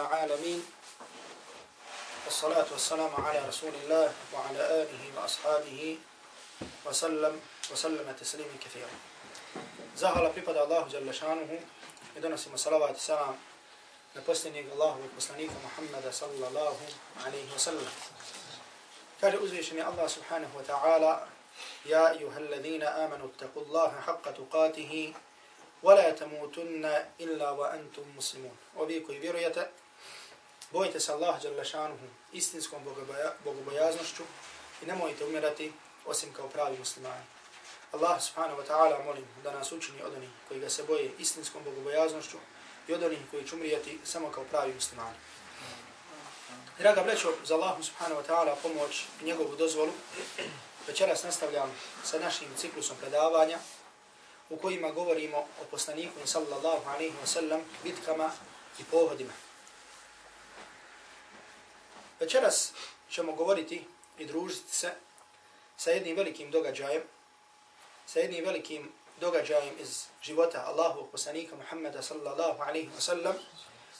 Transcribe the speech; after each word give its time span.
العالمين. 0.00 0.60
والصلاة 2.24 2.68
والسلام 2.72 3.12
على 3.26 3.48
رسول 3.48 3.72
الله 3.84 4.12
وعلى 4.32 4.60
آله 4.82 5.02
وأصحابه 5.16 5.98
وسلم 6.86 7.40
وسلم 7.72 8.06
تسليم 8.20 8.50
كثيرا. 8.64 8.96
زهر 9.96 10.28
ببدا 10.36 10.64
الله 10.64 10.88
جل 10.88 11.14
شانه 11.14 11.60
إدنا 12.16 12.36
سيما 12.36 12.56
صلوات 12.56 12.96
السلام 12.96 13.36
نبسطني 14.16 14.60
الله 14.60 14.92
وقسلنيك 15.02 15.50
محمد 15.64 16.04
صلى 16.10 16.48
الله 16.48 16.76
عليه 17.24 17.46
وسلم 17.54 17.92
كان 19.22 19.36
أزوشني 19.36 19.88
الله 19.88 20.06
سبحانه 20.06 20.50
وتعالى 20.56 21.12
يا 21.86 22.10
أيها 22.10 22.38
الذين 22.38 22.82
آمنوا 22.82 23.28
اتقوا 23.36 23.62
الله 23.62 23.90
حق 24.06 24.24
تقاته 24.30 25.12
ولا 25.82 26.10
تموتن 26.10 26.84
إلا 27.20 27.50
وأنتم 27.50 28.04
مسلمون 28.16 28.56
وبيكو 28.76 29.12
يبيريتك 29.12 29.70
bojite 30.72 31.00
se 31.00 31.12
Allah 31.12 31.42
Đalešanuhu 31.42 31.64
šanuhu 31.64 32.06
istinskom 32.32 32.84
bogobojaznošću 33.44 34.22
i 34.82 34.86
nemojte 34.86 35.24
umirati 35.24 35.72
osim 36.06 36.32
kao 36.32 36.48
pravi 36.48 36.78
muslimani. 36.78 37.24
Allah 37.92 38.22
subhanahu 38.22 38.62
wa 38.62 38.66
ta'ala 38.66 39.04
molim 39.04 39.24
da 39.42 39.52
nas 39.52 39.72
učini 39.72 40.02
od 40.02 40.14
onih 40.14 40.30
koji 40.48 40.60
ga 40.60 40.70
se 40.70 40.82
boje 40.82 41.10
istinskom 41.18 41.64
bogobojaznošću 41.64 42.36
i 42.88 42.94
od 42.94 43.02
onih 43.02 43.18
koji 43.30 43.48
će 43.48 43.54
umrijeti 43.54 43.98
samo 44.04 44.30
kao 44.30 44.44
pravi 44.44 44.74
muslimani. 44.74 45.16
Draga 46.78 47.02
brećo, 47.02 47.32
za 47.44 47.54
Allah 47.54 47.76
subhanahu 47.82 48.22
wa 48.22 48.26
ta'ala 48.26 48.54
pomoć 48.62 49.04
i 49.20 49.24
njegovu 49.24 49.56
dozvolu, 49.56 49.92
večeras 50.86 51.22
nastavljam 51.22 51.72
sa 52.04 52.18
našim 52.18 52.48
ciklusom 52.56 52.96
predavanja 53.00 53.58
u 54.50 54.56
kojima 54.56 54.90
govorimo 54.90 55.38
o 55.38 55.64
poslaniku 55.70 56.26
sallallahu 56.26 56.88
alaihi 56.88 57.14
wa 57.24 57.26
sallam, 57.26 57.60
bitkama 57.84 58.30
i 58.78 58.84
pohodima. 58.84 59.32
Večeras 62.20 62.72
ćemo 63.10 63.32
govoriti 63.32 63.84
i 64.18 64.26
družiti 64.26 64.74
se 64.74 64.92
sa 65.76 65.90
jednim 65.90 66.16
velikim 66.16 66.50
događajem, 66.50 67.02
sa 68.06 68.18
jednim 68.20 68.44
velikim 68.44 68.92
događajem 69.20 69.74
iz 69.78 70.04
života 70.22 70.64
Allahu 70.66 71.06
poslanika 71.12 71.56
Muhammeda 71.56 72.02
sallallahu 72.02 72.62
alaihi 72.62 72.90
wa 72.96 73.00
sallam, 73.00 73.34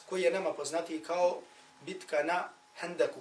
koji 0.08 0.22
je 0.22 0.30
nama 0.30 0.52
poznati 0.52 1.02
kao 1.02 1.40
bitka 1.80 2.22
na 2.22 2.48
Hendaku 2.76 3.20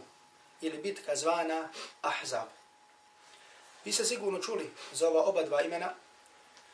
ili 0.62 0.78
bitka 0.78 1.16
zvana 1.16 1.70
Ahzab. 2.02 2.48
Vi 3.86 3.92
ste 3.92 4.06
sigurno 4.06 4.40
čuli 4.40 4.72
za 4.94 5.08
ova 5.08 5.24
oba 5.24 5.44
dva 5.44 5.62
imena. 5.62 5.94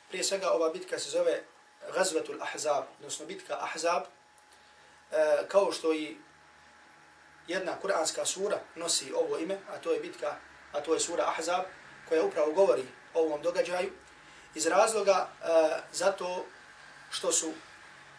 Prije 0.09 0.23
svega 0.23 0.51
ova 0.51 0.69
bitka 0.69 0.99
se 0.99 1.09
zove 1.09 1.43
Gazvatul 1.93 2.41
Ahzab, 2.41 2.83
odnosno 2.99 3.25
bitka 3.25 3.57
Ahzab, 3.61 4.03
e, 4.03 5.47
kao 5.47 5.71
što 5.71 5.93
i 5.93 6.17
jedna 7.47 7.79
kuranska 7.81 8.25
sura 8.25 8.59
nosi 8.75 9.13
ovo 9.13 9.37
ime, 9.37 9.57
a 9.69 9.77
to 9.77 9.91
je 9.91 9.99
bitka, 9.99 10.35
a 10.71 10.81
to 10.81 10.93
je 10.93 10.99
sura 10.99 11.23
Ahzab, 11.27 11.63
koja 12.09 12.23
upravo 12.23 12.51
govori 12.51 12.85
o 13.13 13.21
ovom 13.21 13.41
događaju, 13.41 13.91
iz 14.55 14.67
razloga 14.67 15.27
e, 15.27 15.45
zato 15.91 16.45
što 17.11 17.31
su 17.31 17.53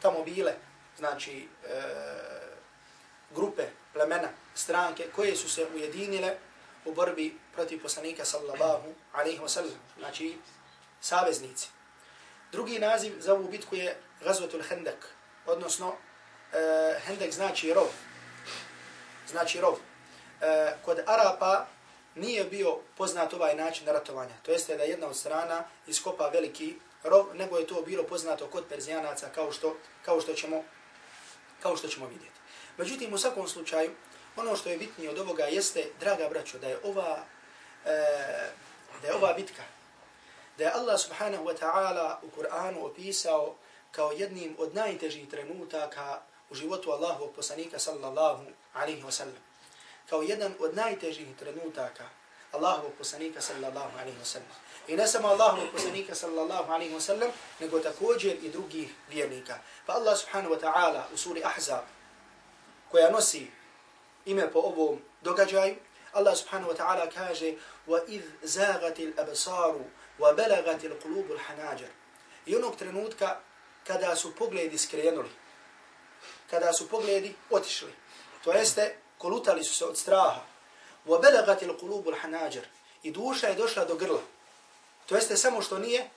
tamo 0.03 0.23
bile, 0.23 0.55
znači, 0.97 1.49
e, 1.69 1.83
grupe, 3.31 3.63
plemena, 3.93 4.29
stranke, 4.55 5.07
koje 5.17 5.37
su 5.37 5.49
se 5.49 5.67
ujedinile 5.75 6.37
u 6.85 6.93
borbi 6.93 7.39
protiv 7.55 7.83
poslanika 7.83 8.25
sallallahu 8.25 8.95
alaihi 9.13 9.39
wa 9.39 9.49
sallam, 9.49 9.81
znači, 9.99 10.39
saveznici. 11.01 11.69
Drugi 12.53 12.79
naziv 12.79 13.15
za 13.19 13.35
ovu 13.35 13.49
bitku 13.49 13.77
je 13.77 13.97
Gazvatul 14.21 14.63
Hendek, 14.63 15.07
odnosno 15.47 15.95
e, 16.53 17.01
Hendek 17.01 17.33
znači 17.33 17.75
rov, 17.75 17.89
znači 19.31 19.61
rov. 19.61 19.75
E, 20.41 20.73
kod 20.85 20.99
Arapa 21.07 21.67
nije 22.15 22.45
bio 22.45 22.79
poznat 22.97 23.35
ovaj 23.35 23.55
način 23.55 23.87
ratovanja. 23.87 24.35
To 24.43 24.51
jeste 24.51 24.77
da 24.77 24.83
jedna 24.83 25.06
od 25.06 25.17
strana 25.17 25.65
iskopa 25.87 26.28
veliki 26.28 26.77
rov, 27.05 27.34
nego 27.34 27.59
je 27.59 27.67
to 27.67 27.83
bilo 27.83 28.03
poznato 28.03 28.47
kod 28.47 28.65
Perzijanaca 28.69 29.28
kao 29.34 29.53
što, 29.53 29.77
kao 30.05 30.21
što, 30.21 30.34
ćemo, 30.34 30.65
kao 31.62 31.77
što 31.77 31.89
ćemo 31.89 32.06
vidjeti. 32.06 32.37
Međutim, 32.77 33.15
u 33.15 33.19
svakom 33.19 33.49
slučaju, 33.49 33.91
ono 34.37 34.56
što 34.56 34.69
je 34.69 34.78
bitnije 34.78 35.11
od 35.11 35.19
ovoga 35.19 35.45
jeste, 35.45 35.84
draga 36.00 36.29
braćo, 36.29 36.59
da 36.59 36.69
je 36.69 36.79
ova, 36.84 37.25
e, 37.84 38.06
da 39.03 39.09
je 39.09 39.15
ova 39.15 39.33
bitka, 39.33 39.62
da 40.59 40.65
je 40.65 40.73
Allah 40.73 41.00
subhanahu 41.00 41.45
wa 41.45 41.56
ta'ala 41.61 42.17
u 42.23 42.41
Kur'anu 42.41 42.84
opisao 42.84 43.55
kao 43.91 44.12
jednim 44.12 44.56
od 44.59 44.75
najtežih 44.75 45.29
trenutaka 45.29 46.21
u 46.50 46.56
životu 46.56 46.92
Allahovog 46.92 47.36
poslanika 47.36 47.80
sallallahu 47.80 48.46
alaihi 48.74 49.03
wa 49.03 49.12
sallam 49.12 49.44
kao 50.09 50.22
jedan 50.22 50.53
od 50.59 50.75
najtežih 50.75 51.28
trenutaka 51.40 52.03
Allahovog 52.52 52.92
poslanika 52.97 53.42
sallallahu 53.42 53.97
alaihi 54.00 54.19
wa 54.19 54.25
sallam. 54.25 54.56
I 54.88 54.96
ne 54.96 55.08
samo 55.08 55.28
Allahovog 55.28 55.72
poslanika 55.72 56.16
sallallahu 56.16 56.72
alaihi 56.72 56.94
wa 56.94 57.02
sallam, 57.02 57.31
nego 57.59 57.80
također 57.80 58.36
i 58.44 58.50
drugih 58.50 58.90
vjernika. 59.09 59.59
Pa 59.86 59.94
Allah 59.94 60.18
subhanahu 60.18 60.56
wa 60.56 60.59
ta'ala 60.59 61.03
u 61.14 61.18
suri 61.18 61.44
Ahzab, 61.44 61.84
koja 62.92 63.09
nosi 63.09 63.52
ime 64.25 64.52
po 64.52 64.59
ovom 64.59 65.00
događaju, 65.22 65.75
Allah 66.14 66.38
subhanahu 66.38 66.72
wa 66.72 66.78
ta'ala 66.78 67.09
kaže 67.14 67.56
وَإِذْ 67.88 68.22
زَاغَتِ 68.44 69.00
الْأَبْصَارُ 69.00 69.75
وَبَلَغَتِ 70.19 70.81
الْقُلُوبُ 70.84 71.31
الْحَنَاجَرُ 71.31 71.92
I 72.46 72.56
onog 72.56 72.75
trenutka 72.75 73.40
kada 73.88 74.16
su 74.16 74.36
pogledi 74.36 74.78
skrenuli, 74.78 75.30
kada 76.51 76.73
su 76.73 76.89
pogledi 76.89 77.34
otišli, 77.51 77.95
to 78.45 78.53
jeste 78.53 78.97
kolutali 79.19 79.65
su 79.65 79.75
se 79.75 79.84
od 79.84 79.99
straha. 79.99 80.41
وَبَلَغَتِ 81.07 81.62
الْقُلُوبُ 81.62 82.09
الْحَنَاجَرِ. 82.09 82.65
I 83.03 83.11
duša 83.11 83.49
je 83.49 83.55
došla 83.55 83.84
do 83.84 83.95
grla. 83.95 84.23
To 85.06 85.15
jeste 85.15 85.37
samo 85.37 85.62
što 85.62 85.79
nije 85.79 86.11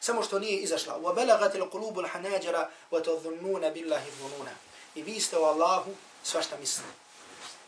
samo 0.00 0.22
što 0.22 0.38
nije 0.38 0.60
izašla. 0.60 0.98
وَبَلَغَتِ 0.98 1.54
الْقُلُوبُ 1.54 1.98
الْحَنَاجَرَ 1.98 2.66
وَتَظُنُّونَ 2.90 3.62
al-hanajira 3.62 3.70
wa 3.70 3.72
billahi. 3.72 4.10
I 4.94 5.02
vi 5.02 5.20
ste 5.20 5.38
o 5.38 5.44
Allahu 5.44 5.94
svašta 6.24 6.56
mislili. 6.56 6.92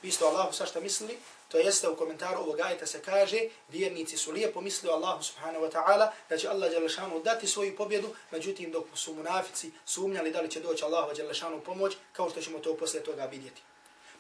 Vi 0.03 0.11
ste 0.11 0.25
o 0.25 0.29
Allahu 0.29 0.53
svašta 0.53 0.81
mislili. 0.81 1.19
To 1.53 1.59
jeste 1.59 1.89
u 1.89 1.97
komentaru 1.97 2.41
ovog 2.41 2.61
ajeta 2.61 2.87
se 2.87 3.03
kaže 3.03 3.41
vjernici 3.69 4.17
su 4.17 4.33
lijepo 4.33 4.61
mislili 4.61 4.93
o 4.93 4.97
Allahu 4.97 5.23
subhanahu 5.23 5.65
wa 5.65 5.71
ta'ala 5.73 6.11
da 6.29 6.37
će 6.39 6.49
Allah 6.49 6.71
Đalešanu 6.71 7.21
dati 7.21 7.47
svoju 7.47 7.77
pobjedu, 7.77 8.15
međutim 8.31 8.71
dok 8.71 8.87
su 8.95 9.15
munafici 9.15 9.71
sumnjali 9.85 10.31
da 10.31 10.41
li 10.41 10.51
će 10.51 10.61
doći 10.61 10.85
Allahu 10.85 11.15
Đalešanu 11.17 11.61
pomoć, 11.61 11.97
kao 12.13 12.31
što 12.31 12.41
ćemo 12.41 12.59
to 12.59 12.77
posle 12.77 13.01
toga 13.01 13.25
vidjeti. 13.25 13.63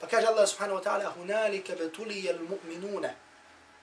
Pa 0.00 0.06
kaže 0.06 0.26
Allah 0.26 0.48
subhanahu 0.48 0.80
wa 0.80 0.84
ta'ala 0.84 1.12
hunalika 1.14 1.74
betulije 1.76 2.34
almu'minuna. 2.34 3.10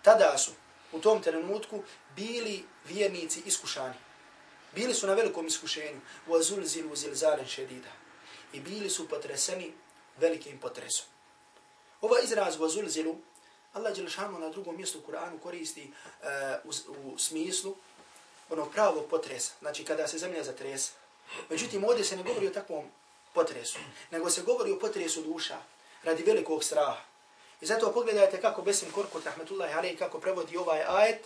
Tada 0.02 0.38
su 0.38 0.52
u 0.92 1.00
tom 1.00 1.22
trenutku 1.22 1.84
bili 2.16 2.64
vjernici 2.86 3.42
iskušani. 3.46 3.96
Bili 4.76 4.94
su 4.94 5.08
na 5.08 5.14
velikom 5.14 5.48
iskušenju. 5.48 6.00
Wa 6.28 6.44
zulzilu 6.44 6.96
zilzalan. 6.96 7.46
I 8.54 8.60
bili 8.60 8.90
su 8.90 9.10
potreseni 9.10 9.74
velikim 10.18 10.60
potresom. 10.60 11.06
Ova 12.02 12.20
izraz 12.24 12.58
wa 12.58 12.70
Allah 13.74 13.96
Đelešanu 13.96 14.40
na 14.40 14.50
drugom 14.50 14.78
mjestu 14.78 15.00
u 15.00 15.12
Kur'anu 15.12 15.40
koristi 15.40 15.92
uh, 16.22 16.28
u, 16.64 17.14
u 17.14 17.18
smislu 17.18 17.76
onog 18.50 18.72
pravog 18.72 19.06
potresa. 19.10 19.54
Znači 19.60 19.86
kada 19.86 20.08
se 20.08 20.18
zemlja 20.18 20.44
zatresa. 20.44 20.92
Međutim, 21.50 21.84
ovdje 21.84 22.06
se 22.06 22.18
ne 22.18 22.24
govori 22.24 22.48
o 22.48 22.54
takvom 22.54 22.86
potresu, 23.34 23.80
nego 24.12 24.30
se 24.30 24.42
govori 24.42 24.72
o 24.72 24.80
potresu 24.80 25.22
duša, 25.22 25.58
radi 26.04 26.24
velikog 26.24 26.64
straha. 26.64 27.02
I 27.62 27.66
zato 27.66 27.92
pogledajte 27.92 28.42
kako 28.42 28.62
Besim 28.62 28.92
Korkut, 28.92 29.26
rahmetullahi 29.26 29.74
alaih, 29.74 30.00
kako 30.00 30.20
prevodi 30.20 30.58
ovaj 30.58 30.84
ajet, 30.88 31.26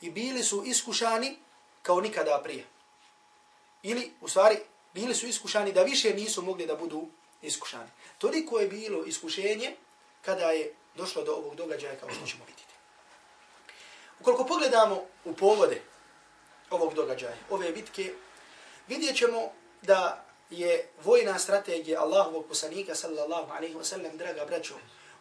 i 0.00 0.10
bili 0.10 0.42
su 0.42 0.62
iskušani 0.64 1.36
kao 1.82 2.00
nikada 2.00 2.40
prije. 2.44 2.64
Ili, 3.82 4.12
u 4.20 4.28
stvari, 4.28 4.58
bili 4.94 5.14
su 5.14 5.26
iskušani 5.26 5.72
da 5.72 5.82
više 5.82 6.14
nisu 6.14 6.42
mogli 6.42 6.66
da 6.66 6.76
budu 6.76 7.08
iskušani. 7.42 7.90
Toliko 8.18 8.60
je 8.60 8.68
bilo 8.68 9.04
iskušenje 9.04 9.76
kada 10.22 10.50
je 10.50 10.74
došlo 10.94 11.24
do 11.24 11.32
ovog 11.32 11.54
događaja 11.54 11.96
kao 12.00 12.10
što 12.10 12.26
ćemo 12.26 12.44
vidjeti. 12.44 12.74
Ukoliko 14.20 14.44
pogledamo 14.44 15.02
u 15.24 15.34
povode 15.34 15.82
ovog 16.70 16.94
događaja, 16.94 17.36
ove 17.50 17.72
bitke, 17.72 18.14
vidjet 18.88 19.16
ćemo 19.16 19.52
da 19.82 20.24
je 20.50 20.88
vojna 21.04 21.38
strategija 21.38 22.00
Allahovog 22.00 22.46
poslanika 22.48 22.94
sallallahu 22.94 23.52
alaihi 23.52 23.74
wa 23.74 23.84
sallam, 23.84 24.16
draga 24.16 24.44
braćo, 24.44 24.74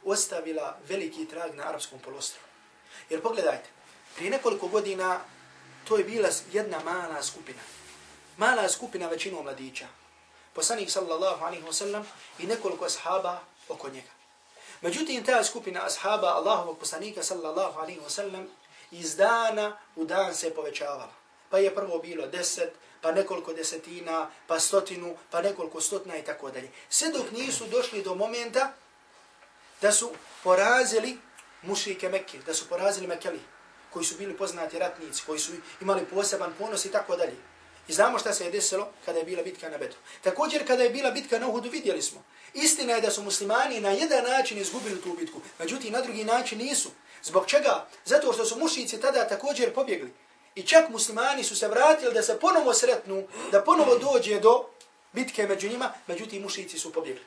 ostavila 0.06 0.78
veliki 0.90 1.28
trag 1.28 1.56
na 1.56 1.64
arapskom 1.64 2.00
polostru. 2.00 2.42
Jer 3.10 3.22
pogledajte, 3.22 3.70
prije 4.16 4.32
nekoliko 4.32 4.68
godina 4.68 5.22
to 5.88 5.98
je 5.98 6.04
bila 6.04 6.30
jedna 6.52 6.80
mala 6.84 7.24
skupina. 7.24 7.62
Mala 8.38 8.70
skupina 8.70 9.08
većinu 9.08 9.44
mladića. 9.44 9.88
Poslanik 10.54 10.92
sallallahu 10.92 11.46
alaihi 11.46 11.66
wa 11.66 11.74
sallam 11.74 12.08
i 12.40 12.48
nekoliko 12.48 12.86
ashaba 12.86 13.40
oko 13.70 13.90
njega. 13.90 14.23
Međutim, 14.84 15.24
ta 15.26 15.44
skupina 15.44 15.86
ashaba 15.86 16.28
Allahovog 16.28 16.80
poslanika 16.80 17.24
sallallahu 17.24 17.80
alaihi 17.80 18.00
wa 18.00 18.10
sallam 18.10 18.48
iz 18.92 19.16
dana 19.16 19.78
u 19.96 20.06
dan 20.06 20.36
se 20.36 20.56
povećavala. 20.56 21.10
Pa 21.50 21.58
je 21.58 21.76
prvo 21.76 22.00
bilo 22.00 22.28
10, 22.28 22.68
pa 23.02 23.12
nekoliko 23.12 23.54
desetina, 23.54 24.30
pa 24.48 24.60
stotinu, 24.60 25.18
pa 25.32 25.42
nekoliko 25.42 25.82
stotina 25.82 26.18
i 26.18 26.24
tako 26.24 26.52
dalje. 26.52 26.72
Sve 26.90 27.12
dok 27.12 27.32
nisu 27.32 27.66
došli 27.68 28.04
do 28.04 28.16
momenta 28.16 28.74
da 29.82 29.92
su 29.92 30.12
porazili 30.44 31.18
mušike 31.62 32.10
Mekke, 32.10 32.38
da 32.46 32.54
su 32.54 32.70
porazili 32.70 33.08
Mekeli, 33.08 33.40
koji 33.94 34.06
su 34.06 34.16
bili 34.18 34.38
poznati 34.38 34.80
ratnici, 34.80 35.24
koji 35.26 35.40
su 35.40 35.52
imali 35.82 36.06
poseban 36.06 36.54
ponos 36.60 36.86
i 36.86 36.92
tako 36.92 37.16
dalje. 37.16 37.36
I 37.88 37.94
znamo 37.94 38.20
šta 38.20 38.34
se 38.34 38.46
je 38.46 38.52
desilo 38.52 38.88
kada 39.06 39.20
je 39.20 39.26
bila 39.26 39.44
bitka 39.44 39.70
na 39.70 39.78
Bedru. 39.78 39.98
Također 40.22 40.68
kada 40.68 40.84
je 40.84 40.90
bila 40.90 41.12
bitka 41.12 41.40
na 41.40 41.48
Uhudu 41.48 41.70
vidjeli 41.70 42.02
smo. 42.02 42.24
Istina 42.54 42.94
je 42.94 43.02
da 43.02 43.12
su 43.12 43.24
muslimani 43.24 43.80
na 43.80 43.90
jedan 43.90 44.24
način 44.24 44.58
izgubili 44.58 45.02
tu 45.02 45.14
bitku, 45.20 45.42
međutim 45.60 45.94
na 45.94 46.02
drugi 46.02 46.24
način 46.24 46.60
nisu. 46.60 46.90
Zbog 47.24 47.46
čega? 47.48 47.88
Zato 48.06 48.34
što 48.34 48.46
su 48.46 48.60
mušici 48.60 49.02
tada 49.02 49.28
također 49.28 49.74
pobjegli. 49.74 50.14
I 50.56 50.64
čak 50.64 50.90
muslimani 50.90 51.44
su 51.44 51.56
se 51.56 51.68
vratili 51.68 52.14
da 52.14 52.24
se 52.24 52.40
ponovo 52.40 52.74
sretnu, 52.74 53.28
da 53.52 53.64
ponovo 53.64 53.98
dođe 53.98 54.40
do 54.40 54.66
bitke 55.12 55.48
među 55.48 55.70
njima, 55.70 55.94
međutim 56.08 56.42
mušici 56.42 56.80
su 56.80 56.94
pobjegli. 56.94 57.24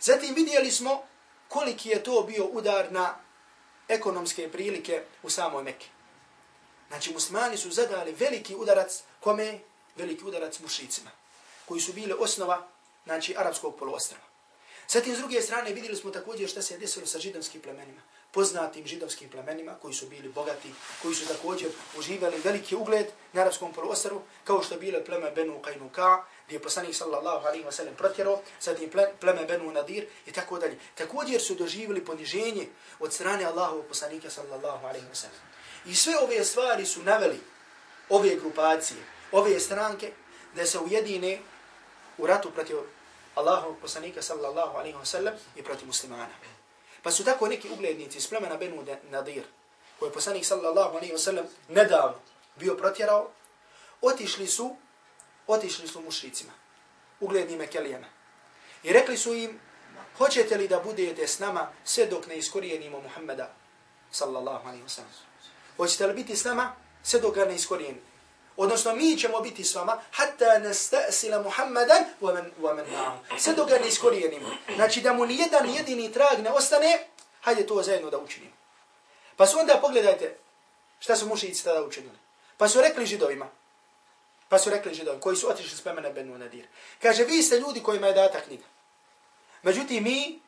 Zatim 0.00 0.34
vidjeli 0.34 0.70
smo 0.70 1.02
koliki 1.48 1.88
je 1.88 2.02
to 2.02 2.22
bio 2.22 2.44
udar 2.44 2.92
na 2.92 3.14
ekonomske 3.88 4.48
prilike 4.52 5.02
u 5.22 5.30
samoj 5.30 5.62
Mekke. 5.62 5.86
Znači 6.88 7.12
muslimani 7.12 7.56
su 7.56 7.70
zadali 7.70 8.12
veliki 8.12 8.54
udarac 8.54 9.02
kome? 9.20 9.58
Veliki 9.96 10.24
udarac 10.24 10.58
mušicima, 10.58 11.10
koji 11.66 11.80
su 11.80 11.92
bili 11.92 12.14
osnova 12.18 12.68
znači, 13.04 13.34
arapskog 13.36 13.78
poluostrava. 13.78 14.24
Zatim, 14.88 15.14
s 15.14 15.18
druge 15.18 15.42
strane, 15.42 15.72
vidjeli 15.72 15.96
smo 15.96 16.10
također 16.10 16.48
šta 16.48 16.62
se 16.62 16.74
je 16.74 16.78
desilo 16.78 17.06
sa 17.06 17.18
židovskim 17.18 17.60
plemenima, 17.60 18.00
poznatim 18.30 18.86
židovskim 18.86 19.30
plemenima, 19.30 19.74
koji 19.82 19.94
su 19.94 20.06
bili 20.06 20.28
bogati, 20.28 20.74
koji 21.02 21.14
su 21.14 21.28
također 21.28 21.70
uživali 21.98 22.40
veliki 22.44 22.74
ugled 22.74 23.06
na 23.32 23.42
arapskom 23.42 23.72
poluostravu, 23.72 24.22
kao 24.44 24.62
što 24.62 24.76
bile 24.76 25.04
pleme 25.04 25.30
Benu 25.30 25.60
Qainuka, 25.62 26.22
gdje 26.46 26.56
je 26.56 26.62
poslanik 26.62 26.94
sallallahu 26.94 27.46
alaihi 27.46 27.64
wa 27.64 27.72
sallam 27.72 27.94
protjerao, 27.94 28.42
zatim 28.60 28.90
pleme 29.20 29.44
Benu 29.44 29.72
Nadir 29.72 30.06
i 30.26 30.32
tako 30.32 30.58
dalje. 30.58 30.78
Također 30.94 31.40
su 31.40 31.54
doživjeli 31.54 32.04
poniženje 32.04 32.68
od 32.98 33.12
strane 33.12 33.44
Allahovog 33.44 33.86
poslanika 33.86 34.30
sallallahu 34.30 34.86
alaihi 34.86 35.06
wa 35.06 35.14
sallam. 35.14 35.40
I 35.86 35.94
sve 35.94 36.18
ove 36.18 36.44
stvari 36.44 36.86
su 36.86 37.02
naveli 37.02 37.40
ove 38.10 38.36
grupacije, 38.36 39.00
ove 39.32 39.60
stranke, 39.60 40.12
da 40.54 40.66
se 40.66 40.78
ujedine 40.78 41.38
u 42.18 42.26
ratu 42.26 42.50
protiv 42.50 42.76
Allahovog 43.34 43.76
poslanika 43.80 44.22
sallallahu 44.22 44.76
alaihi 44.76 44.96
wa 44.96 45.04
sallam 45.04 45.34
i 45.56 45.62
protiv 45.62 45.86
muslimana. 45.86 46.34
Pa 47.02 47.10
su 47.10 47.24
tako 47.24 47.48
neki 47.48 47.70
uglednici 47.70 48.18
iz 48.18 48.28
plemena 48.28 48.56
Benu 48.56 48.84
Nadir, 49.10 49.44
koje 49.98 50.08
je 50.08 50.12
poslanik 50.12 50.44
sallallahu 50.44 50.96
alaihi 50.96 51.12
wa 51.12 51.18
sallam 51.18 51.44
nedavno 51.68 52.18
bio 52.56 52.74
protjerao, 52.74 53.30
otišli 54.00 54.46
su, 54.46 54.76
otišli 55.46 55.88
su 55.88 56.00
mušricima, 56.00 56.52
uglednim 57.20 57.58
mekelijama. 57.58 58.06
I 58.82 58.92
rekli 58.92 59.16
su 59.16 59.34
im, 59.34 59.60
hoćete 60.18 60.56
li 60.56 60.68
da 60.68 60.80
budete 60.80 61.28
s 61.28 61.38
nama 61.38 61.68
sve 61.84 62.06
dok 62.06 62.26
ne 62.26 62.38
iskorijenimo 62.38 63.00
Muhammeda 63.00 63.54
sallallahu 64.10 64.68
alaihi 64.68 64.84
wa 64.84 64.88
sallam. 64.88 65.12
Hoćete 65.76 66.06
li 66.06 66.14
biti 66.14 66.36
s 66.36 66.44
nama 66.44 66.74
sve 67.02 67.20
dok 67.20 67.34
ga 67.34 67.44
ne 67.44 67.54
iskorijeni. 67.54 68.00
Odnosno, 68.56 68.94
mi 68.94 69.18
ćemo 69.18 69.40
biti 69.40 69.64
s 69.64 69.74
vama, 69.74 70.00
hatta 70.10 70.58
nastasila 70.58 71.42
Muhammadan 71.42 72.04
wa 72.20 72.34
man, 72.34 72.50
wa 72.60 72.76
man 72.76 72.84
ma'am. 72.86 73.38
Sve 73.38 73.52
dok 73.52 73.68
ga 73.68 73.78
ne 73.78 73.88
iskorijenimo. 73.88 74.48
Znači, 74.74 75.00
da 75.00 75.12
mu 75.12 75.26
ni 75.26 75.38
jedan 75.38 75.70
jedini 75.70 76.12
trag 76.12 76.38
ne 76.42 76.50
ostane, 76.50 77.06
hajde 77.40 77.66
to 77.66 77.82
zajedno 77.82 78.10
da 78.10 78.18
učinimo. 78.18 78.52
Pa 79.36 79.46
su 79.46 79.58
onda, 79.58 79.78
pogledajte, 79.80 80.36
šta 80.98 81.16
su 81.16 81.26
mušici 81.26 81.64
tada 81.64 81.82
učinili. 81.82 82.18
Pa 82.56 82.68
su 82.68 82.80
rekli 82.80 83.06
židovima, 83.06 83.48
pa 84.48 84.58
su 84.58 84.70
rekli 84.70 84.94
židovima, 84.94 85.20
koji 85.20 85.36
su 85.36 85.48
otišli 85.48 85.78
s 85.78 85.80
plemena 85.80 86.10
Benu 86.10 86.38
Nadir. 86.38 86.66
Kaže, 87.02 87.24
vi 87.24 87.42
ste 87.42 87.58
ljudi 87.58 87.82
kojima 87.82 88.06
je 88.06 88.12
data 88.12 88.40
knjiga. 88.40 88.64
Međutim, 89.62 90.04
mi, 90.04 90.40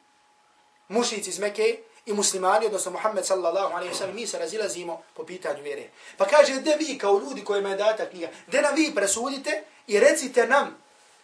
mušici 0.88 1.30
iz 1.30 1.38
Mekke, 1.38 1.78
i 2.06 2.12
muslimani, 2.12 2.66
odnosno 2.66 2.90
Muhammed 2.90 3.26
sallallahu 3.26 3.74
alaihi 3.74 3.94
sallam, 3.94 4.14
mi 4.14 4.26
se 4.26 4.38
razilazimo 4.38 5.02
po 5.14 5.24
pitanju 5.24 5.62
vjere. 5.62 5.90
Pa 6.16 6.24
kaže, 6.24 6.52
gdje 6.52 6.76
vi 6.76 6.98
kao 6.98 7.18
ljudi 7.18 7.44
kojima 7.44 7.68
je 7.68 7.76
data 7.76 8.10
knjiga, 8.10 8.28
gdje 8.46 8.62
nam 8.62 8.74
vi 8.74 8.92
presudite 8.94 9.64
i 9.86 10.00
recite 10.00 10.46
nam 10.46 10.82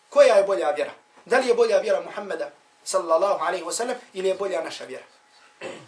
koja 0.08 0.34
je 0.34 0.44
bolja 0.44 0.70
vjera. 0.70 0.92
Da 1.25 1.38
li 1.38 1.48
je 1.48 1.54
bolja 1.54 1.78
vjera 1.78 2.00
Muhammeda 2.00 2.50
sallallahu 2.84 3.44
alaihi 3.44 3.64
wa 3.64 3.72
sallam 3.72 3.96
ili 4.12 4.28
je 4.28 4.34
bolja 4.34 4.64
naša 4.64 4.84
vjera. 4.84 5.04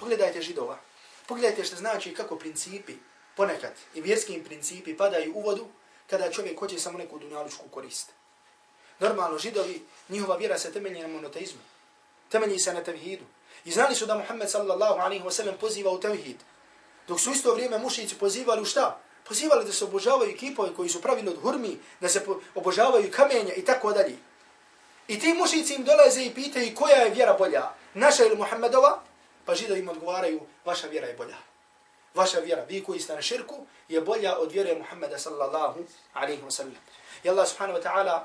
Pogledajte 0.00 0.42
židova. 0.42 0.78
Pogledajte 1.26 1.64
što 1.64 1.76
znači 1.76 2.14
kako 2.14 2.36
principi 2.36 2.94
ponekad 3.36 3.72
i 3.94 4.00
vjerski 4.00 4.42
principi 4.44 4.96
padaju 4.96 5.32
u 5.34 5.40
vodu 5.40 5.66
kada 6.06 6.32
čovjek 6.32 6.58
hoće 6.58 6.78
samo 6.78 6.98
neku 6.98 7.18
dunjalučku 7.18 7.68
korist. 7.70 8.10
Normalno, 8.98 9.38
židovi, 9.38 9.82
njihova 10.08 10.36
vjera 10.36 10.58
se 10.58 10.72
temelji 10.72 11.02
na 11.02 11.08
monoteizmu. 11.08 11.60
Temelji 12.28 12.58
se 12.58 12.74
na 12.74 12.82
tevhidu. 12.82 13.24
I 13.64 13.70
znali 13.70 13.94
su 13.94 14.06
da 14.06 14.14
Muhammed 14.14 14.50
sallallahu 14.50 15.00
alaihi 15.00 15.24
wa 15.24 15.30
sallam 15.30 15.54
poziva 15.60 15.90
u 15.90 16.00
tevhid. 16.00 16.36
Dok 17.08 17.20
su 17.20 17.30
isto 17.30 17.54
vrijeme 17.54 17.78
mušici 17.78 18.14
pozivali 18.14 18.62
u 18.62 18.64
šta? 18.64 19.00
Pozivali 19.28 19.64
da 19.64 19.72
se 19.72 19.84
obožavaju 19.84 20.36
kipove 20.36 20.74
koji 20.74 20.88
su 20.88 21.02
pravili 21.02 21.28
od 21.28 21.42
hurmi, 21.42 21.78
da 22.00 22.08
se 22.08 22.24
obožavaju 22.54 23.10
kamenja 23.10 23.54
i 23.54 23.64
tako 23.64 23.92
dalje. 23.92 24.16
I 25.08 25.18
ti 25.18 25.34
mušici 25.34 25.74
im 25.74 25.84
dolaze 25.84 26.24
i 26.24 26.34
pitaju 26.34 26.74
koja 26.74 26.96
je 26.96 27.10
vjera 27.10 27.34
bolja, 27.34 27.70
naša 27.94 28.24
ili 28.24 28.36
Muhammedova? 28.36 29.02
Pa 29.44 29.54
žido 29.54 29.74
im 29.76 29.88
odgovaraju, 29.88 30.40
vaša 30.64 30.86
vjera 30.86 31.06
je 31.06 31.14
bolja. 31.14 31.36
Vaša 32.14 32.38
vjera, 32.38 32.64
vi 32.68 32.82
koji 32.84 33.00
ste 33.00 33.14
na 33.14 33.22
širku, 33.22 33.66
je 33.88 34.00
bolja 34.00 34.38
od 34.38 34.52
vjere 34.52 34.74
Muhammeda 34.78 35.18
sallallahu 35.18 35.84
alaihi 36.14 36.42
wa 36.42 36.50
sallam. 36.50 36.76
I 37.24 37.28
Allah 37.28 37.48
subhanahu 37.48 37.78
wa 37.78 37.82
ta'ala 37.82 38.20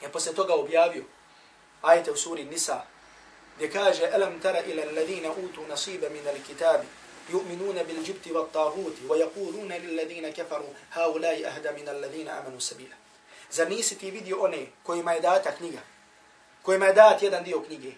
je 0.00 0.08
posle 0.08 0.34
toga 0.34 0.54
objavio 0.54 1.04
ajete 1.82 2.12
u 2.12 2.16
suri 2.16 2.44
Nisa, 2.44 2.82
gdje 3.56 3.70
kaže 3.70 4.10
Alam 4.12 4.40
tara 4.40 4.60
ila 4.60 4.82
alladhina 4.82 5.30
utu 5.32 5.66
nasiba 5.68 6.08
min 6.08 6.28
alkitabi 6.28 6.86
yu'minuna 7.32 7.84
bil 7.84 8.02
jibti 8.04 8.32
wat 8.32 8.52
taguti 8.52 9.06
wa 9.08 9.16
yaquluna 9.16 9.78
lil 9.78 9.96
ladina 9.96 10.32
kafaru 10.32 10.68
haula'i 10.90 11.46
ahda 11.46 11.72
min 11.72 11.88
alladhina 11.88 12.38
amanu 12.40 12.60
sabila. 12.60 12.96
Zar 13.50 13.68
nisi 13.68 13.98
ti 13.98 14.10
vidio 14.10 14.40
one 14.40 14.66
kojima 14.82 15.12
je 15.12 15.20
data 15.20 15.52
knjiga, 15.56 15.80
kojima 16.62 16.86
je 16.86 16.92
dat 16.92 17.22
jedan 17.22 17.44
dio 17.44 17.60
knjige, 17.60 17.92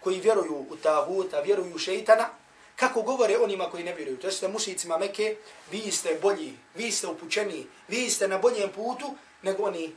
koji 0.00 0.20
vjeruju 0.20 0.66
u 0.70 0.76
tahuta, 0.76 1.40
vjeruju 1.40 1.74
u 1.74 1.78
šeitana, 1.78 2.28
kako 2.76 3.02
govore 3.02 3.38
onima 3.38 3.70
koji 3.70 3.84
ne 3.84 3.94
vjeruju. 3.94 4.16
To 4.16 4.26
jeste 4.26 4.48
mušicima 4.48 4.98
Mekke, 4.98 5.36
vi 5.70 5.90
ste 5.90 6.18
bolji, 6.22 6.54
vi 6.74 6.92
ste 6.92 7.06
upućeni, 7.06 7.66
vi 7.88 8.10
ste 8.10 8.28
na 8.28 8.38
boljem 8.38 8.70
putu 8.72 9.14
nego 9.42 9.62
oni, 9.62 9.96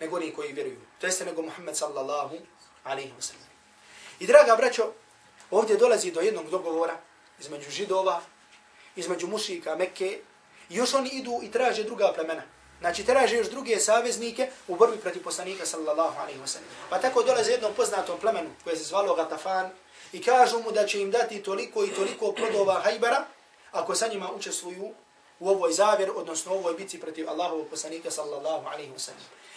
nego 0.00 0.16
oni 0.16 0.32
koji 0.32 0.52
vjeruju. 0.52 0.80
To 1.00 1.06
jeste 1.06 1.24
nego 1.24 1.42
Muhammed 1.42 1.76
sallallahu 1.76 2.36
alaihi 2.84 3.12
wa 3.18 3.22
sallam. 3.22 3.47
I 4.20 4.26
draga 4.26 4.56
braćo, 4.56 4.92
ovdje 5.50 5.76
dolazi 5.76 6.10
do 6.10 6.20
jednog 6.20 6.50
dogovora 6.50 6.96
između 7.40 7.70
židova, 7.70 8.20
između 8.96 9.26
mušika 9.26 9.76
Mekke, 9.76 10.18
i 10.70 10.76
još 10.76 10.94
oni 10.94 11.10
idu 11.10 11.40
i 11.42 11.50
traže 11.50 11.84
druga 11.84 12.12
plemena. 12.14 12.42
Znači, 12.80 13.04
traže 13.04 13.36
još 13.36 13.50
druge 13.50 13.78
saveznike 13.78 14.50
u 14.68 14.76
borbi 14.76 14.96
protiv 14.96 15.22
poslanika, 15.22 15.66
sallallahu 15.66 16.20
alaihi 16.20 16.40
wa. 16.40 16.58
Pa 16.90 16.98
tako 16.98 17.22
dolaze 17.22 17.52
jednom 17.52 17.74
poznatom 17.74 18.18
plemenu, 18.20 18.50
koje 18.64 18.76
se 18.76 18.84
zvalo 18.84 19.14
Gatafan, 19.14 19.70
i 20.12 20.22
kažu 20.22 20.58
mu 20.58 20.72
da 20.72 20.86
će 20.86 21.00
im 21.00 21.10
dati 21.10 21.42
toliko 21.42 21.84
i 21.84 21.94
toliko 21.94 22.32
plodova 22.32 22.80
hajbara, 22.80 23.24
ako 23.72 23.94
sa 23.94 24.08
njima 24.08 24.32
učestvuju 24.32 24.92
u 25.40 25.48
ovoj 25.48 25.72
zavjer, 25.72 26.10
odnosno 26.14 26.54
u 26.54 26.58
ovoj 26.58 26.74
bici 26.74 27.00
protiv 27.00 27.30
Allahovog 27.30 27.68
poslanika, 27.70 28.10
sallallahu 28.10 28.66
alaihi 28.66 28.92
wa. 28.92 29.10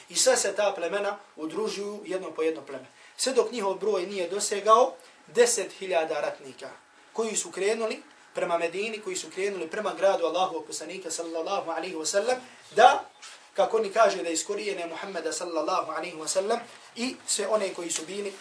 I 0.09 0.15
sve 0.15 0.37
se 0.37 0.55
ta 0.55 0.73
plemena 0.75 1.17
udružuju 1.35 2.01
jedno 2.05 2.31
po 2.31 2.41
jedno 2.41 2.61
pleme 2.61 2.87
sve 3.21 3.33
dok 3.33 3.51
njihov 3.51 3.73
broj 3.73 4.05
nije 4.05 4.29
dosegao 4.29 4.93
10.000 5.35 6.21
ratnika 6.21 6.69
koji 7.13 7.35
su 7.35 7.51
krenuli 7.51 8.03
prema 8.33 8.57
Medini, 8.57 9.01
koji 9.01 9.15
su 9.15 9.29
krenuli 9.29 9.69
prema 9.69 9.93
gradu 9.93 10.25
Allahu 10.25 10.63
poslanika 10.67 11.11
sallallahu 11.11 11.71
alaihi 11.71 11.95
wa 11.95 12.05
sallam, 12.05 12.37
da, 12.75 13.05
kako 13.53 13.77
oni 13.77 13.91
kaže, 13.91 14.23
da 14.23 14.29
iskorijene 14.29 14.87
Muhammeda 14.87 15.33
sallallahu 15.33 15.91
alaihi 15.91 16.17
wa 16.17 16.27
sallam 16.27 16.59
i 16.95 17.15
sve 17.27 17.47
one 17.47 17.73
koji 17.73 17.91
su 17.91 18.05
bili 18.05 18.33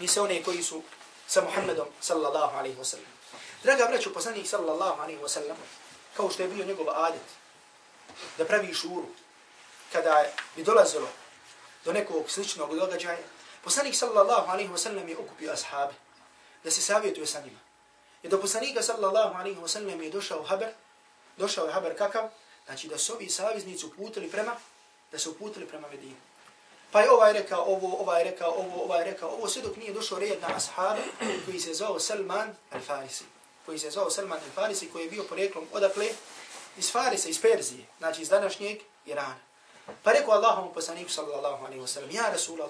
i 0.00 0.08
sve 0.08 0.22
one 0.22 0.42
koji 0.42 0.62
su 0.62 0.82
sa 1.26 1.42
Muhammedom 1.42 1.86
sallallahu 2.00 2.56
alaihi 2.56 2.76
wa 2.76 2.84
sallam. 2.84 3.12
Draga 3.62 3.86
braću, 3.86 4.14
poslanik 4.14 4.46
sallallahu 4.46 5.02
alaihi 5.02 5.20
wa 5.20 5.28
sallam, 5.28 5.56
kao 6.16 6.30
što 6.30 6.42
je 6.42 6.48
bio 6.48 6.66
njegov 6.66 6.90
adet, 6.90 7.28
da 8.38 8.44
pravi 8.44 8.74
šuru, 8.74 9.06
kada 9.92 10.24
bi 10.56 10.62
dolazilo 10.62 11.08
do 11.84 11.92
nekog 11.92 12.30
sličnog 12.30 12.74
događaja, 12.76 13.18
Poslanik 13.64 13.94
sallallahu 13.94 14.50
alaihi 14.50 14.70
wa 14.72 14.78
sallam 14.78 15.08
je 15.08 15.18
okupio 15.18 15.52
ashabe 15.52 15.94
da 16.64 16.70
se 16.70 16.82
savjetuje 16.82 17.26
sa 17.26 17.40
njima. 17.40 17.58
I 18.22 18.28
do 18.28 18.40
poslanika 18.40 18.82
sallallahu 18.82 19.34
alaihi 19.38 19.60
wa 19.60 19.68
sallam 19.68 20.02
je 20.02 20.10
došao 20.10 20.42
haber, 20.42 20.68
došao 21.36 21.66
je 21.66 21.72
haber 21.72 21.98
kakav, 21.98 22.28
znači 22.66 22.88
da 22.88 22.98
su 22.98 23.12
ovi 23.12 23.28
saviznici 23.28 23.86
uputili 23.86 24.30
prema, 24.30 24.56
da 25.12 25.18
su 25.18 25.30
uputili 25.30 25.66
prema 25.66 25.88
Medini. 25.88 26.16
Pa 26.90 27.00
je 27.00 27.10
ovaj 27.10 27.32
rekao 27.32 27.64
ovo, 27.64 27.96
ovaj 28.00 28.24
rekao 28.24 28.50
ovo, 28.50 28.84
ovaj 28.84 29.04
rekao 29.04 29.28
ovo, 29.28 29.48
sve 29.48 29.62
dok 29.62 29.76
nije 29.76 29.92
došao 29.92 30.18
red 30.18 30.40
na 30.40 30.56
ashabe 30.56 31.02
koji 31.44 31.60
se 31.60 31.74
zvao 31.74 31.98
Salman 32.00 32.56
al-Farisi. 32.72 33.22
Koji 33.66 33.78
se 33.78 33.90
zvao 33.90 34.10
Salman 34.10 34.40
al-Farisi 34.40 34.92
koji 34.92 35.04
je 35.04 35.10
bio 35.10 35.22
poreklom 35.22 35.66
odakle 35.72 36.08
iz 36.76 36.92
Farisa, 36.92 37.28
iz 37.28 37.40
Perzije, 37.40 37.86
znači 37.98 38.22
iz 38.22 38.28
današnjeg 38.28 38.80
Irana. 39.06 39.36
Pa 40.02 40.12
rekao 40.12 40.34
Allahom 40.34 40.74
poslaniku 40.74 41.10
sallallahu 41.10 41.64
alaihi 41.64 41.82
wa 41.82 41.86
sallam, 41.86 42.10
ja 42.10 42.28
Rasul 42.32 42.62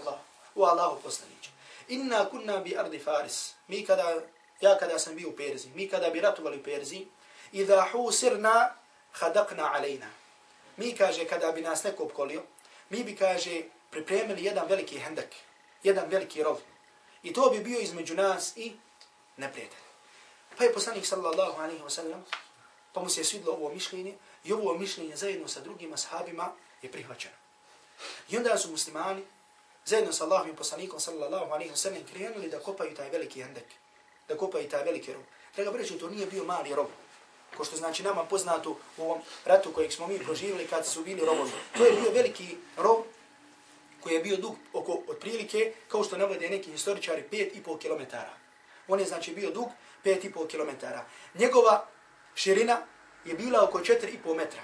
Allah, 0.56 0.76
u 0.76 0.80
Allahu 0.80 1.02
poslanić, 1.02 1.48
inna 1.88 2.28
kunna 2.30 2.58
bi 2.58 2.76
ardi 2.76 2.98
Faris, 2.98 3.54
mi 3.68 3.86
kada, 3.86 4.20
ja 4.60 4.78
kada 4.78 4.98
sam 4.98 5.16
bio 5.16 5.28
u 5.28 5.36
Perziji, 5.36 5.72
mi 5.74 5.88
kada 5.88 6.10
bi 6.10 6.20
ratovali 6.20 6.58
u 6.58 6.62
Perziji, 6.62 7.08
idha 7.52 7.86
husirna 7.92 8.74
hadakna 9.12 9.70
alejna. 9.74 10.06
Mi 10.76 10.96
kaže, 10.96 11.24
kada 11.24 11.52
bi 11.52 11.60
nas 11.60 11.84
neko 11.84 12.04
opkolio, 12.04 12.42
mi 12.90 13.04
bi 13.04 13.16
kaže, 13.16 13.62
pripremili 13.90 14.44
jedan 14.44 14.68
veliki 14.68 14.98
hendak, 14.98 15.28
jedan 15.82 16.08
veliki 16.08 16.42
rov. 16.42 16.60
I 17.22 17.32
to 17.32 17.50
bi 17.50 17.60
bio 17.60 17.80
između 17.80 18.14
nas 18.14 18.56
i 18.56 18.72
neprijatelj. 19.36 19.78
Pa 20.58 20.64
je 20.64 20.74
poslanik 20.74 21.06
sallallahu 21.06 21.60
alaihi 21.60 21.82
wa 21.82 21.90
sallam, 21.90 22.24
pa 22.92 23.00
mu 23.00 23.08
se 23.08 23.20
je 23.20 23.24
svidlo 23.24 23.52
ovo 23.52 23.74
mišljenje, 23.74 24.14
i 24.44 24.52
ovo 24.52 24.78
mišljenje 24.78 25.16
zajedno 25.16 25.48
sa 25.48 25.60
drugim 25.60 25.92
ashabima 25.92 26.52
je 26.82 26.92
prihvaćeno. 26.92 27.34
I 28.28 28.36
onda 28.36 28.58
su 28.58 28.70
muslimani, 28.70 29.24
zajedno 29.84 30.12
sa 30.12 30.24
Allahom 30.24 30.50
i 30.50 30.56
poslanikom 30.56 31.00
sallallahu 31.00 31.52
alaihi 31.52 31.72
wa 31.72 31.76
sallam, 31.76 32.02
krenuli 32.12 32.48
da 32.48 32.58
kopaju 32.58 32.94
taj 32.94 33.10
veliki 33.10 33.42
hendek, 33.42 33.64
da 34.28 34.36
kopaju 34.36 34.68
taj 34.68 34.84
veliki 34.84 35.12
rov. 35.12 35.22
Treba 35.54 35.72
breći, 35.72 35.98
to 35.98 36.10
nije 36.10 36.26
bio 36.26 36.44
mali 36.44 36.74
rov, 36.74 36.86
ko 37.56 37.64
što 37.64 37.76
znači 37.76 38.02
nama 38.02 38.24
poznato 38.24 38.78
u 38.96 39.02
ovom 39.02 39.20
ratu 39.44 39.72
kojeg 39.72 39.92
smo 39.92 40.06
mi 40.06 40.18
proživjeli 40.18 40.66
kad 40.66 40.86
su 40.86 41.04
bili 41.04 41.20
rovovi. 41.20 41.50
To 41.76 41.84
je 41.84 41.92
bio 41.92 42.10
veliki 42.10 42.56
rov 42.76 43.02
koji 44.00 44.14
je 44.14 44.20
bio 44.20 44.36
dug 44.36 44.56
oko 44.72 45.02
otprilike, 45.08 45.72
kao 45.88 46.04
što 46.04 46.16
navode 46.16 46.50
neki 46.50 46.70
historičari, 46.72 47.24
5,5 47.30 47.78
km. 47.78 48.16
On 48.88 49.00
je 49.00 49.06
znači 49.06 49.34
bio 49.34 49.50
dug 49.50 49.68
5,5 50.04 50.48
km. 50.50 50.86
Njegova 51.34 51.86
širina 52.34 52.80
je 53.24 53.34
bila 53.34 53.64
oko 53.64 53.78
4,5 53.78 54.36
metra, 54.36 54.62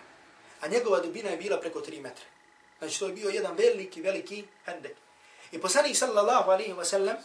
a 0.61 0.69
njegova 0.69 1.01
dubina 1.01 1.31
je 1.31 1.37
bila 1.37 1.61
preko 1.61 1.81
3 1.81 2.01
metra. 2.01 2.25
Znači 2.79 2.99
to 2.99 3.07
je 3.07 3.13
bio 3.13 3.29
jedan 3.29 3.57
veliki, 3.57 4.03
veliki 4.03 4.45
hendek. 4.65 4.97
I 5.53 5.61
poslanik 5.61 5.97
sallallahu 5.97 6.51
alaihi 6.51 6.73
wa 6.73 6.85
sallam 6.85 7.17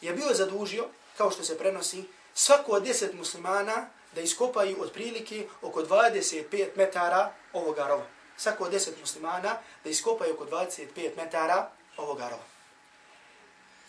je 0.00 0.12
bio 0.12 0.34
zadužio, 0.34 0.88
kao 1.16 1.30
što 1.30 1.44
se 1.44 1.58
prenosi, 1.58 2.04
svako 2.34 2.72
od 2.72 2.84
deset 2.84 3.14
muslimana 3.14 3.86
da 4.14 4.20
iskopaju 4.20 4.82
otprilike 4.82 5.48
oko 5.62 5.82
25 5.82 6.68
metara 6.76 7.32
ovoga 7.52 7.86
rova. 7.86 8.06
Svako 8.36 8.64
od 8.64 8.70
deset 8.70 9.00
muslimana 9.00 9.58
da 9.84 9.90
iskopaju 9.90 10.34
oko 10.34 10.44
25 10.44 11.16
metara 11.16 11.70
ovoga 11.96 12.28
rova. 12.28 12.44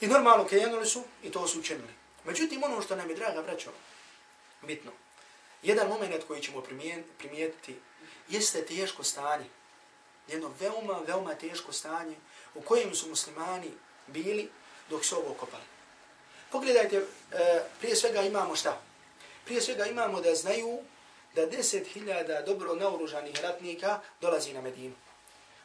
I 0.01 0.07
normalno 0.07 0.45
krenuli 0.45 0.85
su 0.85 1.03
i 1.23 1.31
to 1.31 1.47
su 1.47 1.59
učinili. 1.59 1.93
Međutim, 2.23 2.63
ono 2.63 2.81
što 2.81 2.95
nam 2.95 3.09
je 3.09 3.15
draga 3.15 3.41
braćo, 3.41 3.69
bitno, 4.61 4.91
jedan 5.63 5.87
moment 5.87 6.23
koji 6.27 6.41
ćemo 6.41 6.63
primijetiti 7.17 7.79
jeste 8.29 8.65
teško 8.65 9.03
stanje. 9.03 9.45
Jedno 10.27 10.51
veoma, 10.59 10.99
veoma 11.07 11.35
teško 11.35 11.73
stanje 11.73 12.15
u 12.55 12.61
kojem 12.61 12.95
su 12.95 13.09
muslimani 13.09 13.71
bili 14.07 14.49
dok 14.89 15.05
su 15.05 15.17
ovo 15.17 15.33
kopali. 15.33 15.63
Pogledajte, 16.51 16.97
e, 16.97 17.61
prije 17.79 17.95
svega 17.95 18.21
imamo 18.21 18.55
šta? 18.55 18.81
Prije 19.45 19.61
svega 19.61 19.85
imamo 19.85 20.21
da 20.21 20.35
znaju 20.35 20.79
da 21.35 21.45
deset 21.45 21.87
hiljada 21.87 22.41
dobro 22.41 22.75
naoružanih 22.75 23.41
ratnika 23.41 23.99
dolazi 24.21 24.53
na 24.53 24.61
Medinu. 24.61 24.95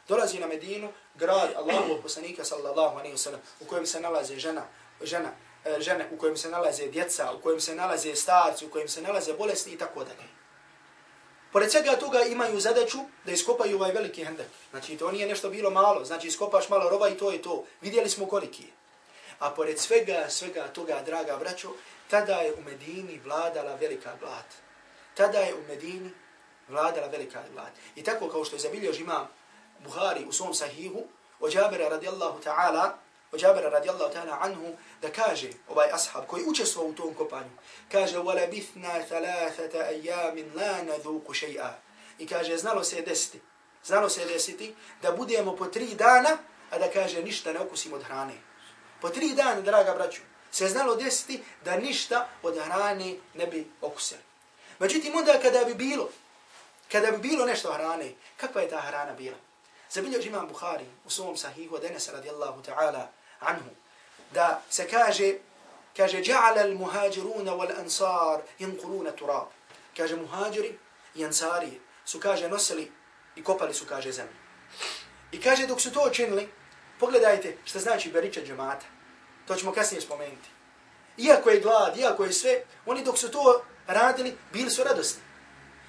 Dolazi 0.07 0.39
na 0.39 0.47
Medinu, 0.47 0.93
grad 1.15 1.49
Allahu 1.55 2.01
poslanika 2.01 2.43
sallallahu 2.43 2.97
alaihi 2.97 3.15
wa 3.15 3.17
sallam, 3.17 3.41
u 3.59 3.65
kojem 3.65 3.85
se 3.85 3.99
nalaze 3.99 4.35
žena, 4.35 4.63
žena, 5.01 5.31
e, 5.65 5.81
žene, 5.81 6.07
u 6.11 6.17
kojem 6.17 6.37
se 6.37 6.49
nalaze 6.49 6.87
djeca, 6.87 7.31
u 7.33 7.41
kojem 7.41 7.59
se 7.59 7.75
nalaze 7.75 8.15
starci, 8.15 8.65
u 8.65 8.69
kojem 8.69 8.87
se 8.87 9.01
nalaze 9.01 9.33
bolesti 9.33 9.71
i 9.71 9.77
tako 9.77 10.03
dalje. 10.03 10.40
Pored 11.51 11.71
svega 11.71 11.95
toga 11.95 12.21
imaju 12.23 12.59
zadaću 12.59 12.97
da 13.25 13.31
iskopaju 13.31 13.77
ovaj 13.77 13.91
veliki 13.91 14.23
hendek. 14.25 14.47
Znači 14.69 14.97
to 14.97 15.11
nije 15.11 15.27
nešto 15.27 15.49
bilo 15.49 15.69
malo, 15.69 16.05
znači 16.05 16.27
iskopaš 16.27 16.69
malo 16.69 16.89
rova 16.89 17.09
i 17.09 17.17
to 17.17 17.31
je 17.31 17.41
to. 17.41 17.65
Vidjeli 17.81 18.09
smo 18.09 18.25
koliki 18.25 18.63
je. 18.63 18.69
A 19.39 19.49
pored 19.49 19.79
svega, 19.79 20.29
svega 20.29 20.67
toga, 20.67 21.01
draga 21.05 21.37
braćo, 21.37 21.69
tada 22.09 22.35
je 22.35 22.53
u 22.53 22.61
Medini 22.61 23.21
vladala 23.25 23.75
velika 23.75 24.11
glad. 24.19 24.45
Tada 25.13 25.39
je 25.39 25.55
u 25.55 25.61
Medini 25.67 26.11
vladala 26.67 27.07
velika 27.07 27.43
glad. 27.53 27.71
I 27.95 28.03
tako 28.03 28.29
kao 28.29 28.45
što 28.45 28.55
je 28.55 28.59
zabilio 28.59 28.93
imam 28.93 29.27
Buhari 29.83 30.25
u 30.25 30.31
svom 30.31 30.53
sahihu, 30.53 31.03
od 31.39 31.53
Jabira 31.53 31.89
radijallahu 31.89 32.39
ta'ala, 32.43 32.89
o 33.32 33.36
Jabira 33.36 33.70
radijallahu 33.70 34.12
ta'ala 34.12 34.38
anhu, 34.40 34.76
da 35.02 35.12
kaže 35.12 35.50
ovaj 35.68 35.90
ashab 35.92 36.26
koji 36.26 36.44
učestvao 36.46 36.86
u 36.86 36.92
tom 36.92 37.14
kopanju, 37.14 37.50
kaže, 37.92 38.18
وَلَبِثْنَا 38.18 39.08
ثَلَاثَةَ 39.08 39.74
أَيَّامٍ 39.88 40.36
لَا 40.54 40.82
نَذُوقُ 40.82 41.32
شَيْئًا 41.32 41.72
I 42.18 42.26
kaže, 42.26 42.56
znalo 42.56 42.84
se 42.84 43.02
desiti, 43.02 43.40
znalo 43.84 44.08
se 44.08 44.24
desiti 44.24 44.74
da 45.02 45.12
budemo 45.12 45.56
po 45.56 45.66
tri 45.66 45.94
dana, 45.94 46.38
a 46.70 46.78
da 46.78 46.90
kaže, 46.90 47.22
ništa 47.22 47.52
ne 47.52 47.60
okusimo 47.60 47.96
od 47.96 48.02
hrane. 48.02 48.34
Po 49.00 49.08
tri 49.08 49.34
dana, 49.34 49.60
draga 49.60 49.94
braću, 49.94 50.22
se 50.50 50.68
znalo 50.68 50.96
desiti 50.96 51.42
da 51.64 51.76
ništa 51.76 52.28
od 52.42 52.58
hrane 52.58 53.16
ne 53.34 53.46
bi 53.46 53.70
okusili. 53.80 54.20
Međutim, 54.78 55.16
onda 55.16 55.40
kada 55.42 55.64
bi 55.64 55.74
bilo, 55.74 56.08
kada 56.92 57.10
bi 57.10 57.18
bilo 57.18 57.46
nešto 57.46 57.72
hrane, 57.72 58.12
kakva 58.36 58.60
je 58.60 58.68
ta 58.68 58.80
hrana 58.80 59.12
bila? 59.12 59.36
Zabilio 59.90 60.20
imam 60.20 60.48
Bukhari 60.48 60.84
u 61.04 61.10
svom 61.10 61.36
sahihu 61.36 61.74
od 61.74 61.84
Enesa 61.84 62.12
radijallahu 62.12 62.62
ta'ala 62.62 63.06
anhu, 63.41 63.69
da 64.33 64.61
se 64.69 64.87
kaže, 64.87 65.33
kaže, 65.97 66.17
ja'ala 66.17 66.61
al-muhađiruna 66.63 67.51
wal-ansar 67.51 68.39
yanquluna 68.59 69.11
turab. 69.15 69.47
Kaže, 69.97 70.15
muhađiri 70.15 70.77
i 71.15 71.25
ansari 71.25 71.79
su, 72.05 72.19
kaže, 72.19 72.49
nosili 72.49 72.91
i 73.35 73.43
kopali 73.43 73.73
su, 73.73 73.85
kaže, 73.85 74.11
zemlju. 74.11 74.35
I 75.31 75.41
kaže, 75.41 75.67
dok 75.67 75.81
su 75.81 75.91
to 75.91 76.07
učinili, 76.07 76.49
pogledajte 76.99 77.57
što 77.65 77.79
znači 77.79 78.11
beriča 78.11 78.41
džemata. 78.41 78.85
To 79.47 79.55
ćemo 79.55 79.73
kasnije 79.73 80.01
spomenuti. 80.01 80.49
Iako 81.17 81.49
je 81.49 81.59
glad, 81.59 81.97
iako 81.97 82.23
je 82.23 82.33
sve, 82.33 82.63
oni 82.85 83.03
dok 83.03 83.17
su 83.17 83.31
to 83.31 83.63
radili, 83.87 84.37
bili 84.53 84.69
su 84.69 84.83
radosni. 84.83 85.21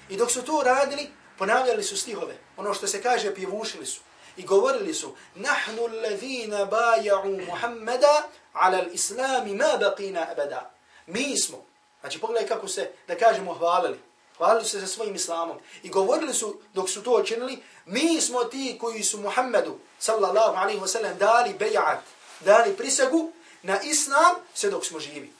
I 0.09 0.17
dok 0.17 0.31
su 0.31 0.41
to 0.41 0.61
radili, 0.65 1.09
ponavljali 1.37 1.83
su 1.83 1.97
stihove. 1.97 2.35
Ono 2.57 2.73
što 2.73 2.87
se 2.87 3.01
kaže, 3.01 3.35
pjevušili 3.35 3.85
su. 3.85 4.01
I 4.37 4.45
govorili 4.45 4.93
su, 4.93 5.15
nahnu 5.35 5.83
allazina 5.83 6.65
baja'u 6.65 7.45
Muhammeda 7.47 8.29
ala 8.53 8.77
l'islami 8.77 9.55
ma 9.55 9.77
baqina 9.79 10.31
abada. 10.31 10.71
Mi 11.07 11.37
smo, 11.37 11.65
znači 12.01 12.19
pogledaj 12.19 12.47
kako 12.47 12.67
se, 12.67 12.91
da 13.07 13.17
kažemo, 13.17 13.53
hvalili. 13.53 13.99
Hvalili 14.37 14.65
se 14.65 14.81
sa 14.81 14.87
svojim 14.87 15.15
islamom. 15.15 15.57
I 15.83 15.89
govorili 15.89 16.33
su, 16.33 16.59
dok 16.73 16.89
su 16.89 17.03
to 17.03 17.21
učinili, 17.21 17.63
mi 17.85 18.21
smo 18.21 18.43
ti 18.43 18.77
koji 18.81 19.03
su 19.03 19.17
Muhammedu, 19.17 19.79
sallallahu 19.99 20.55
alaihi 20.55 20.79
ve 20.79 20.87
sellem 20.87 21.17
dali 21.17 21.55
beja'at, 21.59 21.99
dali 22.39 22.77
prisegu, 22.77 23.31
na 23.63 23.81
islam 23.81 24.35
sve 24.53 24.69
dok 24.69 24.85
smo 24.85 24.99
živi. 24.99 25.33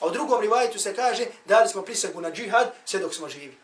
A 0.00 0.06
u 0.06 0.10
drugom 0.10 0.40
rivajetu 0.40 0.78
se 0.78 0.96
kaže 0.96 1.26
dali 1.44 1.68
smo 1.68 1.82
prisegu 1.82 2.20
na 2.20 2.30
džihad 2.30 2.72
sve 2.84 3.00
dok 3.00 3.14
smo 3.14 3.28
živi. 3.28 3.58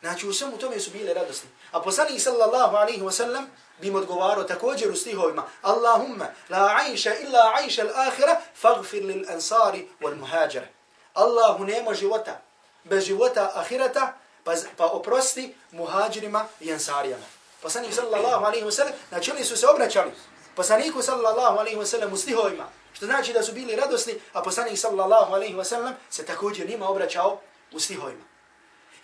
Znači 0.00 0.28
u 0.28 0.32
svemu 0.32 0.58
tome 0.58 0.80
su 0.80 0.90
bile 0.90 1.14
radosni. 1.14 1.48
A 1.72 1.82
poslanik 1.82 2.20
sallallahu 2.20 2.76
alaihi 2.76 3.02
wa 3.02 3.12
sallam 3.12 3.46
bi 3.80 3.88
im 3.88 3.94
odgovarao 3.94 4.44
također 4.44 4.90
u 4.90 4.96
stihovima 4.96 5.44
Allahumma 5.62 6.26
la 6.48 6.78
aisha 6.86 7.10
illa 7.14 7.52
aisha 7.62 7.82
al-akhira 7.82 8.36
faghfir 8.54 9.04
lil 9.04 9.30
ansari 9.30 9.88
wal 10.00 10.16
muhađara. 10.16 10.66
Allahu 11.14 11.64
nema 11.64 11.94
života 11.94 12.40
bez 12.84 13.04
života 13.04 13.52
ahirata 13.54 14.12
pa, 14.44 14.54
pa 14.76 14.86
oprosti 14.86 15.54
muhađirima 15.70 16.46
i 16.60 16.72
ansarijama. 16.72 17.24
Poslanik 17.62 17.94
sallallahu 17.94 18.44
alaihi 18.44 18.64
wa 18.64 18.70
sallam 18.70 18.92
znači 19.08 19.44
su 19.44 19.56
se 19.56 19.66
obraćali 19.66 20.10
poslaniku 20.56 21.02
sallallahu 21.02 21.58
alaihi 21.58 21.76
wa 21.76 21.86
sallam 21.86 22.12
u 22.12 22.16
stihovima 22.16 22.66
Što 22.92 23.06
znači 23.06 23.32
da 23.32 23.42
su 23.42 23.52
bili 23.52 23.76
radosni, 23.76 24.14
a 24.32 24.42
poslanik 24.42 24.78
sallallahu 24.78 25.34
alaihi 25.34 25.54
wa 25.54 25.64
sallam 25.64 25.94
se 26.10 26.26
također 26.26 26.68
njima 26.68 26.88
obraćao 26.88 27.40
u 27.72 27.80
stihovima. 27.80 28.29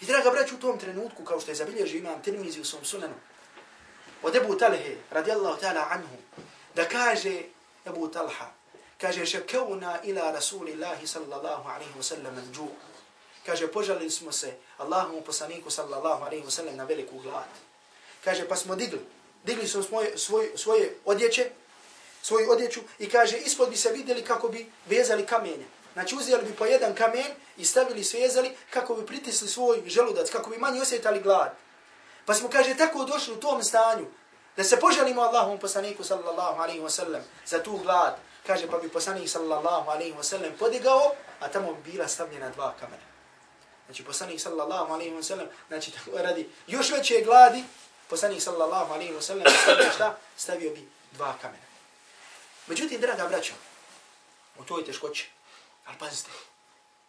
I 0.00 0.06
draga 0.06 0.30
braću 0.30 0.54
u 0.54 0.58
tom 0.58 0.78
trenutku, 0.78 1.24
kao 1.24 1.40
što 1.40 1.50
je 1.50 1.54
zabilježio 1.54 1.98
imam 1.98 2.22
Tirmizi 2.22 2.60
u 2.60 2.64
svom 2.64 2.84
sunanu, 2.84 3.14
od 4.22 4.36
Ebu 4.36 4.58
Talhe, 4.58 4.96
radijallahu 5.10 5.60
ta'ala 5.60 5.86
anhu, 5.90 6.16
da 6.74 6.88
kaže 6.88 7.42
Ebu 7.86 8.08
Talha, 8.08 8.50
kaže 9.00 9.26
šekavna 9.26 9.98
ila 10.04 10.32
rasulillahi 10.32 11.06
sallallahu 11.06 11.68
alaihi 11.68 11.94
wasallam 11.98 12.36
al-đu. 12.36 12.68
Kaže, 13.46 13.68
požalili 13.68 14.10
smo 14.10 14.32
se 14.32 14.56
Allahom 14.78 15.22
poslaniku 15.22 15.70
sallallahu 15.70 16.24
alaihi 16.24 16.44
wasallam 16.44 16.76
na 16.76 16.84
veliku 16.84 17.18
glad. 17.18 17.46
Kaže, 18.24 18.48
pa 18.48 18.56
smo 18.56 18.74
digli, 18.74 19.00
digli 19.44 19.68
smo 19.68 19.82
svoje, 19.82 20.18
svoje, 20.18 20.58
svoje 20.58 20.94
odjeće, 21.04 21.50
svoju 22.22 22.50
odjeću 22.50 22.80
i 22.98 23.08
kaže 23.08 23.38
ispod 23.38 23.70
bi 23.70 23.76
se 23.76 23.92
vidjeli 23.92 24.24
kako 24.24 24.48
bi 24.48 24.66
vezali 24.86 25.26
kamenje. 25.26 25.66
Znači 25.96 26.16
uzeli 26.16 26.44
bi 26.44 26.52
po 26.52 26.66
jedan 26.66 26.94
kamen 26.94 27.32
i 27.56 27.64
stavili 27.64 28.04
svezali 28.04 28.56
kako 28.70 28.94
bi 28.94 29.06
pritisli 29.06 29.48
svoj 29.48 29.82
želudac, 29.86 30.30
kako 30.30 30.50
bi 30.50 30.58
manje 30.58 30.82
osjetali 30.82 31.20
glad. 31.20 31.52
Pa 32.24 32.34
smo, 32.34 32.48
kaže, 32.48 32.76
tako 32.76 33.04
došli 33.04 33.34
u 33.34 33.40
tom 33.40 33.62
stanju 33.62 34.06
da 34.56 34.64
se 34.64 34.80
poželimo 34.80 35.22
Allahom 35.22 35.58
poslaniku 35.58 36.04
sallallahu 36.04 36.62
alaihi 36.62 36.80
wa 36.80 36.90
sallam 36.90 37.22
za 37.46 37.62
tu 37.62 37.76
glad. 37.76 38.16
Kaže, 38.46 38.66
pa 38.70 38.78
bi 38.78 38.88
poslanik 38.88 39.28
sallallahu 39.28 39.90
alaihi 39.90 40.12
wa 40.12 40.22
sallam 40.22 40.52
podigao, 40.58 41.14
a 41.40 41.48
tamo 41.48 41.74
bi 41.74 41.90
bila 41.90 42.08
stavljena 42.08 42.50
dva 42.50 42.74
kamena. 42.80 43.06
Znači 43.86 44.04
poslanik 44.04 44.40
sallallahu 44.40 44.92
alaihi 44.92 45.14
wa 45.14 45.22
sallam, 45.22 45.46
znači 45.68 45.90
tako 45.90 46.10
radi 46.14 46.50
još 46.66 46.90
veće 46.90 47.22
gladi, 47.24 47.64
poslanik 48.08 48.42
sallallahu 48.42 48.94
alaihi 48.94 49.12
wa 49.12 49.22
sallam 49.22 49.46
stavio 49.62 49.92
šta? 49.94 50.16
Stavio 50.36 50.70
bi 50.70 50.88
dva 51.12 51.34
kamena. 51.42 51.66
Međutim, 52.66 53.00
draga 53.00 53.28
braćo, 53.28 53.52
u 54.58 54.64
toj 54.64 54.84
teškoći, 54.84 55.35
ali 55.86 55.98
pazite, 55.98 56.30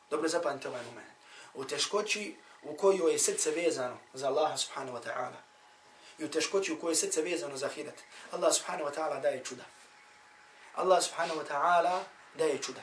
dobro 0.09 0.29
zapamite 0.29 0.67
ovaj 0.67 0.83
moment, 0.85 1.07
u 1.53 1.65
teškoći 1.65 2.35
u 2.61 2.77
kojoj 2.77 3.11
je 3.11 3.19
srce 3.19 3.51
vezano 3.51 3.97
za 4.13 4.27
Allaha 4.27 4.57
subhanahu 4.57 4.97
wa 4.97 5.03
ta'ala 5.03 5.41
i 6.17 6.25
u 6.25 6.31
teškoći 6.31 6.73
u 6.73 6.79
kojoj 6.79 6.91
je 6.91 6.95
srce 6.95 7.21
vezano 7.21 7.57
za 7.57 7.67
hirat, 7.67 7.95
Allah 8.31 8.53
subhanahu 8.53 8.89
wa 8.89 8.95
ta'ala 8.95 9.21
daje 9.21 9.43
čuda. 9.43 9.63
Allah 10.75 11.03
subhanahu 11.03 11.39
wa 11.39 11.47
ta'ala 11.47 12.03
daje 12.37 12.61
čuda. 12.61 12.81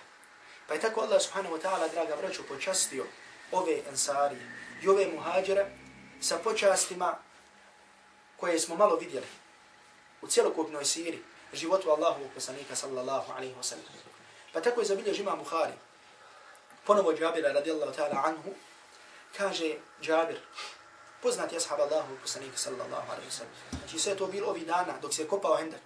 Pa 0.68 0.74
je 0.74 0.80
tako 0.80 1.00
Allah 1.00 1.22
subhanahu 1.22 1.56
wa 1.56 1.62
ta'ala, 1.62 1.88
draga 1.92 2.16
braću, 2.16 2.42
počastio 2.48 3.04
ove 3.52 3.82
ensari 3.88 4.36
i 4.82 4.88
ove 4.88 5.06
muhađere 5.06 5.66
sa 6.20 6.38
počastima 6.38 7.18
koje 8.36 8.58
smo 8.58 8.76
malo 8.76 8.96
vidjeli 8.96 9.26
u 10.22 10.26
cijelokupnoj 10.26 10.84
siri 10.84 11.22
životu 11.52 11.90
Allahu 11.90 12.20
poslanika 12.34 12.76
sallallahu 12.76 13.32
alaihi 13.32 13.54
wa 13.54 13.62
sallam. 13.62 14.13
Pa 14.54 14.60
tako 14.60 14.80
je 14.80 14.86
zabilježi 14.86 15.22
ima 15.22 15.36
Buhari. 15.36 15.72
Ponovo 16.84 17.12
Džabira 17.12 17.52
radijallahu 17.52 17.92
ta'ala 17.92 18.22
anhu 18.24 18.54
kaže 19.36 19.74
Džabir, 20.02 20.38
poznati 21.22 21.56
ashab 21.56 21.80
Allahu 21.80 22.16
poslanika 22.22 22.56
sallallahu 22.56 23.12
alaihi 23.12 23.28
wa 23.28 23.36
sallam. 23.38 23.54
Znači 23.78 23.98
sve 23.98 24.16
to 24.16 24.26
bilo 24.26 24.48
ovih 24.48 24.66
dana 24.66 24.94
dok 25.02 25.14
se 25.14 25.28
kopao 25.28 25.56
hendak. 25.56 25.80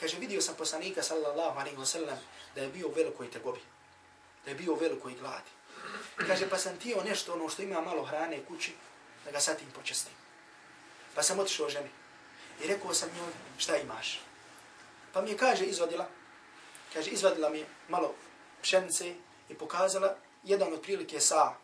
Kaže, 0.00 0.16
vidio 0.16 0.40
sam 0.40 0.54
poslanika 0.54 1.02
sallallahu 1.02 1.58
alaihi 1.58 1.76
wa 1.76 1.86
sallam 1.86 2.18
da 2.54 2.60
je 2.60 2.68
bio 2.68 2.88
u 2.88 2.92
velikoj 2.92 3.30
tegobi. 3.30 3.60
Da 4.44 4.50
je 4.50 4.54
bio 4.54 4.72
u 4.72 4.76
velikoj 4.76 5.14
gladi. 5.14 5.50
Kaže, 6.16 6.48
pa 6.50 6.58
sam 6.58 6.76
tio 6.76 7.02
nešto 7.04 7.32
ono 7.32 7.48
što 7.48 7.62
ima 7.62 7.80
malo 7.80 8.04
hrane 8.04 8.44
kući, 8.48 8.72
da 9.24 9.30
ga 9.30 9.40
satim 9.40 9.70
počestim. 9.70 10.12
Pa 11.14 11.22
sam 11.22 11.38
otišao 11.38 11.68
ženi. 11.68 11.90
I 12.64 12.66
rekao 12.66 12.94
sam 12.94 13.08
njoj, 13.08 13.32
šta 13.58 13.76
imaš? 13.76 14.20
Pa 15.12 15.22
mi 15.22 15.30
je 15.30 15.36
kaže, 15.36 15.64
izvadila. 15.64 16.06
Kaže, 16.92 17.10
izvadila 17.10 17.48
mi 17.48 17.64
malo 17.88 18.14
pšence 18.62 19.14
i 19.48 19.54
pokazala 19.54 20.16
jedan 20.44 20.72
od 20.72 20.82
prilike 20.82 21.20
sa 21.20 21.54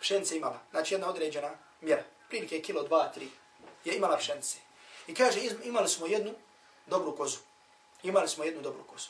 pšence 0.00 0.36
imala. 0.36 0.60
Znači 0.70 0.94
jedna 0.94 1.08
određena 1.08 1.50
mjera. 1.80 2.02
Prilike 2.28 2.62
kilo, 2.62 2.82
dva, 2.82 3.08
tri. 3.14 3.28
Je 3.84 3.96
imala 3.96 4.16
pšence. 4.16 4.58
I 5.06 5.14
kaže, 5.14 5.40
imali 5.64 5.88
smo 5.88 6.06
jednu 6.06 6.34
dobru 6.86 7.16
kozu. 7.16 7.38
Imali 8.02 8.28
smo 8.28 8.44
jednu 8.44 8.62
dobru 8.62 8.84
kozu. 8.84 9.08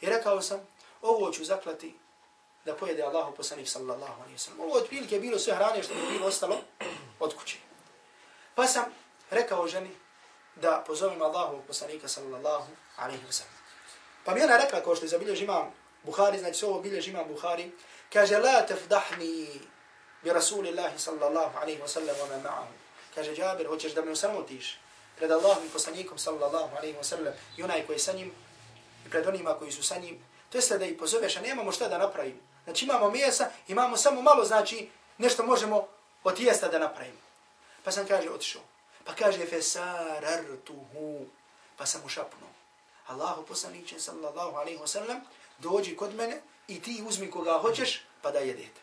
I 0.00 0.06
rekao 0.06 0.42
sam, 0.42 0.60
ovo 1.02 1.30
ću 1.30 1.44
zaklati 1.44 1.94
da 2.64 2.76
pojede 2.76 3.02
Allahu 3.02 3.36
poslanik 3.36 3.68
sallallahu 3.68 4.22
alaihi 4.22 4.38
sallam. 4.38 4.60
Ovo 4.60 4.74
od 4.74 4.86
prilike 4.88 5.20
bilo 5.20 5.38
sve 5.38 5.54
hrane 5.54 5.82
što 5.82 5.94
mi 5.94 6.00
je 6.00 6.10
bilo 6.10 6.26
ostalo 6.26 6.56
od 7.20 7.36
kuće. 7.36 7.56
Pa 8.54 8.66
sam 8.66 8.84
rekao 9.30 9.68
ženi 9.68 9.90
da 10.54 10.84
pozovem 10.86 11.22
Allahu 11.22 11.62
poslanika 11.66 12.08
sallallahu 12.08 12.72
alaihi 12.96 13.32
sallam. 13.32 13.55
Pa 14.26 14.34
mi 14.34 14.42
ona 14.42 14.56
rekla, 14.56 14.80
kao 14.80 14.96
što 14.96 15.04
je 15.04 15.08
zabilježi 15.08 15.44
imam 15.44 15.72
Buhari, 16.02 16.38
znači 16.38 16.64
ovo 16.64 16.80
bilježi 16.80 17.10
imam 17.10 17.28
Buhari, 17.28 17.70
kaže, 18.12 18.38
la 18.38 18.66
tefdahni 18.66 19.60
bi 20.22 20.32
rasulillahi 20.32 20.98
sallallahu 20.98 21.58
alaihi 21.58 21.80
wa 21.82 21.88
sallam 21.88 22.16
wa 22.16 22.42
ma'ahu. 22.42 22.74
Kaže, 23.14 23.34
Džabir, 23.36 23.66
hoćeš 23.66 23.94
da 23.94 24.04
me 24.04 24.10
usamotiš 24.10 24.78
pred 25.16 25.30
Allahom 25.30 25.66
i 25.66 25.68
poslanikom 25.68 26.18
sallallahu 26.18 26.76
alaihi 26.76 26.96
wa 26.98 27.04
sallam 27.04 27.32
i 27.56 27.62
onaj 27.62 27.86
koji 27.86 27.98
sa 27.98 28.12
njim 28.12 28.32
i 29.06 29.10
pred 29.10 29.26
onima 29.26 29.54
koji 29.54 29.72
su 29.72 29.82
sa 29.82 29.98
njim, 29.98 30.18
to 30.50 30.58
jeste 30.58 30.78
da 30.78 30.84
ih 30.84 30.98
pozoveš, 30.98 31.36
a 31.36 31.40
nemamo 31.40 31.72
šta 31.72 31.88
da 31.88 31.98
napravimo. 31.98 32.40
Znači 32.64 32.84
imamo 32.84 33.10
mjesa, 33.10 33.50
imamo 33.68 33.96
samo 33.96 34.22
malo, 34.22 34.44
znači 34.44 34.88
nešto 35.18 35.46
možemo 35.46 35.88
od 36.24 36.40
jesta 36.40 36.68
da 36.68 36.78
napravimo. 36.78 37.20
Pa 37.84 37.90
sam 37.90 38.06
kaže, 38.06 38.30
otišao. 38.30 38.62
Pa 39.04 39.14
kaže, 39.14 39.46
fesarartuhu. 39.46 41.26
Pa 41.76 41.86
sam 41.86 42.00
mu 42.02 42.08
šapnuo. 42.08 42.55
Allahu 43.06 43.46
poslaniče 43.46 44.00
sallallahu 44.00 44.56
alaihi 44.56 44.78
wa 44.78 44.86
sallam, 44.86 45.20
dođi 45.58 45.96
kod 45.96 46.14
mene 46.14 46.40
i 46.68 46.82
ti 46.82 47.02
uzmi 47.08 47.30
koga 47.30 47.58
hoćeš, 47.58 48.02
pa 48.22 48.30
da 48.30 48.38
jedete. 48.38 48.80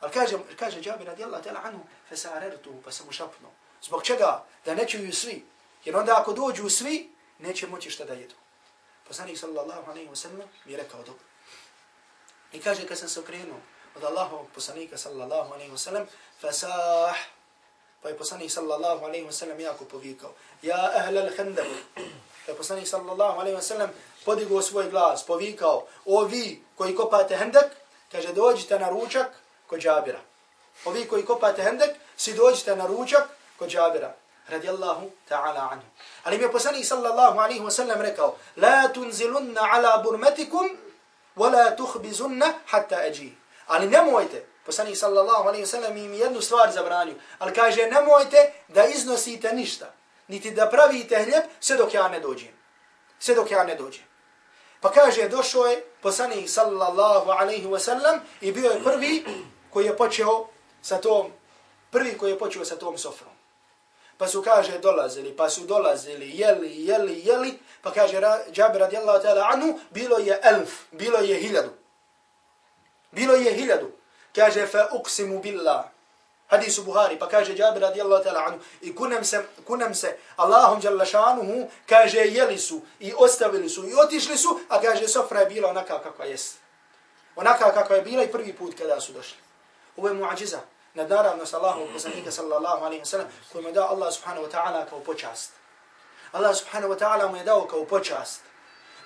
Ali 0.00 0.12
kaže, 0.12 0.38
kaže 0.56 0.82
Džabir 0.82 1.06
radijallahu 1.06 1.44
ta'ala 1.44 1.60
anhu, 1.64 1.80
fesarartuhu, 2.08 2.82
pa 2.82 2.92
sam 2.92 3.06
mu. 3.42 3.48
Zbog 3.82 4.02
čega? 4.02 4.44
Da 4.64 4.74
ne 4.74 4.88
čuju 4.88 5.12
svi. 5.12 5.44
Jer 5.84 5.96
onda 5.96 6.20
ako 6.20 6.32
dođu 6.32 6.68
svi, 6.68 7.10
neće 7.38 7.66
moći 7.66 7.90
šta 7.90 8.04
da 8.04 8.12
jedu. 8.12 8.34
Poslanik 9.08 9.38
sallallahu 9.38 9.90
alaihi 9.90 10.08
wa 10.08 10.16
sallam 10.16 10.48
mi 10.64 10.72
je 10.72 10.78
rekao 10.78 11.02
dobro. 11.02 11.24
I 12.52 12.60
kaže 12.60 12.86
kad 12.86 12.98
sam 12.98 13.08
se 13.08 13.20
okrenuo 13.20 13.60
od 13.96 14.04
Allahovog 14.04 14.46
poslanika 14.54 14.98
sallallahu 14.98 15.52
alaihi 15.54 15.72
wa 15.72 15.78
sallam, 15.78 16.06
fasah, 16.40 17.16
pa 18.02 18.08
je 18.08 18.18
poslanik 18.18 18.50
sallallahu 18.50 19.04
alaihi 19.04 19.26
wa 19.26 19.32
sallam 19.32 19.60
jako 19.60 19.84
povikao, 19.84 20.32
ja 20.62 20.92
ahle 20.96 21.20
al-khandab, 21.20 21.66
pa 22.47 22.51
je 22.51 22.57
poslanik 22.57 22.87
sallallahu 22.87 23.39
alaihi 23.39 23.57
wa 23.57 23.61
sallam 23.61 23.89
podigao 24.25 24.61
svoj 24.61 24.89
glas, 24.89 25.25
povikao, 25.25 25.85
o 26.05 26.23
vi 26.23 26.63
koji 26.77 26.95
kopate 26.95 27.37
hendak, 27.37 27.65
kaže 28.11 28.33
dođite 28.33 28.79
na 28.79 28.89
ručak 28.89 29.27
kod 29.67 29.79
džabira. 29.79 30.19
O 30.85 30.91
vi 30.91 31.07
koji 31.07 31.25
kopate 31.25 31.63
hendak, 31.63 31.89
si 32.17 32.33
dođite 32.33 32.75
na 32.75 32.85
ručak 32.85 33.29
kod 33.59 33.69
džabira. 33.69 34.13
Radijallahu 34.47 35.09
ta'ala 35.29 35.69
anhu. 35.71 35.85
Ali 36.23 36.37
mi 36.37 36.43
je 36.43 36.51
poslanik 36.51 36.85
sallallahu 36.85 37.39
alaihi 37.39 37.61
wa 37.61 37.71
sallam 37.71 38.01
rekao, 38.01 38.35
la 38.55 38.87
tunzilunna 38.93 39.61
ala 39.71 39.97
burmetikum, 40.03 40.77
ولا 41.37 41.69
تخبزن 41.69 42.43
حتى 42.67 42.95
اجي 42.95 43.33
ali 43.67 43.87
nemojte 43.87 44.45
poslanik 44.65 44.97
sallallahu 44.97 45.47
alejhi 45.47 45.63
ve 45.63 45.67
sellem 45.67 45.97
im 45.97 46.13
jednu 46.13 46.41
stvar 46.41 46.71
zabranio 46.71 47.15
ali 47.39 47.53
kaže 47.53 47.85
nemojte 47.85 48.53
da 48.67 48.85
iznosite 48.85 49.53
ništa 49.53 49.93
niti 50.28 50.50
da 50.50 50.68
pravite 50.70 51.16
hljeb 51.16 51.44
sve 51.60 51.76
dok 51.76 51.94
ja 51.94 52.08
ne 52.08 52.20
dođem 52.20 52.52
sve 53.18 53.34
dok 53.34 53.50
ja 53.50 53.64
ne 53.64 53.74
dođem 53.74 54.04
pa 54.80 54.92
kaže 54.92 55.28
došao 55.28 55.66
je 55.66 55.84
poslanik 56.02 56.50
sallallahu 56.50 57.30
alejhi 57.30 57.66
ve 57.66 57.80
sellem 57.80 58.20
i 58.40 58.52
bio 58.52 58.70
je 58.70 58.84
prvi 58.84 59.24
koji 59.70 59.86
je 59.86 59.96
počeo 59.96 60.46
sa 60.82 61.00
tom 61.00 61.32
prvi 61.90 62.18
koji 62.18 62.30
je 62.30 62.38
počeo 62.38 62.64
sa 62.64 62.76
tom 62.76 62.98
sofrom 62.98 63.32
pa 64.18 64.28
su 64.28 64.42
kaže 64.42 64.78
dolazili 64.78 65.36
pa 65.36 65.50
su 65.50 65.66
dolazili 65.66 66.30
jeli 66.34 66.86
jeli 66.86 67.20
jeli 67.24 67.58
Pa 67.82 67.90
kaže 67.90 68.20
Džabir 68.52 68.80
radijallahu 68.80 69.22
ta'ala 69.22 69.48
anhu, 69.52 69.78
bilo 69.90 70.18
je 70.18 70.40
elf, 70.42 70.70
bilo 70.92 71.18
je 71.18 71.36
hiljadu. 71.36 71.70
Bilo 73.10 73.34
je 73.34 73.52
hiljadu. 73.54 73.90
Kaže, 74.34 74.66
fa 74.66 74.88
uksimu 74.92 75.40
billah. 75.40 75.84
Hadisu 76.48 76.82
Buhari, 76.82 77.18
pa 77.18 77.28
kaže 77.28 77.54
Džabir 77.54 77.82
radijallahu 77.82 78.24
ta'ala 78.24 78.44
anhu, 78.46 78.58
i 78.80 78.94
kunem 78.94 79.24
se, 79.24 79.42
kunem 79.66 79.94
se 79.94 80.16
Allahom 80.36 80.80
jalla 80.82 81.04
šanuhu, 81.04 81.68
kaže, 81.86 82.18
jeli 82.18 82.58
su 82.58 82.80
i 83.00 83.12
ostavili 83.16 83.68
su 83.68 83.88
i 83.88 83.94
otišli 83.94 84.36
su, 84.36 84.60
a 84.68 84.80
kaže, 84.80 85.08
sofra 85.08 85.40
je 85.40 85.46
bila 85.46 85.70
onaka 85.70 86.02
kakva 86.02 86.24
jest. 86.24 86.56
Onaka 87.36 87.72
kakva 87.72 87.96
je 87.96 88.02
bila 88.02 88.22
i 88.24 88.32
prvi 88.32 88.52
put 88.52 88.78
kada 88.78 89.00
su 89.00 89.12
došli. 89.12 89.36
Ovo 89.96 90.08
je 90.08 90.14
muadžiza. 90.14 90.60
Naravno, 90.94 91.46
sallahu 91.46 91.86
poslanika 91.92 92.30
sallallahu 92.30 92.84
alaihi 92.84 93.02
wa 93.02 93.06
sallam, 93.06 93.26
kojim 93.52 93.66
je 93.66 93.72
dao 93.72 93.88
Allah 93.88 94.14
subhanahu 94.14 94.46
wa 94.46 94.50
ta'ala 94.50 94.86
kao 94.90 95.00
počast. 95.00 95.52
Allah 96.32 96.56
subhanahu 96.56 96.92
wa 96.92 96.98
ta'ala 96.98 97.30
mu 97.30 97.36
je 97.36 97.44
dao 97.44 97.66
kao 97.66 97.84
počast. 97.84 98.40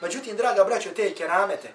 Međutim, 0.00 0.36
draga 0.36 0.64
braćo, 0.64 0.90
te 0.96 1.14
keramete, 1.14 1.72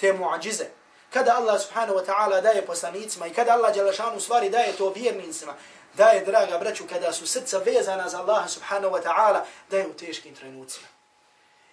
te 0.00 0.12
muadžize, 0.12 0.64
kada 1.10 1.34
Allah 1.34 1.60
subhanahu 1.60 1.98
wa 1.98 2.04
ta'ala 2.06 2.40
daje 2.40 2.66
poslanicima 2.66 3.26
i 3.26 3.34
kada 3.34 3.52
Allah 3.52 3.74
Đalašanu 3.74 4.20
stvari 4.20 4.50
daje 4.50 4.72
to 4.72 4.90
vjernicima, 4.90 5.54
daje, 5.94 6.24
draga 6.24 6.58
braću, 6.58 6.86
kada 6.88 7.12
su 7.12 7.26
srca 7.26 7.58
vezana 7.58 8.08
za 8.08 8.18
Allah 8.18 8.50
subhanahu 8.50 8.94
wa 8.94 9.02
ta'ala, 9.02 9.44
daje 9.70 9.86
u 9.86 9.92
teškim 9.92 10.34
trenucima. 10.34 10.86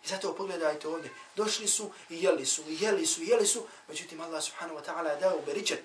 I 0.05 0.07
zato 0.07 0.33
pogledajte 0.33 0.87
ovdje, 0.87 1.11
došli 1.35 1.67
su 1.67 1.91
i 2.09 2.23
jeli 2.23 2.45
su, 2.45 2.63
i 2.67 2.77
jeli 2.79 3.05
su, 3.05 3.21
i 3.21 3.27
jeli 3.27 3.47
su, 3.47 3.65
međutim 3.87 4.21
Allah 4.21 4.43
subhanahu 4.43 4.79
wa 4.79 4.83
ta'ala 4.83 5.09
je 5.09 5.19
dao 5.19 5.39
beričet. 5.45 5.83